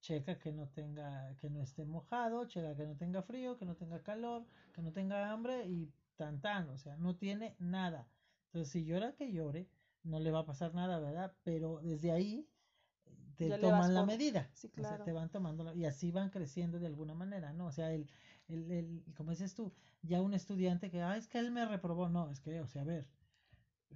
checa 0.00 0.38
que 0.38 0.52
no 0.52 0.68
tenga, 0.68 1.36
que 1.36 1.48
no 1.50 1.62
esté 1.62 1.84
mojado, 1.86 2.46
checa 2.46 2.76
que 2.76 2.86
no 2.86 2.96
tenga 2.96 3.22
frío, 3.22 3.56
que 3.56 3.64
no 3.64 3.76
tenga 3.76 4.02
calor, 4.02 4.46
que 4.72 4.82
no 4.82 4.92
tenga 4.92 5.30
hambre 5.32 5.66
y 5.66 5.92
tan 6.16 6.40
tan, 6.40 6.68
o 6.68 6.78
sea, 6.78 6.96
no 6.96 7.16
tiene 7.16 7.56
nada. 7.58 8.08
Entonces, 8.46 8.70
si 8.72 8.84
llora 8.84 9.14
que 9.14 9.32
llore, 9.32 9.70
no 10.02 10.20
le 10.20 10.30
va 10.30 10.40
a 10.40 10.46
pasar 10.46 10.74
nada, 10.74 11.00
¿verdad? 11.00 11.34
Pero 11.44 11.80
desde 11.82 12.12
ahí 12.12 12.46
eh, 13.06 13.12
te 13.36 13.50
Ya 13.50 13.58
toman 13.58 13.94
la 13.94 14.04
medida. 14.04 14.50
Sí, 14.54 14.68
O 14.76 14.84
sea, 14.84 14.98
claro. 14.98 15.04
te 15.04 15.12
van 15.12 15.30
tomando 15.30 15.64
la- 15.64 15.74
y 15.74 15.84
así 15.84 16.10
van 16.10 16.30
creciendo 16.30 16.78
de 16.78 16.86
alguna 16.86 17.14
manera, 17.14 17.52
¿no? 17.52 17.66
O 17.66 17.72
sea, 17.72 17.92
el, 17.92 18.08
el, 18.48 18.70
el, 18.70 19.04
como 19.16 19.30
dices 19.30 19.54
tú, 19.54 19.72
ya 20.02 20.20
un 20.22 20.34
estudiante 20.34 20.90
que, 20.90 21.02
ah, 21.02 21.16
es 21.16 21.28
que 21.28 21.38
él 21.38 21.50
me 21.52 21.64
reprobó, 21.66 22.08
no, 22.08 22.30
es 22.30 22.40
que, 22.40 22.60
o 22.60 22.66
sea, 22.66 22.82
a 22.82 22.84
ver, 22.84 23.08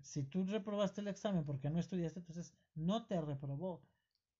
si 0.02 0.24
tú 0.24 0.44
reprobaste 0.44 1.00
el 1.00 1.08
examen 1.08 1.44
porque 1.44 1.70
no 1.70 1.78
estudiaste, 1.78 2.20
entonces 2.20 2.54
no 2.74 3.06
te 3.06 3.20
reprobó. 3.20 3.80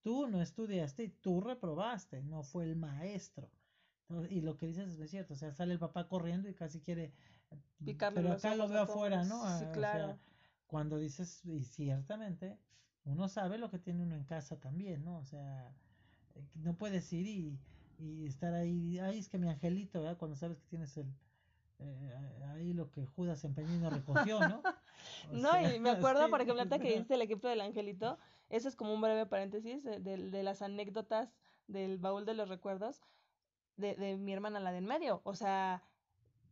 Tú 0.03 0.29
no 0.29 0.41
estudiaste 0.43 1.05
y 1.05 1.09
tú 1.09 1.41
reprobaste, 1.41 2.23
no 2.23 2.43
fue 2.43 2.65
el 2.65 2.77
maestro. 2.77 3.51
Entonces, 4.09 4.33
y 4.33 4.41
lo 4.41 4.57
que 4.57 4.67
dices 4.67 4.89
es 4.89 4.99
muy 4.99 5.09
cierto, 5.09 5.35
o 5.35 5.37
sea, 5.37 5.53
sale 5.53 5.75
el 5.75 5.79
papá 5.79 6.09
corriendo 6.09 6.49
y 6.49 6.55
casi 6.55 6.81
quiere, 6.81 7.13
Picarle 7.85 8.21
pero 8.21 8.33
acá 8.33 8.55
lo 8.55 8.69
veo 8.69 8.81
afuera, 8.83 9.25
¿no? 9.25 9.41
Sí, 9.41 9.47
Ah, 9.47 9.59
o 9.59 9.75
sea, 9.75 9.75
claro. 9.75 10.19
cuando 10.67 10.99
dices, 10.99 11.45
y 11.45 11.65
ciertamente, 11.65 12.59
uno 13.05 13.29
sabe 13.29 13.59
lo 13.59 13.71
que 13.71 13.79
tiene 13.79 14.03
uno 14.03 14.15
en 14.17 14.25
casa 14.25 14.61
también, 14.61 15.05
¿no? 15.05 15.19
O 15.19 15.25
sea, 15.25 15.69
eh, 16.35 16.43
no 16.55 16.77
puedes 16.77 17.13
ir 17.13 17.27
y, 17.27 17.59
y 17.99 18.27
estar 18.27 18.55
ahí, 18.55 18.99
ay, 18.99 19.19
es 19.19 19.29
que 19.29 19.39
mi 19.39 19.49
angelito, 19.49 20.01
¿verdad? 20.01 20.19
Cuando 20.19 20.37
sabes 20.37 20.59
que 20.59 20.67
tienes 20.69 20.97
el, 20.97 21.07
eh, 21.81 22.45
ahí 22.55 22.73
lo 22.73 22.91
que 22.91 23.07
Judas 23.07 23.45
empeñino 23.45 23.91
recogió, 23.91 24.45
¿no? 24.45 24.63
O 25.33 25.39
No, 25.43 25.51
sea, 25.51 25.75
y 25.75 25.79
me 25.81 25.91
acuerdo, 25.91 26.23
sí, 26.25 26.31
por 26.31 26.41
ejemplo, 26.41 26.61
ahorita 26.61 26.81
que 26.81 26.93
diste 26.93 27.15
el 27.15 27.23
ejemplo 27.23 27.49
del 27.49 27.61
angelito, 27.61 28.19
ese 28.49 28.69
es 28.69 28.77
como 28.77 28.93
un 28.95 29.01
breve 29.01 29.27
paréntesis 29.27 29.85
de, 29.85 30.01
de- 30.01 30.31
de 30.31 30.43
las 30.43 30.63
anécdotas 30.63 31.37
del 31.67 31.99
baúl 31.99 32.25
de 32.25 32.35
los 32.35 32.49
recuerdos 32.49 33.03
de, 33.77 33.95
de 33.97 34.17
mi 34.17 34.33
hermana, 34.33 34.61
la 34.61 34.73
de 34.73 34.79
en 34.79 34.87
medio. 34.87 35.21
O 35.25 35.35
sea, 35.35 35.83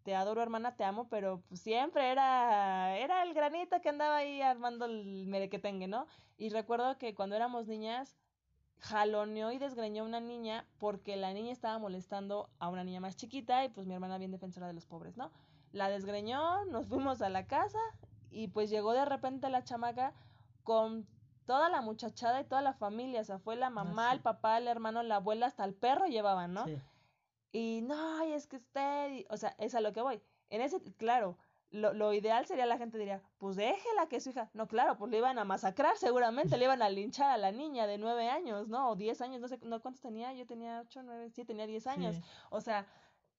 te 0.05 0.15
adoro, 0.15 0.43
hermana, 0.43 0.77
te 0.77 0.85
amo, 0.85 1.09
pero 1.09 1.43
pues, 1.49 1.61
siempre 1.63 2.11
era, 2.11 2.97
era 2.99 3.23
el 3.23 3.35
granito 3.35 3.81
que 3.81 3.89
andaba 3.89 4.17
ahí 4.19 4.41
armando 4.43 4.87
el 4.87 5.27
merequetengue, 5.27 5.89
¿no? 5.89 6.07
Y 6.37 6.51
recuerdo 6.51 6.99
que 6.99 7.15
cuando 7.15 7.37
éramos 7.37 7.67
niñas, 7.67 8.19
jaloneó 8.81 9.53
y 9.53 9.59
desgreñó 9.59 10.03
a 10.03 10.07
una 10.07 10.21
niña 10.21 10.67
porque 10.79 11.17
la 11.17 11.33
niña 11.33 11.53
estaba 11.53 11.79
molestando 11.79 12.51
a 12.59 12.69
una 12.69 12.85
niña 12.85 13.01
más 13.01 13.17
chiquita 13.17 13.65
y 13.65 13.69
pues 13.69 13.87
mi 13.87 13.95
hermana 13.95 14.19
bien 14.19 14.31
defensora 14.31 14.67
de 14.67 14.73
los 14.75 14.87
pobres, 14.87 15.17
¿no? 15.17 15.31
La 15.73 15.89
desgreñó, 15.89 16.65
nos 16.67 16.87
fuimos 16.87 17.23
a 17.23 17.29
la 17.29 17.47
casa 17.47 17.79
y 18.31 18.49
pues 18.49 18.71
llegó 18.71 18.93
de 18.93 19.05
repente 19.05 19.49
la 19.49 19.65
chamaca 19.65 20.13
con 20.63 21.07
toda 21.47 21.69
la 21.69 21.81
muchachada 21.81 22.41
y 22.41 22.45
toda 22.45 22.61
la 22.61 22.73
familia, 22.73 23.21
o 23.21 23.25
sea, 23.25 23.39
fue 23.39 23.57
la 23.57 23.71
mamá, 23.71 24.11
sí. 24.11 24.17
el 24.17 24.23
papá, 24.23 24.59
el 24.59 24.69
hermano, 24.69 25.03
la 25.03 25.17
abuela, 25.17 25.47
hasta 25.47 25.65
el 25.65 25.75
perro 25.75 26.07
llevaban, 26.07 26.53
¿no? 26.55 26.65
sí, 26.65 26.77
Y 27.53 27.81
no, 27.83 28.27
y 28.27 28.33
es 28.33 28.47
que 28.47 28.57
usted, 28.57 29.11
y- 29.13 29.27
o 29.31 29.37
sea, 29.37 29.55
es 29.59 29.75
a 29.75 29.81
lo 29.81 29.93
que 29.93 30.01
voy. 30.03 30.21
En 30.51 30.61
ese, 30.61 30.81
claro, 30.97 31.39
lo, 31.71 31.93
lo 31.93 32.13
ideal 32.13 32.47
sería 32.47 32.67
la 32.67 32.79
gente 32.79 32.99
diría, 32.99 33.23
pues 33.39 33.57
déjela 33.57 34.09
que 34.09 34.21
su 34.21 34.31
hija, 34.31 34.51
no, 34.55 34.69
claro, 34.69 34.97
pues 34.97 35.11
le 35.11 35.19
iban 35.19 35.39
a 35.39 35.45
masacrar 35.45 35.97
seguramente, 35.97 36.57
le 36.57 36.65
iban 36.65 36.83
a 36.83 36.89
linchar 36.89 37.31
a 37.31 37.37
la 37.37 37.53
niña 37.53 37.87
de 37.87 37.99
nueve 37.99 38.29
años, 38.29 38.69
¿no? 38.69 38.91
O 38.91 38.97
diez 38.97 39.21
años, 39.21 39.41
no 39.41 39.49
sé, 39.49 39.59
no 39.63 39.81
cuántos 39.81 40.01
tenía, 40.01 40.33
yo 40.33 40.47
tenía 40.47 40.81
ocho, 40.81 41.03
nueve, 41.03 41.31
sí, 41.31 41.45
tenía 41.45 41.67
diez 41.67 41.87
años. 41.87 42.17
sí. 42.17 42.23
O 42.51 42.61
sea, 42.61 42.87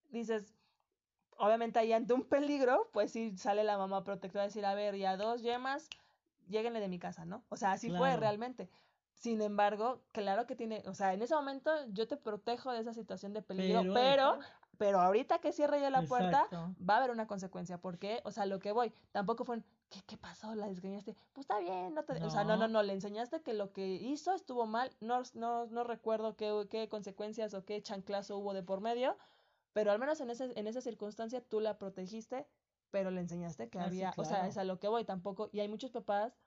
dices, 0.10 0.54
obviamente 1.38 1.80
ahí 1.80 1.94
ante 1.94 2.14
un 2.14 2.24
peligro, 2.24 2.90
pues 2.92 3.12
sí 3.12 3.38
sale 3.38 3.64
la 3.64 3.78
mamá 3.78 4.04
protectora 4.04 4.44
a 4.44 4.48
decir, 4.48 4.66
a 4.66 4.76
ver, 4.76 4.98
ya 4.98 5.18
dos 5.18 5.42
yemas, 5.42 5.90
lléguenle 6.48 6.80
de 6.80 6.88
mi 6.88 7.00
casa, 7.00 7.26
¿no? 7.26 7.44
O 7.50 7.56
sea, 7.56 7.72
así 7.72 7.90
fue 7.90 8.16
realmente. 8.18 8.70
Sin 9.14 9.42
embargo, 9.42 10.04
claro 10.12 10.46
que 10.46 10.56
tiene, 10.56 10.84
o 10.86 10.94
sea, 10.94 11.14
en 11.14 11.22
ese 11.24 11.34
momento 11.34 11.72
yo 11.90 12.08
te 12.08 12.18
protejo 12.18 12.72
de 12.72 12.82
esa 12.82 12.94
situación 12.94 13.34
de 13.34 13.42
peligro, 13.42 13.94
Pero, 13.94 14.40
pero 14.78 15.00
ahorita 15.00 15.40
que 15.40 15.52
cierre 15.52 15.82
yo 15.82 15.90
la 15.90 16.04
puerta, 16.04 16.44
exacto. 16.46 16.76
va 16.88 16.96
a 16.96 16.98
haber 16.98 17.12
una 17.12 17.28
consecuencia. 17.28 17.78
¿Por 17.78 17.98
qué? 17.98 18.22
O 18.24 18.32
sea, 18.32 18.46
lo 18.46 18.60
que 18.60 18.72
voy, 18.72 18.94
tampoco 19.12 19.46
fue 19.46 19.58
un, 19.58 19.66
¿qué, 19.90 20.02
qué 20.06 20.18
pasó? 20.18 20.56
¿La 20.56 20.68
desgañaste? 20.68 21.16
Pues 21.34 21.44
está 21.46 21.60
bien, 21.60 21.94
no 21.94 22.04
te... 22.04 22.14
O 22.24 22.30
sea, 22.30 22.44
no, 22.44 22.58
no, 22.58 22.68
no, 22.68 22.84
le 22.84 22.94
enseñaste 22.94 23.42
que 23.42 23.54
lo 23.54 23.72
que 23.74 23.88
hizo 23.88 24.34
estuvo 24.34 24.66
mal, 24.66 24.92
no, 25.00 25.22
no, 25.34 25.66
no 25.68 25.84
recuerdo 25.84 26.36
qué, 26.36 26.68
qué 26.70 26.88
consecuencias 26.90 27.54
o 27.54 27.66
qué 27.66 27.82
chanclazo 27.82 28.38
hubo 28.38 28.54
de 28.54 28.64
por 28.64 28.82
medio, 28.82 29.18
pero 29.74 29.92
al 29.92 30.00
menos 30.00 30.20
en, 30.22 30.30
ese, 30.30 30.52
en 30.56 30.68
esa 30.68 30.82
circunstancia 30.82 31.42
tú 31.42 31.60
la 31.60 31.78
protegiste, 31.78 32.48
pero 32.92 33.12
le 33.12 33.22
enseñaste 33.22 33.70
que 33.70 33.80
ah, 33.80 33.86
había, 33.86 34.14
o 34.18 34.26
sea, 34.26 34.48
es 34.48 34.58
a 34.58 34.64
lo 34.64 34.80
que 34.80 34.88
voy 34.88 35.04
tampoco, 35.04 35.50
y 35.52 35.60
hay 35.60 35.68
muchos 35.68 35.92
papás 35.92 36.38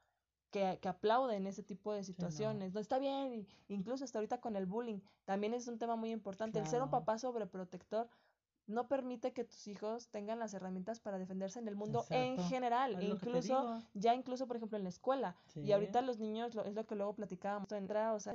que, 0.51 0.79
que 0.81 0.89
aplauden 0.89 1.47
ese 1.47 1.63
tipo 1.63 1.93
de 1.93 2.05
situaciones. 2.05 2.75
no. 2.75 2.81
está 2.81 2.99
bien, 2.99 3.47
incluso 3.69 4.05
hasta 4.05 4.19
ahorita 4.19 4.41
con 4.41 4.57
el 4.57 4.67
bullying, 4.67 5.01
también 5.25 5.55
es 5.55 5.69
un 5.69 5.79
tema 5.79 5.97
muy 5.97 6.11
importante. 6.11 6.59
El 6.59 6.67
ser 6.67 6.83
un 6.83 6.91
papá 6.91 7.19
sobreprotector 7.19 8.09
no 8.71 8.87
permite 8.87 9.33
que 9.33 9.45
tus 9.45 9.67
hijos 9.67 10.09
tengan 10.09 10.39
las 10.39 10.55
herramientas 10.55 11.01
para 11.01 11.19
defenderse 11.19 11.59
en 11.59 11.69
el 11.69 11.77
mundo 11.77 12.05
en 12.09 12.39
general, 12.45 12.97
e 13.01 13.05
incluso 13.05 13.83
ya 13.95 14.15
incluso 14.15 14.47
por 14.47 14.57
ejemplo 14.57 14.79
en 14.79 14.85
la 14.85 14.91
escuela. 14.91 15.37
Y 15.57 15.73
ahorita 15.73 16.03
los 16.03 16.19
niños 16.19 16.57
es 16.65 16.75
lo 16.75 16.87
que 16.87 16.95
luego 16.95 17.15
platicábamos, 17.15 17.73
entra, 17.73 18.15
o 18.15 18.21
sea, 18.21 18.33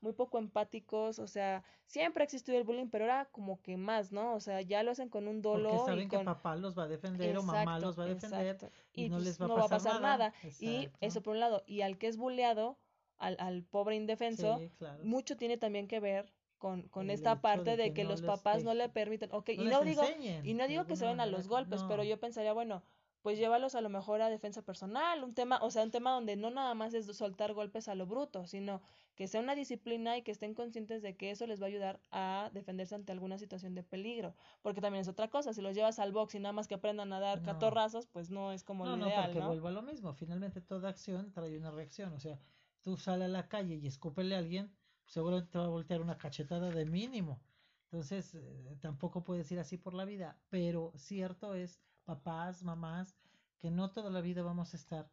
muy 0.00 0.12
poco 0.12 0.38
empáticos, 0.38 1.18
o 1.18 1.26
sea, 1.26 1.64
siempre 1.86 2.22
ha 2.22 2.24
existido 2.24 2.56
el 2.56 2.64
bullying, 2.64 2.88
pero 2.88 3.04
era 3.04 3.26
como 3.26 3.60
que 3.60 3.76
más, 3.76 4.12
¿no? 4.12 4.34
O 4.34 4.40
sea, 4.40 4.60
ya 4.60 4.82
lo 4.82 4.92
hacen 4.92 5.08
con 5.08 5.26
un 5.26 5.42
dolo 5.42 5.70
Porque 5.70 5.84
saben 5.84 6.08
que 6.08 6.18
papá 6.20 6.54
los 6.56 6.78
va 6.78 6.84
a 6.84 6.88
defender 6.88 7.36
o 7.36 7.42
mamá 7.42 7.78
los 7.78 7.98
va 7.98 8.04
a 8.04 8.06
defender 8.06 8.70
y, 8.96 9.08
no 9.08 9.16
pues, 9.16 9.26
les 9.26 9.40
va, 9.40 9.64
a, 9.64 9.68
pasar 9.68 10.00
nada. 10.00 10.32
Y 10.58 10.88
eso 11.00 11.22
por 11.22 11.34
un 11.34 11.40
lado, 11.40 11.62
y 11.66 11.82
al 11.82 11.98
que 11.98 12.08
es 12.08 12.16
bulleado, 12.16 12.78
al, 13.18 13.36
al 13.38 13.62
pobre 13.62 13.94
indefenso, 13.94 14.60
mucho 15.04 15.36
tiene 15.36 15.58
también 15.58 15.86
que 15.86 16.00
ver 16.00 16.32
con, 16.58 16.88
con 16.88 17.10
esta 17.10 17.40
parte 17.40 17.76
de 17.76 17.92
que, 17.92 18.04
los 18.04 18.22
papás 18.22 18.64
no 18.64 18.74
le 18.74 18.88
permiten, 18.88 19.30
ok, 19.32 19.50
y 19.50 19.58
no 19.58 19.82
digo, 19.82 20.02
y 20.42 20.54
no 20.54 20.66
digo 20.66 20.86
que 20.86 20.96
se 20.96 21.06
ven 21.06 21.20
a 21.20 21.26
los 21.26 21.46
golpes, 21.46 21.82
pero 21.86 22.02
yo 22.02 22.18
pensaría, 22.18 22.52
bueno, 22.52 22.82
pues 23.26 23.40
llévalos 23.40 23.74
a 23.74 23.80
lo 23.80 23.88
mejor 23.88 24.22
a 24.22 24.30
defensa 24.30 24.62
personal, 24.62 25.24
un 25.24 25.34
tema, 25.34 25.58
o 25.60 25.72
sea, 25.72 25.82
un 25.82 25.90
tema 25.90 26.12
donde 26.12 26.36
no 26.36 26.48
nada 26.48 26.74
más 26.74 26.94
es 26.94 27.06
soltar 27.06 27.54
golpes 27.54 27.88
a 27.88 27.96
lo 27.96 28.06
bruto, 28.06 28.46
sino 28.46 28.82
que 29.16 29.26
sea 29.26 29.40
una 29.40 29.56
disciplina 29.56 30.16
y 30.16 30.22
que 30.22 30.30
estén 30.30 30.54
conscientes 30.54 31.02
de 31.02 31.16
que 31.16 31.32
eso 31.32 31.44
les 31.48 31.60
va 31.60 31.64
a 31.64 31.66
ayudar 31.66 32.00
a 32.12 32.52
defenderse 32.54 32.94
ante 32.94 33.10
alguna 33.10 33.36
situación 33.36 33.74
de 33.74 33.82
peligro, 33.82 34.36
porque 34.62 34.80
también 34.80 35.02
es 35.02 35.08
otra 35.08 35.28
cosa, 35.28 35.52
si 35.52 35.60
los 35.60 35.74
llevas 35.74 35.98
al 35.98 36.12
box 36.12 36.36
y 36.36 36.38
nada 36.38 36.52
más 36.52 36.68
que 36.68 36.76
aprendan 36.76 37.12
a 37.12 37.18
dar 37.18 37.42
catorrazos, 37.42 38.06
pues 38.06 38.30
no 38.30 38.52
es 38.52 38.62
como 38.62 38.86
lo 38.86 38.96
ideal, 38.96 39.32
porque 39.32 39.44
vuelvo 39.44 39.66
a 39.66 39.72
lo 39.72 39.82
mismo, 39.82 40.14
finalmente 40.14 40.60
toda 40.60 40.90
acción 40.90 41.32
trae 41.32 41.58
una 41.58 41.72
reacción, 41.72 42.12
o 42.12 42.20
sea, 42.20 42.38
tú 42.80 42.96
sales 42.96 43.24
a 43.24 43.28
la 43.28 43.48
calle 43.48 43.74
y 43.74 43.88
escúpele 43.88 44.36
a 44.36 44.38
alguien, 44.38 44.72
seguramente 45.04 45.50
te 45.50 45.58
va 45.58 45.64
a 45.64 45.70
voltear 45.70 46.00
una 46.00 46.16
cachetada 46.16 46.70
de 46.70 46.86
mínimo. 46.86 47.42
Entonces, 47.86 48.34
eh, 48.34 48.76
tampoco 48.80 49.22
puedes 49.22 49.50
ir 49.52 49.60
así 49.60 49.76
por 49.78 49.94
la 49.94 50.04
vida. 50.04 50.36
Pero 50.48 50.92
cierto 50.96 51.54
es, 51.54 51.80
papás, 52.06 52.62
mamás, 52.62 53.14
que 53.58 53.70
no 53.70 53.90
toda 53.90 54.10
la 54.10 54.22
vida 54.22 54.42
vamos 54.42 54.72
a 54.72 54.78
estar, 54.78 55.10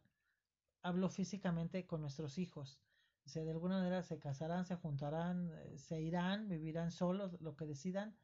hablo 0.82 1.10
físicamente 1.10 1.86
con 1.86 2.00
nuestros 2.00 2.38
hijos. 2.38 2.80
O 3.26 3.28
sea, 3.28 3.44
de 3.44 3.50
alguna 3.50 3.76
manera 3.76 4.02
se 4.02 4.18
casarán, 4.18 4.64
se 4.64 4.76
juntarán, 4.76 5.50
eh, 5.52 5.78
se 5.78 6.00
irán, 6.00 6.48
vivirán 6.48 6.90
solos, 6.90 7.38
lo 7.40 7.56
que 7.56 7.66
decidan, 7.66 8.16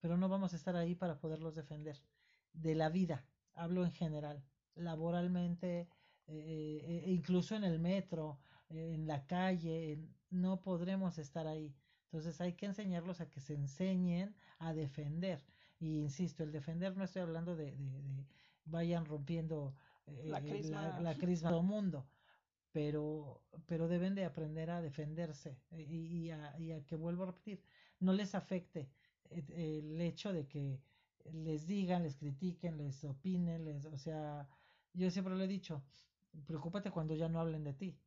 pero 0.00 0.16
no 0.18 0.28
vamos 0.28 0.52
a 0.52 0.56
estar 0.56 0.76
ahí 0.76 0.94
para 0.94 1.18
poderlos 1.18 1.54
defender. 1.54 2.02
De 2.52 2.74
la 2.74 2.90
vida, 2.90 3.24
hablo 3.54 3.84
en 3.84 3.92
general, 3.92 4.42
laboralmente, 4.74 5.88
eh, 6.26 7.04
incluso 7.06 7.56
en 7.56 7.64
el 7.64 7.78
metro, 7.78 8.40
en 8.68 9.06
la 9.06 9.26
calle, 9.26 9.98
no 10.30 10.60
podremos 10.60 11.18
estar 11.18 11.46
ahí. 11.46 11.74
Entonces 12.04 12.40
hay 12.40 12.54
que 12.54 12.66
enseñarlos 12.66 13.20
a 13.20 13.28
que 13.28 13.40
se 13.40 13.54
enseñen 13.54 14.34
a 14.58 14.72
defender. 14.72 15.44
Y 15.80 16.00
insisto, 16.00 16.42
el 16.42 16.52
defender 16.52 16.96
no 16.96 17.04
estoy 17.04 17.22
hablando 17.22 17.54
de, 17.54 17.76
de, 17.76 18.26
vayan 18.64 19.04
rompiendo 19.04 19.74
eh, 20.06 20.24
la, 20.26 20.40
crisma. 20.40 21.00
La, 21.00 21.14
crisma 21.14 21.50
todo 21.50 21.62
mundo, 21.62 22.06
pero, 22.72 23.42
pero 23.66 23.88
deben 23.88 24.14
de 24.14 24.24
aprender 24.24 24.70
a 24.70 24.82
defenderse 24.82 25.58
eh, 25.70 25.82
y, 25.82 26.30
a, 26.30 26.58
y 26.58 26.72
a 26.72 26.84
que 26.84 26.96
vuelvo 26.96 27.22
a 27.22 27.26
repetir, 27.26 27.62
no 28.00 28.12
les 28.12 28.34
afecte 28.34 28.88
eh, 29.30 29.78
el 29.78 30.00
hecho 30.00 30.32
de 30.32 30.46
que 30.46 30.80
les 31.32 31.66
digan, 31.66 32.02
les 32.02 32.16
critiquen, 32.16 32.76
les 32.78 33.04
opinen, 33.04 33.64
les, 33.64 33.84
o 33.84 33.98
sea, 33.98 34.48
yo 34.94 35.10
siempre 35.10 35.36
lo 35.36 35.42
he 35.42 35.48
dicho, 35.48 35.82
preocúpate 36.46 36.90
cuando 36.90 37.14
ya 37.14 37.28
no 37.28 37.40
hablen 37.40 37.64
de 37.64 37.74
ti, 37.74 37.98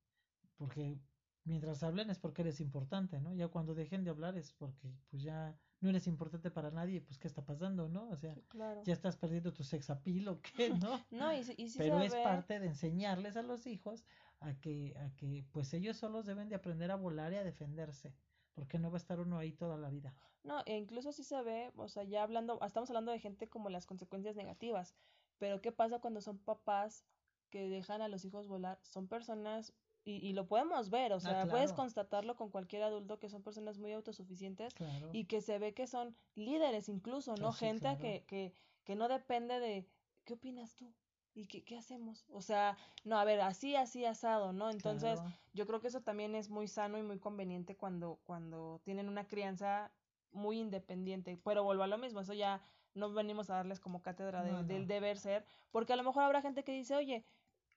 porque 0.58 0.98
mientras 1.44 1.84
hablen 1.84 2.10
es 2.10 2.20
porque 2.20 2.42
eres 2.42 2.60
importante, 2.60 3.20
¿no? 3.20 3.34
Ya 3.34 3.48
cuando 3.48 3.76
dejen 3.76 4.04
de 4.04 4.10
hablar 4.10 4.38
es 4.38 4.52
porque 4.54 4.94
pues 5.10 5.22
ya 5.24 5.56
no 5.82 5.90
eres 5.90 6.08
importante 6.08 6.52
para 6.52 6.70
nadie, 6.72 7.02
pues 7.02 7.18
qué 7.18 7.28
está 7.28 7.44
pasando, 7.44 7.90
¿no? 7.90 8.08
O 8.10 8.16
sea, 8.16 8.36
ya 8.84 8.94
estás 8.94 9.18
perdiendo 9.18 9.52
tu 9.52 9.64
sex 9.64 9.90
appeal 9.90 10.28
o 10.28 10.42
qué, 10.42 10.70
¿no? 10.70 11.04
no, 11.12 11.34
y, 11.34 11.42
y 11.58 11.72
Pero 11.76 12.00
es 12.02 12.14
parte 12.14 12.60
de 12.60 12.68
enseñarles 12.68 13.36
a 13.36 13.42
los 13.42 13.66
hijos 13.66 14.06
a 14.40 14.54
que, 14.54 14.96
a 14.98 15.16
que 15.16 15.44
pues 15.52 15.74
ellos 15.74 15.98
solos 15.98 16.26
deben 16.26 16.50
de 16.50 16.56
aprender 16.56 16.92
a 16.92 16.96
volar 16.96 17.34
y 17.34 17.38
a 17.38 17.44
defenderse, 17.44 18.14
porque 18.54 18.78
no 18.78 18.92
va 18.92 18.98
a 18.98 19.00
estar 19.00 19.20
uno 19.20 19.40
ahí 19.40 19.52
toda 19.52 19.78
la 19.78 19.90
vida. 19.90 20.16
No, 20.44 20.62
e 20.66 20.78
incluso 20.78 21.12
si 21.12 21.24
se 21.24 21.42
ve, 21.42 21.72
o 21.76 21.88
sea, 21.88 22.04
ya 22.04 22.24
hablando, 22.24 22.60
estamos 22.64 22.90
hablando 22.92 23.12
de 23.12 23.20
gente 23.20 23.50
como 23.50 23.70
las 23.70 23.88
consecuencias 23.88 24.36
negativas, 24.36 24.96
pero 25.40 25.62
¿qué 25.62 25.72
pasa 25.72 26.00
cuando 26.00 26.22
son 26.22 26.38
papás 26.38 27.06
que 27.50 27.70
dejan 27.70 28.04
a 28.04 28.08
los 28.08 28.24
hijos 28.24 28.48
volar? 28.48 28.80
Son 28.84 29.08
personas 29.08 29.74
y, 30.04 30.16
y, 30.28 30.34
lo 30.34 30.48
podemos 30.48 30.90
ver, 30.90 31.14
o 31.14 31.18
ah, 31.18 31.20
sea, 31.20 31.48
puedes 31.48 31.74
constatarlo 31.74 32.36
con 32.36 32.50
cualquier 32.50 32.84
adulto 32.84 33.20
que 33.20 33.30
son 33.30 33.44
personas 33.44 33.78
muy 33.78 33.92
autosuficientes 33.92 34.74
y 35.14 35.26
que 35.26 35.42
se 35.42 35.60
ve 35.60 35.74
que 35.74 35.88
son 35.88 36.16
líderes 36.36 36.90
incluso, 36.90 37.36
¿no? 37.36 37.52
Gente 37.52 37.98
que, 38.00 38.24
que, 38.26 38.54
que 38.84 38.96
no 38.96 39.08
depende 39.08 39.60
de, 39.60 39.88
¿qué 40.26 40.34
opinas 40.34 40.76
tú? 40.76 40.92
¿Y 41.34 41.46
qué, 41.46 41.64
qué 41.64 41.78
hacemos? 41.78 42.26
O 42.30 42.42
sea, 42.42 42.78
no, 43.06 43.18
a 43.18 43.24
ver, 43.24 43.42
así, 43.42 43.76
así, 43.76 44.04
asado, 44.06 44.52
¿no? 44.54 44.70
Entonces, 44.70 45.20
yo 45.54 45.66
creo 45.66 45.80
que 45.80 45.88
eso 45.88 46.02
también 46.02 46.36
es 46.36 46.50
muy 46.50 46.68
sano 46.68 46.98
y 46.98 47.04
muy 47.04 47.20
conveniente 47.20 47.78
cuando, 47.78 48.20
cuando 48.26 48.82
tienen 48.84 49.08
una 49.08 49.28
crianza 49.28 49.92
muy 50.32 50.60
independiente. 50.60 51.40
Pero 51.44 51.64
vuelvo 51.64 51.84
a 51.84 51.88
lo 51.88 51.98
mismo, 51.98 52.20
eso 52.20 52.34
ya 52.34 52.62
no 52.94 53.14
venimos 53.14 53.50
a 53.50 53.56
darles 53.56 53.80
como 53.80 54.02
cátedra 54.02 54.44
del 54.44 54.88
deber 54.88 55.18
ser, 55.18 55.46
porque 55.72 55.94
a 55.94 55.96
lo 55.96 56.04
mejor 56.04 56.24
habrá 56.24 56.42
gente 56.42 56.64
que 56.64 56.74
dice, 56.74 56.96
oye, 56.96 57.24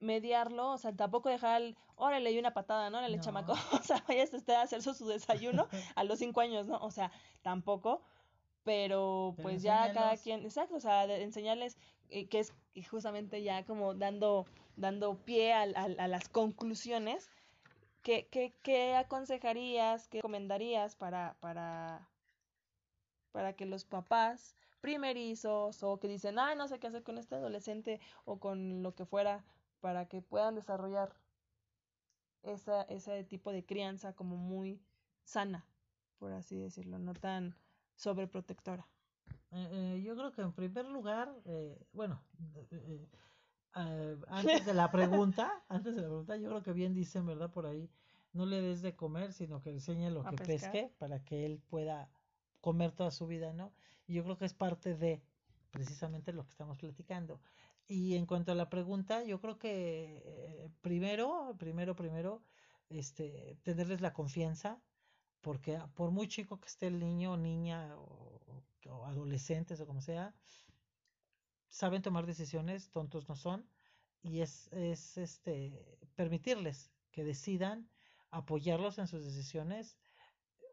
mediarlo, 0.01 0.73
o 0.73 0.79
sea, 0.79 0.93
tampoco 0.95 1.29
dejar 1.29 1.63
el, 1.63 1.77
órale, 1.97 2.33
y 2.33 2.39
una 2.39 2.53
patada, 2.53 2.91
¿no? 2.91 3.01
Le 3.01 3.17
no. 3.17 3.23
chamaco, 3.23 3.53
o 3.73 3.83
sea, 3.83 4.05
vaya 4.09 4.25
usted 4.25 4.53
a 4.53 4.63
hacer 4.63 4.83
su, 4.83 5.07
desayuno 5.07 5.69
a 5.97 6.05
los 6.05 6.19
cinco 6.19 6.41
años, 6.41 6.67
¿no? 6.67 6.79
O 6.79 6.91
sea, 6.91 7.11
tampoco, 7.43 8.03
pero 8.65 9.35
pues 9.43 9.63
ya 9.63 9.93
cada 9.93 10.17
quien, 10.17 10.45
exacto, 10.45 10.77
o 10.77 10.81
sea, 10.81 11.05
enseñarles 11.05 11.77
eh, 12.11 12.27
que 12.27 12.41
es 12.41 12.53
justamente 12.91 13.43
ya 13.43 13.65
como 13.65 13.95
dando, 13.95 14.47
dando 14.77 15.17
pie 15.17 15.53
a, 15.53 15.63
a, 15.63 16.09
las 16.09 16.29
conclusiones, 16.29 17.31
¿qué, 18.03 18.29
qué, 18.31 18.55
qué 18.63 18.95
aconsejarías, 18.95 20.09
qué 20.09 20.19
recomendarías 20.19 20.97
para, 20.97 21.37
para, 21.41 22.09
para 23.33 23.55
que 23.55 23.67
los 23.67 23.85
papás 23.85 24.57
primerizos 24.81 25.83
o 25.83 25.99
que 25.99 26.09
dicen, 26.09 26.39
ay, 26.39 26.57
no 26.57 26.69
sé 26.69 26.79
qué 26.79 26.89
hacer 26.89 27.03
con 27.03 27.17
este 27.17 27.37
adolescente 27.37 28.01
o 28.27 28.39
con 28.39 28.83
lo 28.83 28.95
que 28.95 29.07
fuera, 29.07 29.43
para 29.85 30.09
que 30.09 30.23
puedan 30.23 30.55
desarrollar 30.55 31.15
esa, 32.43 32.85
ese 32.85 33.23
tipo 33.25 33.53
de 33.53 33.67
crianza 33.67 34.15
como 34.15 34.35
muy 34.35 34.81
sana, 35.25 35.67
por 36.17 36.33
así 36.33 36.57
decirlo, 36.57 36.99
no 36.99 37.13
tan 37.13 37.55
sobreprotectora. 37.95 38.89
Eh, 39.51 39.69
eh, 39.71 40.03
yo 40.03 40.17
creo 40.17 40.33
que 40.33 40.41
en 40.41 40.55
primer 40.55 40.87
lugar, 40.87 41.31
eh, 41.45 41.79
bueno, 41.93 42.19
antes 44.29 44.65
de 44.65 44.73
la 44.73 44.91
pregunta, 44.91 45.53
antes 45.69 45.95
de 45.95 46.01
la 46.01 46.09
pregunta, 46.09 46.39
yo 46.39 46.49
creo 46.49 46.63
que 46.63 46.73
bien 46.73 46.95
dicen, 46.95 47.27
¿verdad? 47.27 47.51
Por 47.51 47.67
ahí, 47.67 47.91
no 48.33 48.47
le 48.47 48.63
des 48.63 48.81
de 48.81 48.97
comer, 48.97 49.35
sino 49.35 49.61
que 49.61 49.69
enseñe 49.69 50.09
lo 50.09 50.25
que 50.25 50.37
pesque 50.37 50.95
para 50.97 51.23
que 51.23 51.45
él 51.45 51.61
pueda 51.69 52.09
comer 52.63 52.93
toda 52.93 53.11
su 53.11 53.27
vida, 53.27 53.53
¿no? 53.53 53.71
Y 54.07 54.15
yo 54.15 54.25
creo 54.25 54.39
que 54.39 54.47
es 54.47 54.55
parte 54.55 54.97
de 54.97 55.21
precisamente 55.73 56.33
lo 56.33 56.43
que 56.45 56.53
estamos 56.53 56.79
platicando. 56.79 57.39
Y 57.87 58.17
en 58.17 58.27
cuanto 58.27 58.53
a 58.53 58.55
la 58.55 58.71
pregunta, 58.71 59.25
yo 59.25 59.41
creo 59.41 59.59
que 59.59 60.23
eh, 60.25 60.71
primero, 60.81 61.55
primero, 61.59 61.95
primero, 61.95 62.43
este, 62.89 63.59
tenerles 63.63 64.01
la 64.01 64.15
confianza, 64.15 64.81
porque 65.41 65.79
por 65.95 66.11
muy 66.11 66.29
chico 66.29 66.61
que 66.61 66.69
esté 66.69 66.87
el 66.87 66.99
niño 66.99 67.37
niña 67.37 67.95
o, 67.97 68.65
adolescentes 69.07 69.81
o 69.81 69.87
como 69.87 70.01
sea, 70.01 70.35
saben 71.69 72.03
tomar 72.03 72.27
decisiones, 72.27 72.91
tontos 72.91 73.29
no 73.29 73.37
son, 73.37 73.69
y 74.23 74.41
es, 74.41 74.69
es 74.73 75.19
este, 75.19 75.99
permitirles 76.15 76.91
que 77.11 77.25
decidan, 77.25 77.89
apoyarlos 78.31 78.99
en 78.99 79.07
sus 79.07 79.25
decisiones, 79.25 79.97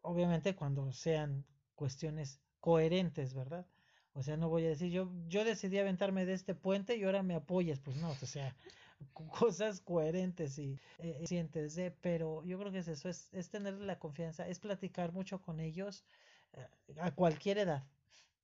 obviamente 0.02 0.56
cuando 0.56 0.92
sean 0.92 1.46
cuestiones 1.74 2.40
coherentes, 2.60 3.34
¿verdad? 3.34 3.66
O 4.14 4.22
sea, 4.22 4.36
no 4.36 4.48
voy 4.48 4.64
a 4.66 4.68
decir, 4.68 4.90
yo, 4.90 5.10
yo 5.28 5.44
decidí 5.44 5.78
aventarme 5.78 6.26
de 6.26 6.34
este 6.34 6.54
puente 6.54 6.96
y 6.96 7.04
ahora 7.04 7.22
me 7.22 7.34
apoyas. 7.34 7.80
Pues 7.80 7.96
no, 7.96 8.10
o 8.10 8.26
sea, 8.26 8.54
cosas 9.12 9.80
coherentes 9.80 10.58
y 10.58 10.78
eh, 10.98 11.24
sientes 11.26 11.74
de, 11.74 11.90
pero 11.90 12.44
yo 12.44 12.58
creo 12.58 12.72
que 12.72 12.78
es 12.78 12.88
eso, 12.88 13.08
es, 13.08 13.28
es 13.32 13.50
tener 13.50 13.74
la 13.74 13.98
confianza, 13.98 14.46
es 14.48 14.58
platicar 14.58 15.12
mucho 15.12 15.40
con 15.40 15.60
ellos 15.60 16.04
eh, 16.54 16.66
a 17.00 17.10
cualquier 17.12 17.58
edad, 17.58 17.84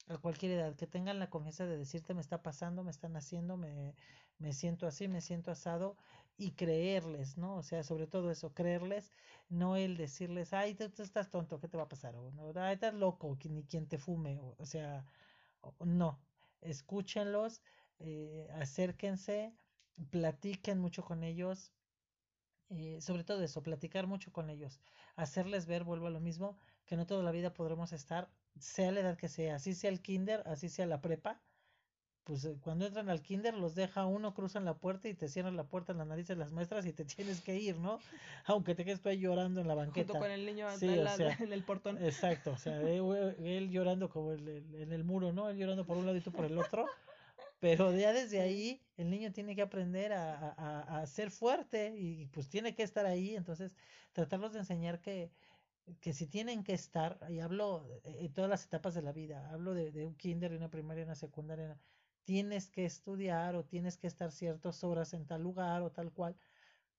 a 0.09 0.19
cualquier 0.19 0.53
edad, 0.53 0.75
que 0.77 0.87
tengan 0.87 1.19
la 1.19 1.31
confianza 1.31 1.67
de 1.67 1.77
decirte 1.77 2.15
me 2.15 2.21
está 2.21 2.43
pasando, 2.43 2.83
me 2.83 2.91
están 2.91 3.17
haciendo, 3.17 3.57
me, 3.57 3.95
me 4.39 4.53
siento 4.53 4.87
así, 4.87 5.09
me 5.09 5.21
siento 5.21 5.51
asado 5.51 5.97
y 6.39 6.53
creerles, 6.53 7.37
¿no? 7.37 7.57
O 7.57 7.63
sea, 7.63 7.83
sobre 7.83 8.07
todo 8.07 8.31
eso, 8.31 8.55
creerles, 8.55 9.13
no 9.49 9.77
el 9.77 9.97
decirles, 9.97 10.53
ay, 10.53 10.75
tú, 10.75 11.03
estás 11.03 11.31
tonto, 11.31 11.59
¿qué 11.61 11.69
te 11.69 11.77
va 11.77 11.85
a 11.85 11.89
pasar? 11.89 12.15
O 12.17 12.31
no, 12.31 12.53
ay, 12.61 12.75
estás 12.75 12.95
loco, 12.95 13.37
ni 13.45 13.65
quien 13.65 13.87
te 13.87 13.99
fume, 13.99 14.39
o, 14.41 14.65
sea, 14.65 15.05
no, 15.81 16.21
escúchenlos, 16.61 17.63
eh, 17.99 18.49
acérquense, 18.55 19.55
platiquen 20.11 20.79
mucho 20.79 21.05
con 21.05 21.25
ellos, 21.25 21.73
eh, 22.71 23.01
sobre 23.01 23.25
todo 23.25 23.43
eso, 23.43 23.63
platicar 23.63 24.07
mucho 24.07 24.33
con 24.33 24.51
ellos, 24.51 24.81
hacerles 25.17 25.67
ver, 25.67 25.85
vuelvo 25.85 26.07
a 26.07 26.11
lo 26.11 26.21
mismo, 26.21 26.59
que 26.87 26.97
no 26.97 27.07
toda 27.07 27.23
la 27.23 27.33
vida 27.33 27.55
podremos 27.55 27.93
estar, 27.93 28.31
sea 28.59 28.93
la 28.93 29.01
edad 29.01 29.17
que 29.17 29.29
sea, 29.29 29.57
así 29.57 29.75
sea 29.75 29.91
el 29.91 30.03
kinder, 30.03 30.43
así 30.47 30.69
sea 30.69 30.87
la 30.87 31.01
prepa, 31.01 31.41
pues 32.29 32.45
eh, 32.45 32.59
cuando 32.61 32.85
entran 32.85 33.09
al 33.09 33.23
kinder 33.23 33.55
los 33.55 33.75
deja 33.75 34.05
uno, 34.05 34.35
cruzan 34.35 34.67
la 34.67 34.75
puerta 34.75 35.09
y 35.09 35.15
te 35.15 35.29
cierran 35.29 35.57
la 35.57 35.65
puerta 35.65 35.93
en 35.93 35.99
la 35.99 36.05
nariz 36.05 36.29
de 36.29 36.37
las 36.37 36.53
maestras 36.53 36.85
y 36.85 36.93
te 36.93 37.05
tienes 37.07 37.41
que 37.41 37.57
ir, 37.57 37.79
¿no? 37.79 38.01
Aunque 38.45 38.75
te 38.75 38.85
quedes 38.85 39.01
tú 39.01 39.09
ahí 39.09 39.19
llorando 39.19 39.63
en 39.63 39.67
la 39.67 39.75
banqueta. 39.75 40.13
Junto 40.13 40.27
con 40.27 40.31
el 40.31 40.45
niño 40.45 40.69
en, 40.81 41.53
el 41.53 41.63
portón. 41.65 41.97
Exacto, 42.05 42.53
o 42.53 42.59
sea, 42.59 42.79
él, 42.83 43.71
llorando 43.71 44.11
como 44.11 44.35
en 44.35 44.93
el 44.93 45.05
muro, 45.05 45.33
¿no? 45.33 45.49
Él 45.49 45.57
llorando 45.57 45.87
por 45.87 45.97
un 45.97 46.05
lado 46.05 46.19
y 46.19 46.21
tú 46.21 46.31
por 46.31 46.45
el 46.45 46.59
otro. 46.59 46.85
Pero 47.61 47.97
ya 47.97 48.13
desde 48.13 48.43
ahí 48.43 48.83
el 48.99 49.09
niño 49.09 49.33
tiene 49.33 49.57
que 49.57 49.63
aprender 49.63 50.13
a, 50.13 50.53
a, 50.53 51.01
a, 51.01 51.07
ser 51.07 51.31
fuerte 51.31 51.95
y 51.97 52.27
pues 52.27 52.51
tiene 52.51 52.75
que 52.75 52.83
estar 52.83 53.07
ahí. 53.07 53.35
Entonces, 53.37 53.75
tratarlos 54.13 54.53
de 54.53 54.61
enseñar 54.61 55.01
que, 55.01 55.33
que 56.01 56.13
si 56.13 56.27
tienen 56.27 56.63
que 56.63 56.75
estar, 56.75 57.19
y 57.31 57.41
hablo 57.41 57.89
en 58.05 58.33
todas 58.33 58.51
las 58.51 58.65
etapas 58.65 58.95
de 58.95 59.03
la 59.03 59.13
vida, 59.13 59.49
hablo 59.51 59.75
de, 59.75 59.91
de 59.91 60.07
un 60.07 60.15
kinder, 60.15 60.53
y 60.53 60.57
una 60.57 60.71
primaria, 60.71 61.03
y 61.03 61.05
una 61.05 61.15
secundaria, 61.15 61.79
tienes 62.25 62.69
que 62.71 62.85
estudiar 62.85 63.57
o 63.57 63.65
tienes 63.65 63.97
que 63.99 64.07
estar 64.07 64.33
ciertas 64.33 64.85
horas 64.85 65.15
en 65.15 65.27
tal 65.27 65.43
lugar 65.43 65.83
o 65.83 65.93
tal 65.93 66.13
cual, 66.13 66.37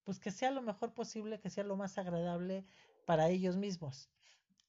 pues 0.03 0.19
que 0.19 0.31
sea 0.31 0.51
lo 0.51 0.61
mejor 0.61 0.93
posible, 0.93 1.39
que 1.39 1.49
sea 1.49 1.63
lo 1.63 1.77
más 1.77 1.97
agradable 1.97 2.65
para 3.05 3.29
ellos 3.29 3.57
mismos. 3.57 4.09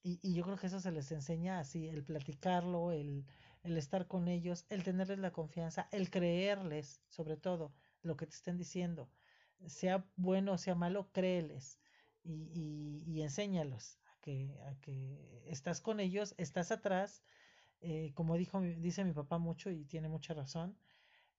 Y, 0.02 0.18
y 0.22 0.34
yo 0.34 0.44
creo 0.44 0.56
que 0.56 0.66
eso 0.66 0.80
se 0.80 0.92
les 0.92 1.12
enseña 1.12 1.58
así, 1.60 1.88
el 1.88 2.04
platicarlo, 2.04 2.92
el, 2.92 3.26
el 3.62 3.76
estar 3.76 4.06
con 4.08 4.28
ellos, 4.28 4.66
el 4.70 4.82
tenerles 4.84 5.18
la 5.18 5.32
confianza, 5.32 5.88
el 5.92 6.10
creerles, 6.10 7.02
sobre 7.08 7.36
todo, 7.36 7.74
lo 8.02 8.16
que 8.16 8.26
te 8.26 8.34
estén 8.34 8.56
diciendo. 8.56 9.10
Sea 9.66 10.10
bueno 10.16 10.52
o 10.54 10.58
sea 10.58 10.74
malo, 10.74 11.10
créeles 11.12 11.80
y, 12.22 12.50
y, 12.54 13.02
y 13.06 13.22
enséñalos 13.22 13.98
a 14.06 14.18
que, 14.20 14.58
a 14.66 14.74
que 14.80 15.42
estás 15.46 15.80
con 15.82 16.00
ellos, 16.00 16.34
estás 16.38 16.70
atrás, 16.72 17.22
eh, 17.80 18.12
como 18.14 18.36
dijo, 18.36 18.60
dice 18.60 19.04
mi 19.04 19.12
papá 19.12 19.38
mucho 19.38 19.70
y 19.70 19.84
tiene 19.84 20.08
mucha 20.08 20.34
razón, 20.34 20.76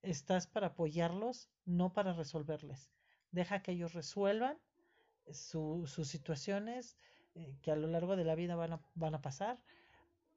estás 0.01 0.47
para 0.47 0.67
apoyarlos, 0.67 1.49
no 1.65 1.93
para 1.93 2.13
resolverles. 2.13 2.91
Deja 3.31 3.61
que 3.61 3.71
ellos 3.71 3.93
resuelvan 3.93 4.57
sus 5.29 6.07
situaciones 6.07 6.97
eh, 7.35 7.55
que 7.61 7.71
a 7.71 7.75
lo 7.75 7.87
largo 7.87 8.15
de 8.15 8.25
la 8.25 8.35
vida 8.35 8.55
van 8.55 8.73
a, 8.73 8.81
van 8.95 9.15
a 9.15 9.21
pasar 9.21 9.59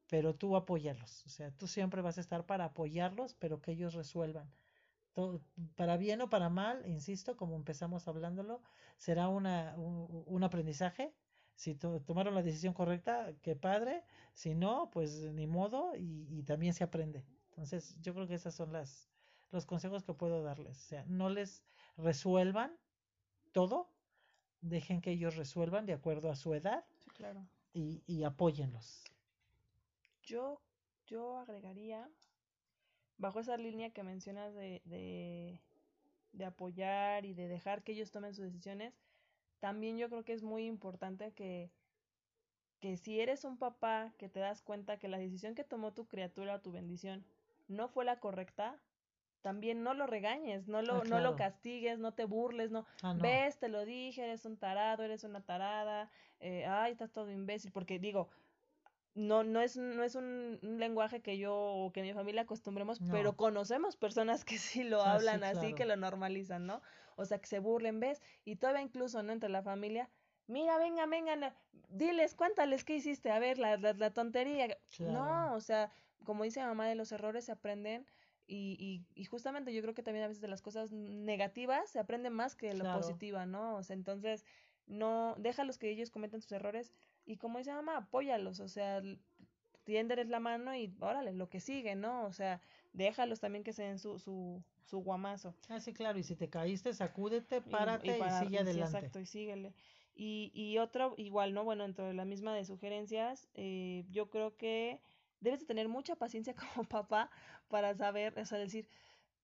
pero 0.09 0.35
tú 0.35 0.55
apóyalos, 0.55 1.25
o 1.25 1.29
sea, 1.29 1.51
tú 1.51 1.67
siempre 1.67 2.01
vas 2.01 2.17
a 2.17 2.21
estar 2.21 2.45
para 2.45 2.65
apoyarlos, 2.65 3.33
pero 3.35 3.61
que 3.61 3.71
ellos 3.71 3.93
resuelvan. 3.93 4.51
Para 5.75 5.97
bien 5.97 6.21
o 6.21 6.29
para 6.29 6.49
mal, 6.49 6.85
insisto, 6.87 7.37
como 7.37 7.55
empezamos 7.55 8.07
hablándolo, 8.07 8.61
será 8.97 9.29
una, 9.29 9.75
un, 9.77 10.43
aprendizaje. 10.43 11.13
Si 11.55 11.75
tomaron 11.75 12.35
la 12.35 12.43
decisión 12.43 12.73
correcta, 12.73 13.33
qué 13.41 13.55
padre. 13.55 14.03
Si 14.33 14.53
no, 14.55 14.89
pues 14.91 15.21
ni 15.33 15.47
modo 15.47 15.95
y, 15.95 16.27
y, 16.29 16.43
también 16.43 16.73
se 16.73 16.83
aprende. 16.83 17.25
Entonces, 17.49 17.97
yo 18.01 18.13
creo 18.13 18.27
que 18.27 18.35
esos 18.35 18.53
son 18.53 18.73
las, 18.73 19.09
los 19.51 19.65
consejos 19.65 20.03
que 20.03 20.13
puedo 20.13 20.43
darles. 20.43 20.77
O 20.77 20.87
sea, 20.87 21.05
no 21.07 21.29
les 21.29 21.63
resuelvan 21.97 22.77
todo, 23.53 23.89
dejen 24.59 25.01
que 25.01 25.11
ellos 25.11 25.37
resuelvan 25.37 25.85
de 25.85 25.93
acuerdo 25.93 26.29
a 26.29 26.35
su 26.35 26.53
edad 26.53 26.83
claro. 27.13 27.47
y, 27.73 28.03
y 28.05 28.25
apóyenlos. 28.25 29.03
Yo, 30.23 30.61
yo 31.05 31.37
agregaría, 31.37 32.09
bajo 33.17 33.39
esa 33.39 33.55
línea 33.55 33.91
que 33.91 34.03
mencionas 34.03 34.53
de, 34.53 34.81
de, 34.83 35.61
de 36.33 36.45
apoyar 36.45 37.25
y 37.25 37.33
de 37.33 37.47
dejar 37.47 37.83
que 37.83 37.93
ellos 37.93 38.11
tomen 38.11 38.33
sus 38.33 38.45
decisiones, 38.45 38.93
también 39.65 39.97
yo 39.97 40.09
creo 40.09 40.23
que 40.23 40.33
es 40.33 40.43
muy 40.43 40.67
importante 40.67 41.31
que, 41.31 41.71
que 42.79 42.97
si 42.97 43.19
eres 43.19 43.45
un 43.45 43.57
papá 43.57 44.13
que 44.19 44.29
te 44.29 44.39
das 44.39 44.61
cuenta 44.61 44.99
que 44.99 45.07
la 45.07 45.17
decisión 45.17 45.55
que 45.55 45.63
tomó 45.63 45.91
tu 45.91 46.05
criatura 46.05 46.53
o 46.53 46.61
tu 46.61 46.71
bendición 46.71 47.25
no 47.67 47.87
fue 47.87 48.05
la 48.05 48.19
correcta, 48.19 48.79
también 49.41 49.81
no 49.81 49.95
lo 49.95 50.05
regañes, 50.05 50.67
no 50.67 50.83
lo, 50.83 50.97
ah, 50.97 51.03
no 51.09 51.19
lo 51.19 51.35
castigues, 51.35 51.97
no 51.97 52.13
te 52.13 52.25
burles, 52.25 52.69
no, 52.69 52.85
ah, 53.01 53.15
no, 53.15 53.23
ves, 53.23 53.57
te 53.57 53.67
lo 53.67 53.85
dije, 53.85 54.25
eres 54.25 54.45
un 54.45 54.55
tarado, 54.55 55.01
eres 55.01 55.23
una 55.23 55.41
tarada, 55.41 56.11
eh, 56.39 56.67
ay, 56.67 56.91
estás 56.91 57.11
todo 57.11 57.31
imbécil, 57.31 57.71
porque 57.71 57.97
digo, 57.97 58.29
no, 59.15 59.43
no 59.43 59.61
es, 59.61 59.77
no 59.77 60.03
es 60.03 60.15
un, 60.15 60.59
lenguaje 60.61 61.21
que 61.21 61.37
yo 61.37 61.55
o 61.55 61.91
que 61.93 62.01
mi 62.01 62.13
familia 62.13 62.41
acostumbremos, 62.41 62.99
pero 63.11 63.35
conocemos 63.37 63.95
personas 63.95 64.43
que 64.43 64.57
sí 64.57 64.83
lo 64.83 65.01
ah, 65.01 65.13
hablan 65.13 65.43
así, 65.43 65.73
que 65.73 65.85
lo 65.85 65.95
normalizan, 65.95 66.67
¿no? 66.67 66.81
O 67.15 67.23
sea, 67.23 67.39
que 67.39 67.47
se 67.47 67.59
burlen, 67.59 68.01
¿ves? 68.01 68.21
Y 68.43 68.57
todavía 68.57 68.81
incluso, 68.81 69.23
¿no? 69.23 69.31
Entre 69.31 69.49
la 69.49 69.63
familia, 69.63 70.09
mira, 70.47 70.77
venga, 70.77 71.05
venga, 71.05 71.55
diles, 71.87 72.35
cuéntales 72.35 72.83
qué 72.83 72.97
hiciste, 72.97 73.31
a 73.31 73.39
ver, 73.39 73.57
la, 73.57 73.77
la, 73.77 74.11
tontería. 74.11 74.77
No, 74.99 75.53
o 75.53 75.61
sea, 75.61 75.91
como 76.25 76.43
dice 76.43 76.61
mamá, 76.61 76.87
de 76.87 76.95
los 76.95 77.13
errores 77.13 77.45
se 77.45 77.53
aprenden. 77.53 78.05
Y, 78.47 78.77
y, 78.79 79.19
y, 79.19 79.25
justamente 79.25 79.73
yo 79.73 79.81
creo 79.81 79.95
que 79.95 80.03
también 80.03 80.25
a 80.25 80.27
veces 80.27 80.41
de 80.41 80.47
las 80.47 80.61
cosas 80.61 80.91
negativas 80.91 81.89
se 81.89 81.97
aprende 81.97 82.29
más 82.29 82.55
que 82.55 82.67
de 82.67 82.75
lo 82.75 82.93
positiva, 82.93 83.47
¿no? 83.47 83.75
O 83.75 83.81
sea, 83.81 83.95
entonces, 83.95 84.45
no, 84.85 85.33
déjalos 85.39 85.79
que 85.79 85.89
ellos 85.89 86.11
cometen 86.11 86.41
sus 86.41 86.51
errores, 86.51 86.93
y 87.25 87.37
como 87.37 87.57
dice 87.57 87.73
mamá, 87.73 87.97
apóyalos, 87.97 88.59
o 88.59 88.67
sea, 88.67 89.01
tiéndeles 89.83 90.27
la 90.27 90.39
mano 90.39 90.75
y 90.75 90.93
órale, 90.99 91.33
lo 91.33 91.49
que 91.49 91.59
sigue, 91.59 91.95
¿no? 91.95 92.25
O 92.25 92.33
sea, 92.33 92.61
déjalos 92.93 93.39
también 93.39 93.63
que 93.63 93.73
se 93.73 93.83
den 93.83 93.99
su, 93.99 94.19
su, 94.19 94.63
su 94.83 94.99
guamazo. 94.99 95.55
Ah, 95.69 95.79
sí, 95.79 95.93
claro, 95.93 96.17
y 96.19 96.23
si 96.23 96.35
te 96.35 96.49
caíste, 96.49 96.93
sacúdete, 96.93 97.61
párate 97.61 98.17
y, 98.17 98.31
sigue 98.31 98.59
adelante. 98.59 98.97
exacto, 98.97 99.19
y 99.19 99.25
síguele. 99.25 99.73
Y, 100.15 100.51
y 100.53 100.77
otro, 100.77 101.13
igual, 101.17 101.53
¿no? 101.53 101.63
Bueno, 101.63 101.83
dentro 101.83 102.05
de 102.05 102.13
la 102.13 102.25
misma 102.25 102.55
de 102.55 102.65
sugerencias, 102.65 103.49
eh, 103.53 104.05
yo 104.09 104.29
creo 104.29 104.55
que 104.55 105.01
debes 105.39 105.59
de 105.59 105.65
tener 105.65 105.87
mucha 105.87 106.15
paciencia 106.15 106.55
como 106.75 106.87
papá 106.87 107.29
para 107.67 107.95
saber, 107.95 108.37
o 108.39 108.45
sea, 108.45 108.57
decir, 108.57 108.87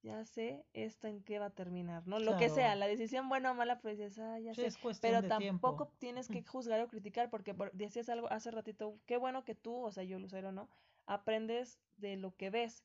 ya 0.03 0.25
sé 0.25 0.65
esto 0.73 1.07
en 1.07 1.23
qué 1.23 1.39
va 1.39 1.47
a 1.47 1.49
terminar, 1.51 2.07
¿no? 2.07 2.19
Lo 2.19 2.37
que 2.37 2.49
sea, 2.49 2.75
la 2.75 2.87
decisión 2.87 3.29
buena 3.29 3.51
o 3.51 3.53
mala, 3.53 3.79
pues 3.81 3.97
dices, 3.97 4.19
ah, 4.19 4.39
ya 4.39 4.53
sé. 4.53 4.69
Pero 5.01 5.27
tampoco 5.27 5.91
tienes 5.99 6.27
que 6.27 6.43
juzgar 6.43 6.81
o 6.81 6.87
criticar, 6.87 7.29
porque 7.29 7.55
decías 7.73 8.09
algo 8.09 8.31
hace 8.31 8.51
ratito, 8.51 8.99
qué 9.05 9.17
bueno 9.17 9.43
que 9.43 9.55
tú, 9.55 9.75
o 9.75 9.91
sea, 9.91 10.03
yo, 10.03 10.19
Lucero, 10.19 10.51
¿no? 10.51 10.69
Aprendes 11.05 11.79
de 11.97 12.15
lo 12.15 12.35
que 12.35 12.49
ves. 12.49 12.83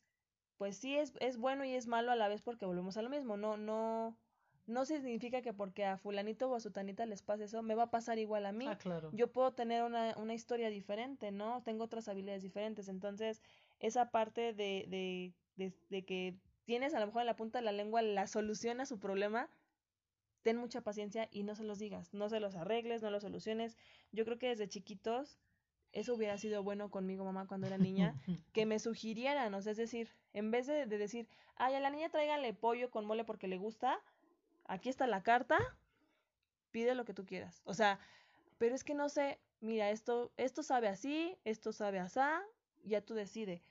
Pues 0.58 0.76
sí, 0.76 0.96
es, 0.96 1.14
es 1.20 1.36
bueno 1.36 1.64
y 1.64 1.74
es 1.74 1.86
malo 1.86 2.12
a 2.12 2.16
la 2.16 2.28
vez 2.28 2.42
porque 2.42 2.64
volvemos 2.64 2.96
a 2.96 3.02
lo 3.02 3.10
mismo, 3.10 3.36
no, 3.36 3.58
no, 3.58 4.16
no 4.66 4.84
significa 4.84 5.42
que 5.42 5.52
porque 5.52 5.84
a 5.84 5.98
fulanito 5.98 6.50
o 6.50 6.54
a 6.54 6.60
sutanita 6.60 7.06
les 7.06 7.22
pase 7.22 7.44
eso, 7.44 7.62
me 7.62 7.74
va 7.74 7.84
a 7.84 7.90
pasar 7.90 8.18
igual 8.18 8.46
a 8.46 8.52
mí. 8.52 8.66
Ah, 8.66 8.76
claro. 8.78 9.10
Yo 9.12 9.32
puedo 9.32 9.52
tener 9.52 9.82
una, 9.84 10.14
una 10.16 10.34
historia 10.34 10.70
diferente, 10.70 11.30
¿no? 11.30 11.62
Tengo 11.62 11.84
otras 11.84 12.08
habilidades 12.08 12.42
diferentes. 12.42 12.88
Entonces, 12.88 13.42
esa 13.80 14.10
parte 14.10 14.54
de, 14.54 14.86
de, 14.88 15.34
de, 15.56 15.72
de 15.90 16.04
que 16.04 16.38
tienes 16.66 16.94
a 16.94 17.00
lo 17.00 17.06
mejor 17.06 17.22
en 17.22 17.26
la 17.26 17.36
punta 17.36 17.60
de 17.60 17.64
la 17.64 17.72
lengua 17.72 18.02
la 18.02 18.26
solución 18.26 18.80
a 18.80 18.86
su 18.86 18.98
problema, 18.98 19.48
ten 20.42 20.58
mucha 20.58 20.82
paciencia 20.82 21.28
y 21.30 21.44
no 21.44 21.54
se 21.54 21.64
los 21.64 21.78
digas, 21.78 22.12
no 22.12 22.28
se 22.28 22.40
los 22.40 22.54
arregles, 22.56 23.02
no 23.02 23.10
los 23.10 23.22
soluciones. 23.22 23.78
Yo 24.12 24.24
creo 24.24 24.38
que 24.38 24.48
desde 24.48 24.68
chiquitos 24.68 25.38
eso 25.92 26.14
hubiera 26.14 26.36
sido 26.36 26.62
bueno 26.62 26.90
conmigo, 26.90 27.24
mamá, 27.24 27.46
cuando 27.46 27.68
era 27.68 27.78
niña, 27.78 28.14
que 28.52 28.66
me 28.66 28.78
sugirieran, 28.78 29.54
o 29.54 29.62
sea, 29.62 29.72
es 29.72 29.78
decir, 29.78 30.10
en 30.34 30.50
vez 30.50 30.66
de, 30.66 30.86
decir, 30.86 31.28
ay, 31.54 31.74
a 31.74 31.80
la 31.80 31.90
niña 31.90 32.10
tráigale 32.10 32.52
pollo 32.52 32.90
con 32.90 33.06
mole 33.06 33.24
porque 33.24 33.48
le 33.48 33.56
gusta, 33.56 33.98
aquí 34.66 34.88
está 34.88 35.06
la 35.06 35.22
carta, 35.22 35.56
pide 36.72 36.94
lo 36.94 37.04
que 37.04 37.14
tú 37.14 37.24
quieras. 37.24 37.62
O 37.64 37.74
sea, 37.74 37.98
pero 38.58 38.74
es 38.74 38.84
que 38.84 38.94
no 38.94 39.08
sé, 39.08 39.38
mira, 39.60 39.90
esto, 39.90 40.32
esto 40.36 40.62
sabe 40.62 40.88
así, 40.88 41.38
esto 41.44 41.72
sabe 41.72 42.00
asá, 42.00 42.42
ya 42.84 43.00
tú 43.00 43.14
decide 43.14 43.62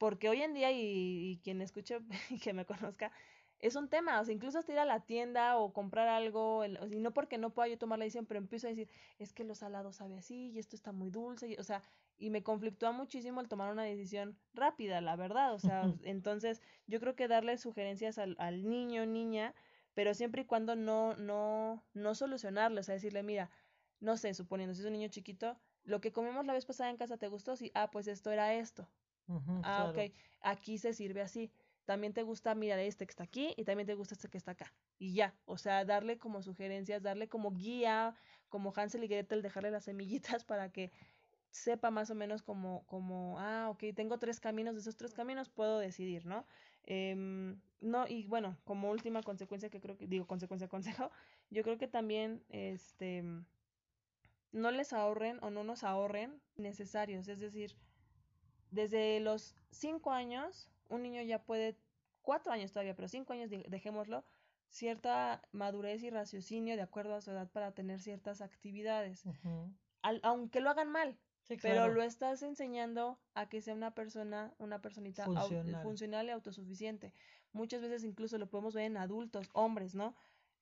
porque 0.00 0.30
hoy 0.30 0.40
en 0.40 0.54
día, 0.54 0.72
y, 0.72 1.38
quien 1.44 1.60
escuche 1.60 1.98
y 2.30 2.38
que 2.40 2.54
me 2.54 2.64
conozca, 2.64 3.12
es 3.58 3.76
un 3.76 3.90
tema, 3.90 4.18
o 4.18 4.24
sea, 4.24 4.32
incluso 4.32 4.58
hasta 4.58 4.72
ir 4.72 4.78
a 4.78 4.86
la 4.86 5.00
tienda 5.00 5.58
o 5.58 5.74
comprar 5.74 6.08
algo, 6.08 6.64
y 6.64 7.00
no 7.00 7.12
porque 7.12 7.36
no 7.36 7.50
pueda 7.50 7.68
yo 7.68 7.76
tomar 7.76 7.98
la 7.98 8.06
decisión, 8.06 8.24
pero 8.24 8.38
empiezo 8.38 8.66
a 8.66 8.70
decir, 8.70 8.88
es 9.18 9.34
que 9.34 9.44
los 9.44 9.58
salados 9.58 9.96
sabe 9.96 10.16
así, 10.16 10.52
y 10.52 10.58
esto 10.58 10.74
está 10.74 10.92
muy 10.92 11.10
dulce, 11.10 11.48
y, 11.48 11.56
o 11.56 11.62
sea, 11.62 11.82
y 12.16 12.30
me 12.30 12.42
conflictúa 12.42 12.92
muchísimo 12.92 13.42
el 13.42 13.48
tomar 13.48 13.70
una 13.70 13.82
decisión 13.82 14.38
rápida, 14.54 15.02
la 15.02 15.16
verdad, 15.16 15.52
o 15.52 15.58
sea, 15.58 15.92
entonces 16.04 16.62
yo 16.86 16.98
creo 16.98 17.14
que 17.14 17.28
darle 17.28 17.58
sugerencias 17.58 18.16
al, 18.16 18.36
al 18.38 18.66
niño, 18.66 19.04
niña, 19.04 19.54
pero 19.92 20.14
siempre 20.14 20.42
y 20.42 20.44
cuando 20.46 20.76
no, 20.76 21.14
no, 21.16 21.84
no 21.92 22.14
solucionarle, 22.14 22.80
o 22.80 22.82
sea, 22.82 22.94
decirle, 22.94 23.22
mira, 23.22 23.50
no 24.00 24.16
sé, 24.16 24.32
suponiendo, 24.32 24.74
si 24.74 24.80
es 24.80 24.86
un 24.86 24.94
niño 24.94 25.08
chiquito, 25.08 25.58
lo 25.84 26.00
que 26.00 26.10
comimos 26.10 26.46
la 26.46 26.54
vez 26.54 26.64
pasada 26.64 26.88
en 26.88 26.96
casa 26.96 27.18
te 27.18 27.28
gustó, 27.28 27.54
sí, 27.54 27.70
ah, 27.74 27.90
pues 27.90 28.08
esto 28.08 28.30
era 28.30 28.54
esto, 28.54 28.88
ah, 29.64 29.90
ok, 29.90 30.12
aquí 30.40 30.78
se 30.78 30.92
sirve 30.92 31.22
así. 31.22 31.50
también 31.84 32.12
te 32.12 32.22
gusta, 32.22 32.54
mirar 32.54 32.78
este 32.78 33.04
que 33.06 33.10
está 33.10 33.24
aquí 33.24 33.52
y 33.56 33.64
también 33.64 33.86
te 33.86 33.94
gusta 33.94 34.14
este 34.14 34.28
que 34.28 34.38
está 34.38 34.52
acá. 34.52 34.72
Y 34.98 35.14
ya, 35.14 35.34
o 35.44 35.58
sea, 35.58 35.84
darle 35.84 36.18
como 36.18 36.42
sugerencias, 36.42 37.02
darle 37.02 37.28
como 37.28 37.52
guía, 37.52 38.14
como 38.48 38.72
Hansel 38.74 39.04
y 39.04 39.08
Gretel, 39.08 39.42
dejarle 39.42 39.70
las 39.70 39.84
semillitas 39.84 40.44
para 40.44 40.70
que 40.70 40.92
sepa 41.50 41.90
más 41.90 42.10
o 42.10 42.14
menos 42.14 42.42
como, 42.42 42.84
como, 42.86 43.38
ah, 43.38 43.68
ok, 43.70 43.84
tengo 43.94 44.18
tres 44.18 44.40
caminos, 44.40 44.74
de 44.74 44.80
esos 44.80 44.96
tres 44.96 45.14
caminos 45.14 45.48
puedo 45.48 45.78
decidir, 45.78 46.26
¿no? 46.26 46.46
Em, 46.84 47.60
no, 47.80 48.06
y 48.06 48.26
bueno, 48.26 48.56
como 48.64 48.90
última 48.90 49.22
consecuencia 49.22 49.68
que 49.68 49.80
creo 49.80 49.96
que, 49.96 50.06
digo, 50.06 50.26
consecuencia, 50.26 50.68
consejo, 51.08 51.10
yo 51.50 51.62
creo 51.62 51.78
que 51.78 51.88
también, 51.88 52.44
este, 52.48 53.24
no 54.52 54.70
les 54.70 54.92
ahorren 54.92 55.38
o 55.42 55.50
no 55.50 55.64
nos 55.64 55.84
ahorren 55.84 56.40
necesarios, 56.56 57.28
es 57.28 57.40
decir, 57.40 57.76
desde 58.70 59.20
los 59.20 59.54
cinco 59.70 60.12
años, 60.12 60.70
un 60.88 61.02
niño 61.02 61.22
ya 61.22 61.42
puede, 61.42 61.76
cuatro 62.22 62.52
años 62.52 62.72
todavía, 62.72 62.94
pero 62.94 63.08
cinco 63.08 63.32
años, 63.32 63.50
dejémoslo, 63.50 64.24
cierta 64.68 65.42
madurez 65.52 66.02
y 66.02 66.10
raciocinio 66.10 66.76
de 66.76 66.82
acuerdo 66.82 67.14
a 67.14 67.20
su 67.20 67.30
edad 67.30 67.50
para 67.50 67.72
tener 67.72 68.00
ciertas 68.00 68.40
actividades. 68.40 69.24
aunque 70.22 70.60
lo 70.60 70.70
hagan 70.70 70.90
mal, 70.90 71.18
pero 71.62 71.88
lo 71.88 72.02
estás 72.02 72.42
enseñando 72.42 73.18
a 73.34 73.48
que 73.48 73.60
sea 73.60 73.74
una 73.74 73.94
persona, 73.94 74.54
una 74.58 74.80
personita 74.80 75.24
funcional. 75.82 76.26
y 76.26 76.30
autosuficiente. 76.30 77.12
Muchas 77.52 77.82
veces 77.82 78.04
incluso 78.04 78.38
lo 78.38 78.48
podemos 78.48 78.74
ver 78.74 78.84
en 78.84 78.96
adultos, 78.96 79.50
hombres, 79.52 79.94
¿no? 79.94 80.14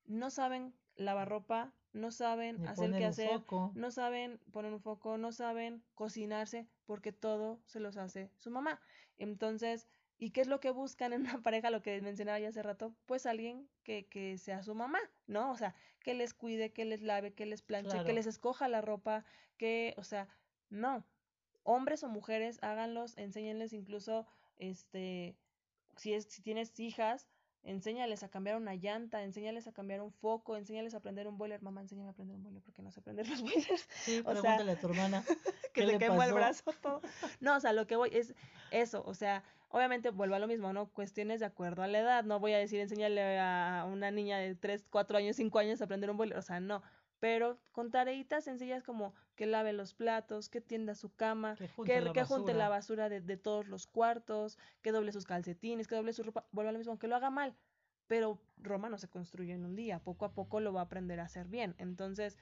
No 0.07 0.31
saben 0.31 0.75
lavar 0.97 1.29
ropa, 1.29 1.75
no 1.93 2.11
saben 2.11 2.66
hacer 2.66 2.93
qué 2.93 3.05
hacer, 3.05 3.43
no 3.74 3.91
saben 3.91 4.39
poner 4.53 4.72
un 4.72 4.80
foco, 4.80 5.18
no 5.18 5.32
saben 5.32 5.82
cocinarse, 5.95 6.68
porque 6.86 7.12
todo 7.12 7.61
se 7.66 7.80
los 7.80 7.97
hace 7.97 8.30
su 8.36 8.51
mamá. 8.51 8.80
Entonces, 9.16 9.89
¿y 10.18 10.30
qué 10.30 10.41
es 10.41 10.49
lo 10.49 10.61
que 10.61 10.70
buscan 10.70 11.12
en 11.12 11.22
una 11.39 11.43
pareja? 11.43 11.70
Lo 11.70 11.82
que 11.82 12.01
mencionaba 12.01 12.39
ya 12.39 12.49
hace 12.49 12.62
rato, 12.62 12.95
pues 13.07 13.26
alguien 13.26 13.68
que, 13.84 14.07
que 14.07 14.39
sea 14.39 14.62
su 14.62 14.74
mamá, 14.74 15.01
¿no? 15.26 15.51
O 15.51 15.57
sea, 15.57 15.74
que 16.01 16.14
les 16.14 16.34
cuide, 16.34 16.72
que 16.72 16.84
les 16.84 17.03
lave, 17.03 17.34
que 17.34 17.47
les 17.47 17.62
planche, 17.62 18.05
que 18.05 18.12
les 18.12 18.26
escoja 18.26 18.68
la 18.68 18.80
ropa, 18.80 19.24
que, 19.57 19.95
o 19.97 20.05
sea, 20.05 20.28
no. 20.70 21.05
Hombres 21.62 22.03
o 22.03 22.09
mujeres, 22.09 22.59
háganlos, 22.62 23.16
enséñenles 23.18 23.72
incluso, 23.72 24.26
este, 24.57 25.36
si, 25.97 26.14
es, 26.14 26.24
si 26.24 26.43
tienes 26.43 26.78
hijas, 26.80 27.28
enséñales 27.65 28.23
a 28.23 28.29
cambiar 28.29 28.57
una 28.57 28.75
llanta, 28.75 29.23
enséñales 29.23 29.67
a 29.67 29.73
cambiar 29.73 30.01
un 30.01 30.13
foco, 30.13 30.57
enséñales 30.57 30.95
a 30.95 31.01
prender 31.01 31.29
un 31.29 31.39
boiler. 31.39 31.63
Mamá, 31.63 31.81
enséñame 31.81 32.11
a 32.11 32.13
prender 32.13 32.37
un 32.37 32.43
boiler 32.43 32.63
porque 32.63 32.83
no 32.83 32.91
sé 32.91 33.01
prender 33.01 33.27
los 33.29 33.43
boilers. 33.43 33.89
Sí, 33.91 34.21
o 34.21 34.25
pregúntale 34.25 34.73
a 34.73 34.81
tu 34.81 34.89
hermana. 34.89 35.25
que 35.75 35.87
le 35.87 35.99
quemó 35.99 36.23
el 36.23 36.33
brazo 36.33 36.73
todo. 36.81 37.01
No, 37.41 37.57
o 37.57 37.61
sea, 37.61 37.73
lo 37.73 37.87
que 37.87 37.97
voy 37.97 38.11
es 38.13 38.35
eso, 38.71 39.03
o 39.07 39.15
sea, 39.15 39.43
obviamente 39.71 40.11
vuelvo 40.11 40.35
a 40.35 40.39
lo 40.39 40.47
mismo, 40.47 40.73
¿no? 40.73 40.87
Cuestiones 40.87 41.41
de 41.41 41.47
acuerdo 41.47 41.83
a 41.83 41.87
la 41.87 41.99
edad. 41.99 42.25
No 42.25 42.41
voy 42.41 42.53
a 42.53 42.59
decir 42.59 42.81
enséñale 42.81 43.39
a 43.39 43.87
una 43.89 44.11
niña 44.11 44.39
de 44.39 44.55
3, 44.55 44.87
4 44.91 45.19
años, 45.19 45.37
5 45.37 45.59
años 45.59 45.81
a 45.81 45.85
aprender 45.85 46.11
un 46.11 46.17
boiler, 46.17 46.39
o 46.39 46.43
sea, 46.43 46.61
no 46.61 46.83
pero 47.21 47.59
con 47.73 47.91
tareitas 47.91 48.45
sencillas 48.45 48.83
como 48.83 49.14
que 49.35 49.47
lave 49.47 49.73
los 49.73 49.95
platos, 49.95 50.49
que 50.49 50.61
tienda 50.61 50.95
su 50.95 51.14
cama, 51.14 51.57
que 51.57 51.69
junte, 51.69 52.01
la, 52.55 52.69
basura. 52.69 53.09
de, 53.09 53.37
todos 53.37 53.69
los 53.69 53.87
cuartos, 53.87 54.59
que 54.83 54.93
doble 54.93 55.12
sus 55.12 55.25
calcetines, 55.25 55.87
que 55.87 55.97
doble 55.97 56.12
su 56.12 56.23
ropa, 56.23 56.47
vuelva 56.53 56.71
a 56.71 56.73
lo 56.73 56.79
mismo, 56.79 56.93
aunque 56.93 57.09
lo 57.09 57.16
haga 57.16 57.31
mal, 57.31 57.55
pero 58.07 58.41
Roma 58.57 58.89
no 58.89 58.99
se 58.99 59.09
construye 59.09 59.53
en 59.53 59.64
un 59.64 59.75
día, 59.75 60.01
poco 60.01 60.25
a 60.25 60.33
poco 60.33 60.61
lo 60.61 60.73
va 60.73 60.81
a 60.81 60.85
aprender 60.85 61.21
a 61.21 61.25
hacer 61.25 61.49
bien. 61.49 61.75
Entonces, 61.79 62.39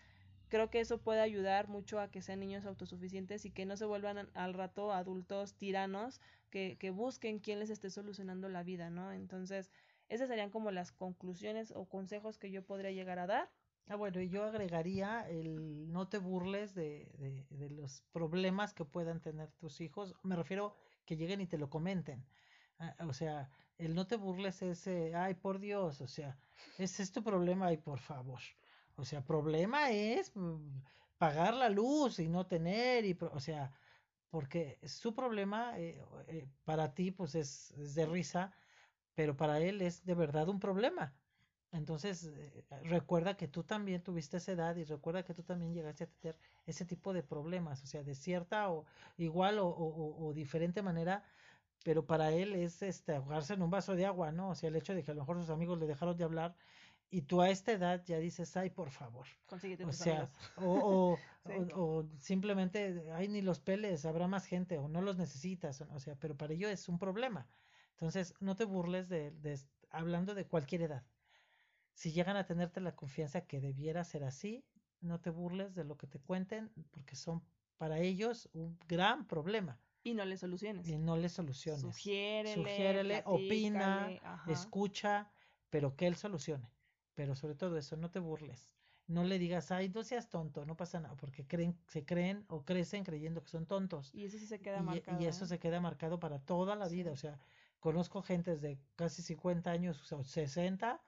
creo 0.49 0.71
que 0.71 0.81
eso 0.81 0.99
puede 0.99 1.21
ayudar 1.21 1.69
mucho 1.69 2.01
a 2.01 2.11
que 2.11 2.23
sean 2.23 2.41
niños 2.41 2.67
autosuficientes 2.67 3.45
y 3.45 3.51
que 3.51 3.67
no 3.67 3.77
se 3.77 3.85
vuelvan 3.85 4.29
al 4.35 4.55
rato 4.55 4.93
adultos 4.93 5.55
tiranos 5.55 6.21
que, 6.51 6.77
que 6.79 6.91
busquen 6.91 7.41
quién 7.41 7.59
les 7.59 7.71
esté 7.71 7.91
solucionando 7.91 8.49
la 8.49 8.63
vida, 8.63 8.91
¿no? 8.91 9.13
Entonces, 9.13 9.71
esas 10.09 10.29
serían 10.29 10.51
como 10.51 10.71
las 10.71 10.93
conclusiones 10.93 11.73
o 11.73 11.87
consejos 11.87 12.39
que 12.39 12.51
yo 12.51 12.63
podría 12.63 12.93
llegar 12.93 13.19
a 13.19 13.27
dar. 13.27 13.51
Ah, 13.89 13.95
bueno, 13.97 14.21
y 14.21 14.29
yo 14.29 14.45
agregaría 14.45 15.29
el 15.29 15.91
no 15.93 16.09
te 16.09 16.19
burles 16.19 16.75
de, 16.75 17.09
de, 17.19 17.47
de, 17.51 17.71
los 17.71 18.03
problemas 18.13 18.75
que 18.75 18.85
puedan 18.85 19.21
tener 19.21 19.53
tus 19.53 19.81
hijos. 19.81 20.15
Me 20.23 20.35
refiero 20.37 20.75
que 21.05 21.17
lleguen 21.17 21.41
y 21.41 21.47
te 21.47 21.57
lo 21.59 21.71
comenten. 21.71 22.25
Ah, 22.79 22.97
o 23.09 23.13
sea, 23.13 23.49
el 23.79 23.95
no 23.95 24.07
te 24.07 24.17
burles 24.17 24.63
es, 24.63 24.87
ay, 25.15 25.35
por 25.35 25.61
Dios, 25.61 26.01
o 26.01 26.09
sea, 26.09 26.37
ese 26.79 27.03
es 27.03 27.13
tu 27.13 27.23
problema, 27.23 27.67
ay, 27.69 27.77
por 27.79 28.01
favor. 28.01 28.41
O 28.97 29.05
sea, 29.05 29.25
problema 29.25 29.91
es 29.91 30.33
mm, 30.35 30.81
pagar 31.19 31.55
la 31.55 31.69
luz 31.69 32.19
y 32.19 32.29
no 32.29 32.47
tener, 32.47 33.05
y, 33.05 33.17
o 33.21 33.41
sea, 33.41 33.73
porque 34.31 34.79
su 34.85 35.15
problema 35.15 35.79
eh, 35.79 36.03
eh, 36.29 36.49
para 36.65 36.95
ti, 36.95 37.11
pues 37.13 37.35
es, 37.37 37.71
es 37.73 37.95
de 37.95 38.07
risa, 38.07 38.53
pero 39.15 39.37
para 39.37 39.61
él 39.61 39.83
es 39.83 40.05
de 40.05 40.15
verdad 40.15 40.49
un 40.49 40.61
problema. 40.61 41.15
Entonces, 41.77 42.25
eh, 42.25 42.65
recuerda 42.85 43.37
que 43.37 43.49
tú 43.49 43.63
también 43.63 44.03
tuviste 44.03 44.39
esa 44.39 44.53
edad 44.53 44.77
y 44.77 44.85
recuerda 44.85 45.25
que 45.25 45.35
tú 45.35 45.43
también 45.43 45.75
llegaste 45.75 46.05
a 46.05 46.07
tener 46.07 46.39
ese 46.65 46.85
tipo 46.85 47.13
de 47.13 47.23
problemas, 47.23 47.83
o 47.83 47.87
sea, 47.87 48.03
de 48.03 48.15
cierta 48.15 48.71
o 48.71 48.87
igual 49.19 49.59
o, 49.59 49.69
o, 49.69 50.27
o, 50.27 50.33
diferente 50.33 50.83
manera, 50.83 51.23
pero 51.85 52.07
para 52.07 52.33
él 52.33 52.55
es 52.55 52.83
este 52.83 53.15
ahogarse 53.15 53.55
en 53.55 53.63
un 53.63 53.71
vaso 53.71 53.95
de 53.95 54.07
agua, 54.07 54.33
¿no? 54.33 54.51
O 54.51 54.55
sea, 54.55 54.69
el 54.69 54.77
hecho 54.77 54.95
de 54.95 55.05
que 55.05 55.11
a 55.11 55.15
lo 55.15 55.21
mejor 55.21 55.39
sus 55.39 55.51
amigos 55.51 55.79
le 55.79 55.87
dejaron 55.87 56.17
de 56.17 56.25
hablar 56.25 56.57
y 57.11 57.23
tú 57.23 57.43
a 57.43 57.51
esta 57.51 57.73
edad 57.73 58.03
ya 58.07 58.19
dices, 58.19 58.57
ay, 58.57 58.71
por 58.71 58.91
favor. 58.91 59.27
Consíguete 59.47 59.85
o 59.85 59.93
sea, 59.93 60.31
o, 60.57 61.19
o, 61.75 62.07
simplemente, 62.19 63.05
ay, 63.13 63.29
ni 63.29 63.43
los 63.43 63.61
peles, 63.61 64.07
habrá 64.07 64.27
más 64.29 64.47
gente, 64.47 64.79
o 64.79 64.89
no 64.89 65.03
los 65.03 65.17
necesitas, 65.17 65.83
o 65.83 66.01
sea, 66.01 66.17
pero 66.17 66.37
para 66.37 66.55
ello 66.55 66.69
es 66.69 66.89
un 66.89 66.99
problema. 66.99 67.47
Entonces, 67.93 68.35
no 68.41 68.57
te 68.57 68.65
burles 68.65 69.09
de, 69.09 69.31
de 69.31 69.59
hablando 69.91 70.35
de 70.35 70.47
cualquier 70.47 70.83
edad 70.83 71.05
si 71.97 72.13
llegan 72.13 72.37
a 72.37 72.45
tenerte 72.45 72.83
la 72.83 72.95
confianza 72.95 73.47
que 73.47 73.59
debiera 73.59 74.05
ser 74.05 74.23
así, 74.23 74.63
no 75.01 75.19
te 75.19 75.31
burles 75.31 75.75
de 75.75 75.83
lo 75.83 75.97
que 75.97 76.07
te 76.07 76.19
cuenten, 76.19 76.71
porque 76.91 77.17
son 77.17 77.43
para 77.79 78.01
ellos 78.01 78.51
un 78.53 78.79
gran 78.87 79.27
problema. 79.27 79.81
Y 80.05 80.13
no 80.13 80.27
le 80.27 80.37
soluciones. 80.37 80.87
Y 80.87 80.99
no 80.99 81.17
le 81.17 81.31
soluciones. 81.31 81.81
Sugiérele, 81.81 82.55
Sugiérele 82.55 83.23
opina, 83.25 84.11
escucha, 84.47 85.31
pero 85.71 85.97
que 85.97 86.07
él 86.07 86.17
solucione. 86.17 86.71
Pero 87.15 87.35
sobre 87.35 87.55
todo 87.55 87.79
eso, 87.79 87.97
no 87.97 88.11
te 88.11 88.19
burles. 88.19 88.77
No 89.07 89.25
le 89.25 89.39
digas, 89.39 89.71
ay, 89.71 89.89
no 89.89 90.05
seas 90.05 90.29
tonto, 90.29 90.67
no 90.67 90.77
pasa 90.77 91.01
nada, 91.01 91.17
porque 91.17 91.47
creen, 91.47 91.79
se 91.87 92.05
creen 92.05 92.45
o 92.49 92.63
crecen 92.67 93.05
creyendo 93.05 93.43
que 93.43 93.49
son 93.49 93.65
tontos. 93.65 94.15
Y 94.15 94.27
eso 94.27 94.37
sí 94.37 94.47
se 94.47 94.61
queda 94.61 94.83
marcado. 94.83 95.19
Y 95.19 95.25
eso 95.25 95.47
se 95.47 95.59
queda 95.59 95.81
marcado 95.81 96.21
para 96.21 96.41
toda 96.41 96.77
la 96.77 96.89
vida. 96.89 97.11
O 97.11 97.17
sea, 97.17 97.41
conozco 97.81 98.21
gentes 98.21 98.61
de 98.61 98.79
casi 98.97 99.23
50 99.23 99.71
años 99.71 100.13
o 100.13 100.25
60 100.25 101.01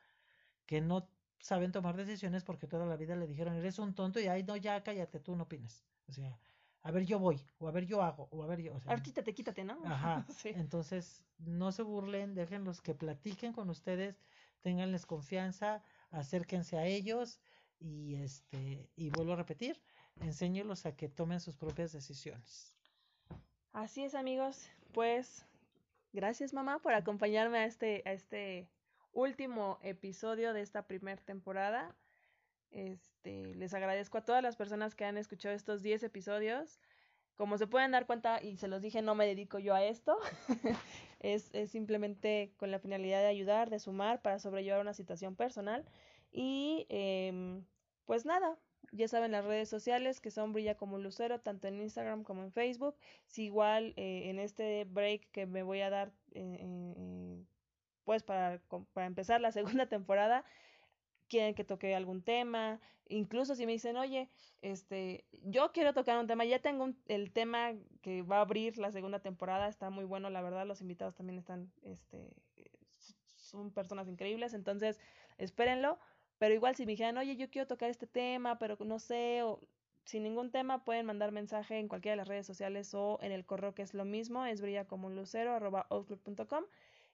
que 0.69 0.83
no 0.83 1.09
saben 1.41 1.73
tomar 1.73 1.97
decisiones 1.97 2.45
porque 2.45 2.67
toda 2.67 2.85
la 2.85 2.97
vida 2.97 3.17
le 3.17 3.27
dijeron, 3.27 3.55
eres 3.55 3.79
un 3.79 3.95
tonto 3.95 4.21
y 4.21 4.27
ay, 4.27 4.43
no, 4.45 4.55
ya 4.55 4.83
cállate, 4.83 5.19
tú 5.19 5.35
no 5.35 5.45
opinas. 5.45 5.83
O 6.09 6.13
sea, 6.13 6.39
a 6.83 6.91
ver, 6.91 7.07
yo 7.07 7.19
voy, 7.19 7.41
o 7.59 7.69
a 7.69 7.71
ver, 7.73 7.87
yo 7.87 8.03
hago, 8.03 8.29
o 8.31 8.43
a 8.45 8.47
ver, 8.47 8.61
yo. 8.61 8.75
O 8.75 8.81
sea, 8.81 8.95
quítate, 9.03 9.35
quítate, 9.35 9.65
¿no? 9.65 9.81
Ajá. 9.87 10.27
Entonces, 10.45 11.25
no 11.39 11.73
se 11.73 11.83
burlen, 11.83 12.35
déjenlos 12.35 12.83
que 12.83 12.95
platiquen 12.95 13.55
con 13.55 13.71
ustedes, 13.71 14.21
tenganles 14.61 15.07
confianza, 15.07 15.83
acérquense 16.11 16.77
a 16.77 16.85
ellos 16.85 17.41
y 17.81 18.17
este, 18.17 18.91
y 18.95 19.09
vuelvo 19.09 19.33
a 19.33 19.37
repetir, 19.37 19.81
enséñelos 20.21 20.85
a 20.85 20.95
que 20.95 21.09
tomen 21.09 21.41
sus 21.41 21.57
propias 21.57 21.93
decisiones. 21.93 22.75
Así 23.73 24.05
es, 24.05 24.15
amigos. 24.15 24.69
Pues, 24.93 25.47
gracias, 26.13 26.53
mamá, 26.53 26.81
por 26.81 26.93
acompañarme 26.93 27.59
a 27.59 27.65
este, 27.65 28.03
a 28.05 28.13
este 28.13 28.69
último 29.13 29.79
episodio 29.83 30.53
de 30.53 30.63
esta 30.63 30.87
primera 30.87 31.21
temporada. 31.23 31.95
Este, 32.71 33.55
les 33.55 33.75
agradezco 33.75 34.19
a 34.19 34.25
todas 34.25 34.43
las 34.43 34.57
personas 34.57 34.95
que 34.95 35.05
han 35.05 35.17
escuchado 35.17 35.55
estos 35.55 35.83
10 35.83 36.03
episodios. 36.03 36.81
Como 37.37 37.57
se 37.57 37.67
pueden 37.67 37.93
dar 37.93 38.07
cuenta, 38.07 38.43
y 38.43 38.57
se 38.57 38.69
los 38.69 38.83
dije, 38.83 39.01
no 39.01 39.15
me 39.15 39.27
dedico 39.27 39.59
yo 39.59 39.75
a 39.75 39.85
esto. 39.85 40.19
es, 41.21 41.51
es, 41.55 41.71
simplemente 41.71 42.53
con 42.57 42.71
la 42.71 42.81
finalidad 42.81 43.21
de 43.21 43.29
ayudar, 43.29 43.71
de 43.71 43.79
sumar 43.79 44.23
para 44.23 44.39
sobrellevar 44.39 44.81
una 44.81 44.95
situación 44.95 45.37
personal. 45.37 45.85
Y 46.33 46.87
eh, 46.89 47.63
pues 48.07 48.25
nada, 48.25 48.59
ya 48.93 49.09
saben 49.09 49.33
las 49.33 49.45
redes 49.45 49.69
sociales 49.69 50.21
que 50.21 50.31
son 50.31 50.53
Brilla 50.53 50.77
como 50.77 50.97
un 50.97 51.03
Lucero, 51.03 51.41
tanto 51.41 51.69
en 51.69 51.81
Instagram 51.81 52.23
como 52.23 52.43
en 52.43 52.53
Facebook. 52.53 52.97
Si 53.27 53.45
igual 53.45 53.95
eh, 53.97 54.31
en 54.31 54.39
este 54.39 54.85
break 54.85 55.31
que 55.31 55.47
me 55.47 55.63
voy 55.63 55.81
a 55.81 55.91
dar 55.91 56.13
eh, 56.33 56.59
eh 56.61 57.45
pues 58.09 58.23
para, 58.23 58.59
para 58.95 59.07
empezar 59.07 59.39
la 59.43 59.53
segunda 59.83 59.87
temporada, 59.87 60.43
quieren 61.29 61.55
que 61.55 61.63
toque 61.63 61.95
algún 61.95 62.23
tema, 62.23 62.81
incluso 63.07 63.55
si 63.55 63.67
me 63.67 63.73
dicen, 63.73 63.99
oye, 63.99 64.31
este, 64.63 65.27
yo 65.43 65.73
quiero 65.73 65.93
tocar 65.93 66.19
un 66.19 66.27
tema, 66.27 66.47
ya 66.47 66.59
tengo 66.59 66.89
el 67.07 67.31
tema 67.35 67.75
que 68.01 68.23
va 68.23 68.39
a 68.39 68.41
abrir 68.41 68.79
la 68.79 68.93
segunda 68.93 69.21
temporada, 69.21 69.69
está 69.69 69.91
muy 69.91 70.07
bueno, 70.07 70.31
la 70.31 70.41
verdad, 70.41 70.67
los 70.67 70.81
invitados 70.81 71.17
también 71.17 71.39
están, 71.39 71.71
este, 71.83 72.35
son 73.37 73.73
personas 73.73 74.09
increíbles, 74.09 74.55
entonces, 74.55 74.99
espérenlo, 75.37 75.99
pero 76.39 76.55
igual 76.55 76.77
si 76.77 76.87
me 76.87 76.93
dijeran, 76.93 77.19
oye, 77.19 77.37
yo 77.37 77.51
quiero 77.51 77.67
tocar 77.67 77.91
este 77.91 78.07
tema, 78.07 78.59
pero 78.59 78.79
no 78.87 78.99
sé, 78.99 79.43
o 79.43 79.61
sin 80.07 80.23
ningún 80.23 80.51
tema, 80.51 80.83
pueden 80.83 81.05
mandar 81.05 81.31
mensaje 81.31 81.79
en 81.79 81.89
cualquiera 81.89 82.15
de 82.15 82.23
las 82.23 82.29
redes 82.29 82.47
sociales 82.47 82.95
o 82.95 83.19
en 83.21 83.33
el 83.33 83.45
correo 83.45 83.75
que 83.75 83.83
es 83.83 83.93
lo 83.93 84.07
mismo, 84.07 84.47
es 84.47 84.63
brilla 84.63 84.87
como 84.87 85.09
un 85.09 85.15
lucero, 85.15 85.53
arroba 85.53 85.87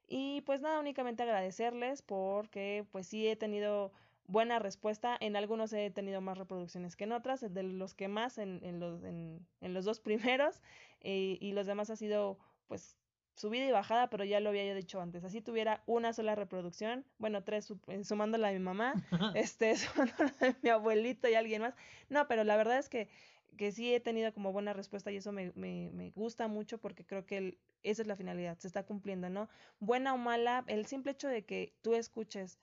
Y 0.09 0.43
pues 0.43 0.61
nada, 0.61 0.81
únicamente 0.81 1.23
agradecerles 1.23 2.03
porque 2.03 2.87
pues 2.93 3.07
sí 3.07 3.27
he 3.27 3.37
tenido 3.37 3.93
buena 4.27 4.59
respuesta. 4.59 5.17
En 5.21 5.37
algunos 5.37 5.73
he 5.73 5.91
tenido 5.91 6.21
más 6.21 6.39
reproducciones 6.39 6.97
que 6.97 7.05
en 7.05 7.13
otras, 7.13 7.41
de 7.41 7.63
los 7.63 7.95
que 7.95 8.09
más 8.09 8.39
en, 8.39 8.61
en, 8.63 8.81
los, 8.81 9.03
en, 9.05 9.47
en 9.61 9.75
los 9.75 9.85
dos 9.85 10.01
primeros 10.01 10.63
eh, 11.01 11.39
y 11.41 11.53
los 11.53 11.67
demás 11.67 11.91
ha 11.91 11.97
sido 11.97 12.39
pues 12.67 12.99
subida 13.37 13.67
y 13.67 13.71
bajada, 13.71 14.09
pero 14.11 14.25
ya 14.25 14.41
lo 14.41 14.51
había 14.51 14.65
yo 14.65 14.75
dicho 14.75 15.01
antes. 15.01 15.25
Así 15.25 15.41
tuviera 15.41 15.83
una 15.87 16.13
sola 16.13 16.35
reproducción, 16.35 17.05
bueno, 17.19 17.43
tres 17.43 17.73
eh, 17.89 18.05
sumándola 18.05 18.49
a 18.49 18.53
mi 18.53 18.59
mamá, 18.59 18.95
este, 19.35 19.77
sumándola 19.77 20.33
a 20.41 20.55
mi 20.63 20.69
abuelito 20.71 21.29
y 21.29 21.35
alguien 21.35 21.63
más. 21.63 21.75
No, 22.09 22.29
pero 22.29 22.45
la 22.45 22.57
verdad 22.57 22.79
es 22.79 22.89
que, 22.89 23.09
que 23.57 23.73
sí 23.73 23.95
he 23.95 24.01
tenido 24.01 24.33
como 24.33 24.53
buena 24.53 24.73
respuesta 24.73 25.11
y 25.11 25.17
eso 25.17 25.33
me, 25.33 25.53
me, 25.55 25.91
me 25.93 26.11
gusta 26.11 26.49
mucho 26.49 26.79
porque 26.79 27.05
creo 27.05 27.27
que 27.27 27.37
el, 27.39 27.59
esa 27.83 28.03
es 28.03 28.09
la 28.09 28.17
finalidad, 28.17 28.59
se 28.59 28.67
está 28.67 28.85
cumpliendo, 28.85 29.31
¿no? 29.31 29.49
Buena 29.79 30.15
o 30.15 30.19
mala, 30.19 30.65
el 30.67 30.87
simple 30.87 31.13
hecho 31.13 31.29
de 31.29 31.45
que 31.45 31.75
tú 31.83 31.95
escuches 31.95 32.59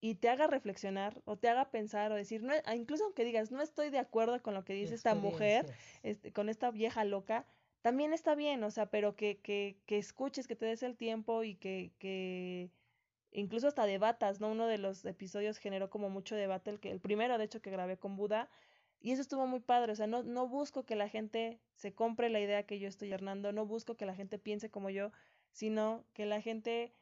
y 0.00 0.16
te 0.16 0.28
haga 0.28 0.46
reflexionar 0.46 1.20
o 1.24 1.36
te 1.36 1.48
haga 1.48 1.70
pensar 1.70 2.12
o 2.12 2.14
decir, 2.14 2.42
no, 2.42 2.52
incluso 2.74 3.04
aunque 3.04 3.24
digas, 3.24 3.50
no 3.50 3.62
estoy 3.62 3.90
de 3.90 3.98
acuerdo 3.98 4.40
con 4.42 4.54
lo 4.54 4.64
que 4.64 4.74
dice 4.74 4.94
esta 4.94 5.14
mujer, 5.14 5.66
este, 6.02 6.32
con 6.32 6.48
esta 6.48 6.70
vieja 6.70 7.04
loca, 7.04 7.46
también 7.82 8.12
está 8.12 8.34
bien, 8.34 8.62
o 8.64 8.70
sea, 8.70 8.86
pero 8.86 9.16
que, 9.16 9.38
que, 9.38 9.78
que 9.86 9.98
escuches, 9.98 10.46
que 10.46 10.56
te 10.56 10.66
des 10.66 10.82
el 10.82 10.96
tiempo 10.96 11.44
y 11.44 11.54
que, 11.54 11.92
que 11.98 12.70
incluso 13.30 13.68
hasta 13.68 13.86
debatas, 13.86 14.40
¿no? 14.40 14.50
Uno 14.50 14.66
de 14.66 14.78
los 14.78 15.04
episodios 15.04 15.58
generó 15.58 15.88
como 15.88 16.10
mucho 16.10 16.34
debate, 16.34 16.70
el, 16.70 16.80
que, 16.80 16.90
el 16.90 17.00
primero 17.00 17.38
de 17.38 17.44
hecho 17.44 17.62
que 17.62 17.70
grabé 17.70 17.96
con 17.96 18.16
Buda, 18.16 18.50
y 19.06 19.12
eso 19.12 19.22
estuvo 19.22 19.46
muy 19.46 19.60
padre, 19.60 19.92
o 19.92 19.94
sea, 19.94 20.08
no, 20.08 20.24
no 20.24 20.48
busco 20.48 20.84
que 20.84 20.96
la 20.96 21.08
gente 21.08 21.60
se 21.76 21.94
compre 21.94 22.28
la 22.28 22.40
idea 22.40 22.66
que 22.66 22.80
yo 22.80 22.88
estoy 22.88 23.12
hernando, 23.12 23.52
no 23.52 23.64
busco 23.64 23.96
que 23.96 24.04
la 24.04 24.16
gente 24.16 24.36
piense 24.36 24.68
como 24.68 24.90
yo, 24.90 25.12
sino 25.52 26.04
que 26.12 26.26
la 26.26 26.40
gente 26.40 26.92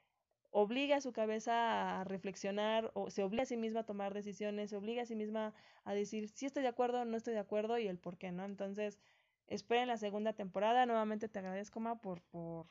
obligue 0.51 0.93
a 0.93 1.01
su 1.01 1.15
cabeza 1.15 2.03
a 2.03 2.05
reflexionar 2.05 2.91
o 2.93 3.09
se 3.09 3.23
obliga 3.23 3.45
a 3.45 3.47
sí 3.47 3.57
misma 3.57 3.81
a 3.81 3.87
tomar 3.87 4.13
decisiones, 4.13 4.69
se 4.69 4.77
obliga 4.77 5.01
a 5.01 5.07
sí 5.07 5.17
misma 5.17 5.55
a 5.85 5.95
decir 5.95 6.29
si 6.29 6.45
estoy 6.45 6.63
de 6.63 6.69
acuerdo, 6.69 7.07
no 7.07 7.17
estoy 7.17 7.33
de 7.33 7.41
acuerdo 7.41 7.79
y 7.79 7.87
el 7.89 7.97
por 7.97 8.19
qué, 8.19 8.33
¿no? 8.33 8.45
Entonces, 8.45 9.01
esperen 9.47 9.89
la 9.89 9.97
segunda 9.97 10.35
temporada. 10.35 10.85
Nuevamente 10.85 11.31
te 11.31 11.39
agradezco, 11.39 11.81
Ma, 11.81 12.03
por, 12.03 12.21
por, 12.21 12.67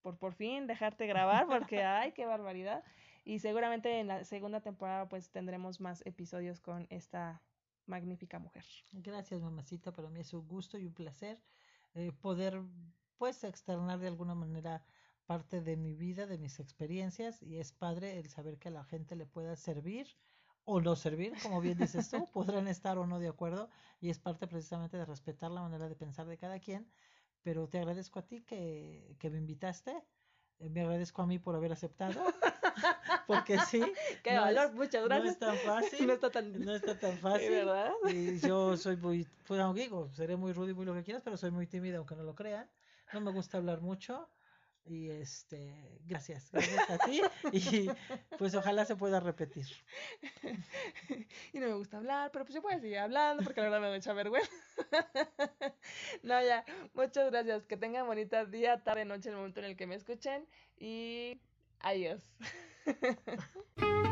por 0.00 0.18
por 0.18 0.34
fin 0.34 0.66
dejarte 0.66 1.06
grabar, 1.06 1.46
porque 1.46 1.84
ay, 1.84 2.10
qué 2.10 2.26
barbaridad. 2.26 2.82
Y 3.24 3.38
seguramente 3.38 4.00
en 4.00 4.08
la 4.08 4.24
segunda 4.24 4.60
temporada 4.60 5.08
pues 5.08 5.30
tendremos 5.30 5.80
más 5.80 6.04
episodios 6.06 6.60
con 6.60 6.88
esta 6.90 7.40
magnífica 7.86 8.38
mujer. 8.38 8.64
Gracias, 8.92 9.40
mamacita. 9.40 9.92
Para 9.92 10.10
mí 10.10 10.20
es 10.20 10.32
un 10.32 10.46
gusto 10.46 10.78
y 10.78 10.86
un 10.86 10.94
placer 10.94 11.40
eh, 11.94 12.12
poder 12.12 12.62
pues 13.16 13.44
externar 13.44 13.98
de 14.00 14.08
alguna 14.08 14.34
manera 14.34 14.84
parte 15.26 15.60
de 15.60 15.76
mi 15.76 15.94
vida, 15.94 16.26
de 16.26 16.38
mis 16.38 16.58
experiencias 16.60 17.42
y 17.42 17.58
es 17.58 17.72
padre 17.72 18.18
el 18.18 18.28
saber 18.28 18.58
que 18.58 18.68
a 18.68 18.72
la 18.72 18.84
gente 18.84 19.16
le 19.16 19.26
pueda 19.26 19.56
servir 19.56 20.08
o 20.64 20.80
no 20.80 20.96
servir, 20.96 21.34
como 21.42 21.60
bien 21.60 21.78
dices 21.78 22.08
tú, 22.10 22.26
podrán 22.32 22.68
estar 22.68 22.98
o 22.98 23.06
no 23.06 23.18
de 23.18 23.28
acuerdo 23.28 23.68
y 24.00 24.10
es 24.10 24.18
parte 24.18 24.46
precisamente 24.46 24.96
de 24.96 25.04
respetar 25.04 25.50
la 25.50 25.62
manera 25.62 25.88
de 25.88 25.96
pensar 25.96 26.26
de 26.26 26.38
cada 26.38 26.58
quien, 26.60 26.90
pero 27.42 27.68
te 27.68 27.78
agradezco 27.78 28.18
a 28.18 28.26
ti 28.26 28.42
que, 28.42 29.16
que 29.18 29.30
me 29.30 29.38
invitaste, 29.38 30.04
me 30.60 30.80
agradezco 30.80 31.22
a 31.22 31.26
mí 31.26 31.38
por 31.38 31.54
haber 31.54 31.72
aceptado, 31.72 32.22
porque 33.26 33.58
sí. 33.60 33.82
Qué 34.22 34.36
valor, 34.38 34.72
muchas 34.74 35.04
gracias. 35.04 35.40
No 35.40 35.52
es 35.52 35.56
tan 35.56 35.56
fácil. 35.58 36.06
No 36.06 36.12
está 36.14 36.30
tan, 36.30 36.64
no 36.64 36.74
está 36.74 36.98
tan 36.98 37.18
fácil. 37.18 37.50
¿verdad? 37.50 37.92
Y 38.08 38.38
yo 38.38 38.76
soy 38.76 38.96
muy, 38.96 39.26
pues 39.46 39.60
aunque 39.60 39.82
digo, 39.82 40.10
seré 40.12 40.36
muy 40.36 40.52
rudo 40.52 40.70
y 40.70 40.74
muy 40.74 40.84
lo 40.84 40.94
que 40.94 41.02
quieras, 41.02 41.22
pero 41.24 41.36
soy 41.36 41.50
muy 41.50 41.66
tímida 41.66 41.98
aunque 41.98 42.14
no 42.14 42.22
lo 42.22 42.34
crean. 42.34 42.68
No 43.12 43.20
me 43.20 43.30
gusta 43.32 43.58
hablar 43.58 43.80
mucho 43.80 44.28
y 44.84 45.10
este, 45.10 46.00
gracias, 46.06 46.50
gracias 46.50 46.90
a 46.90 46.98
ti. 46.98 47.22
Y 47.52 47.88
pues 48.38 48.54
ojalá 48.54 48.84
se 48.84 48.96
pueda 48.96 49.20
repetir. 49.20 49.66
Y 51.52 51.58
no 51.58 51.66
me 51.66 51.74
gusta 51.74 51.98
hablar, 51.98 52.30
pero 52.32 52.44
pues 52.44 52.54
yo 52.54 52.62
puedo 52.62 52.78
seguir 52.80 52.98
hablando 52.98 53.44
porque 53.44 53.60
la 53.60 53.66
verdad 53.66 53.80
me 53.80 53.88
da 53.88 53.94
mucha 53.94 54.12
vergüenza. 54.12 54.50
No, 56.22 56.40
ya, 56.42 56.64
muchas 56.94 57.30
gracias. 57.30 57.66
Que 57.66 57.76
tengan 57.76 58.06
bonita 58.06 58.44
día, 58.44 58.82
tarde, 58.82 59.04
noche, 59.04 59.30
el 59.30 59.36
momento 59.36 59.60
en 59.60 59.66
el 59.66 59.76
que 59.76 59.86
me 59.86 59.94
escuchen. 59.94 60.46
Y 60.78 61.40
adiós. 61.80 62.22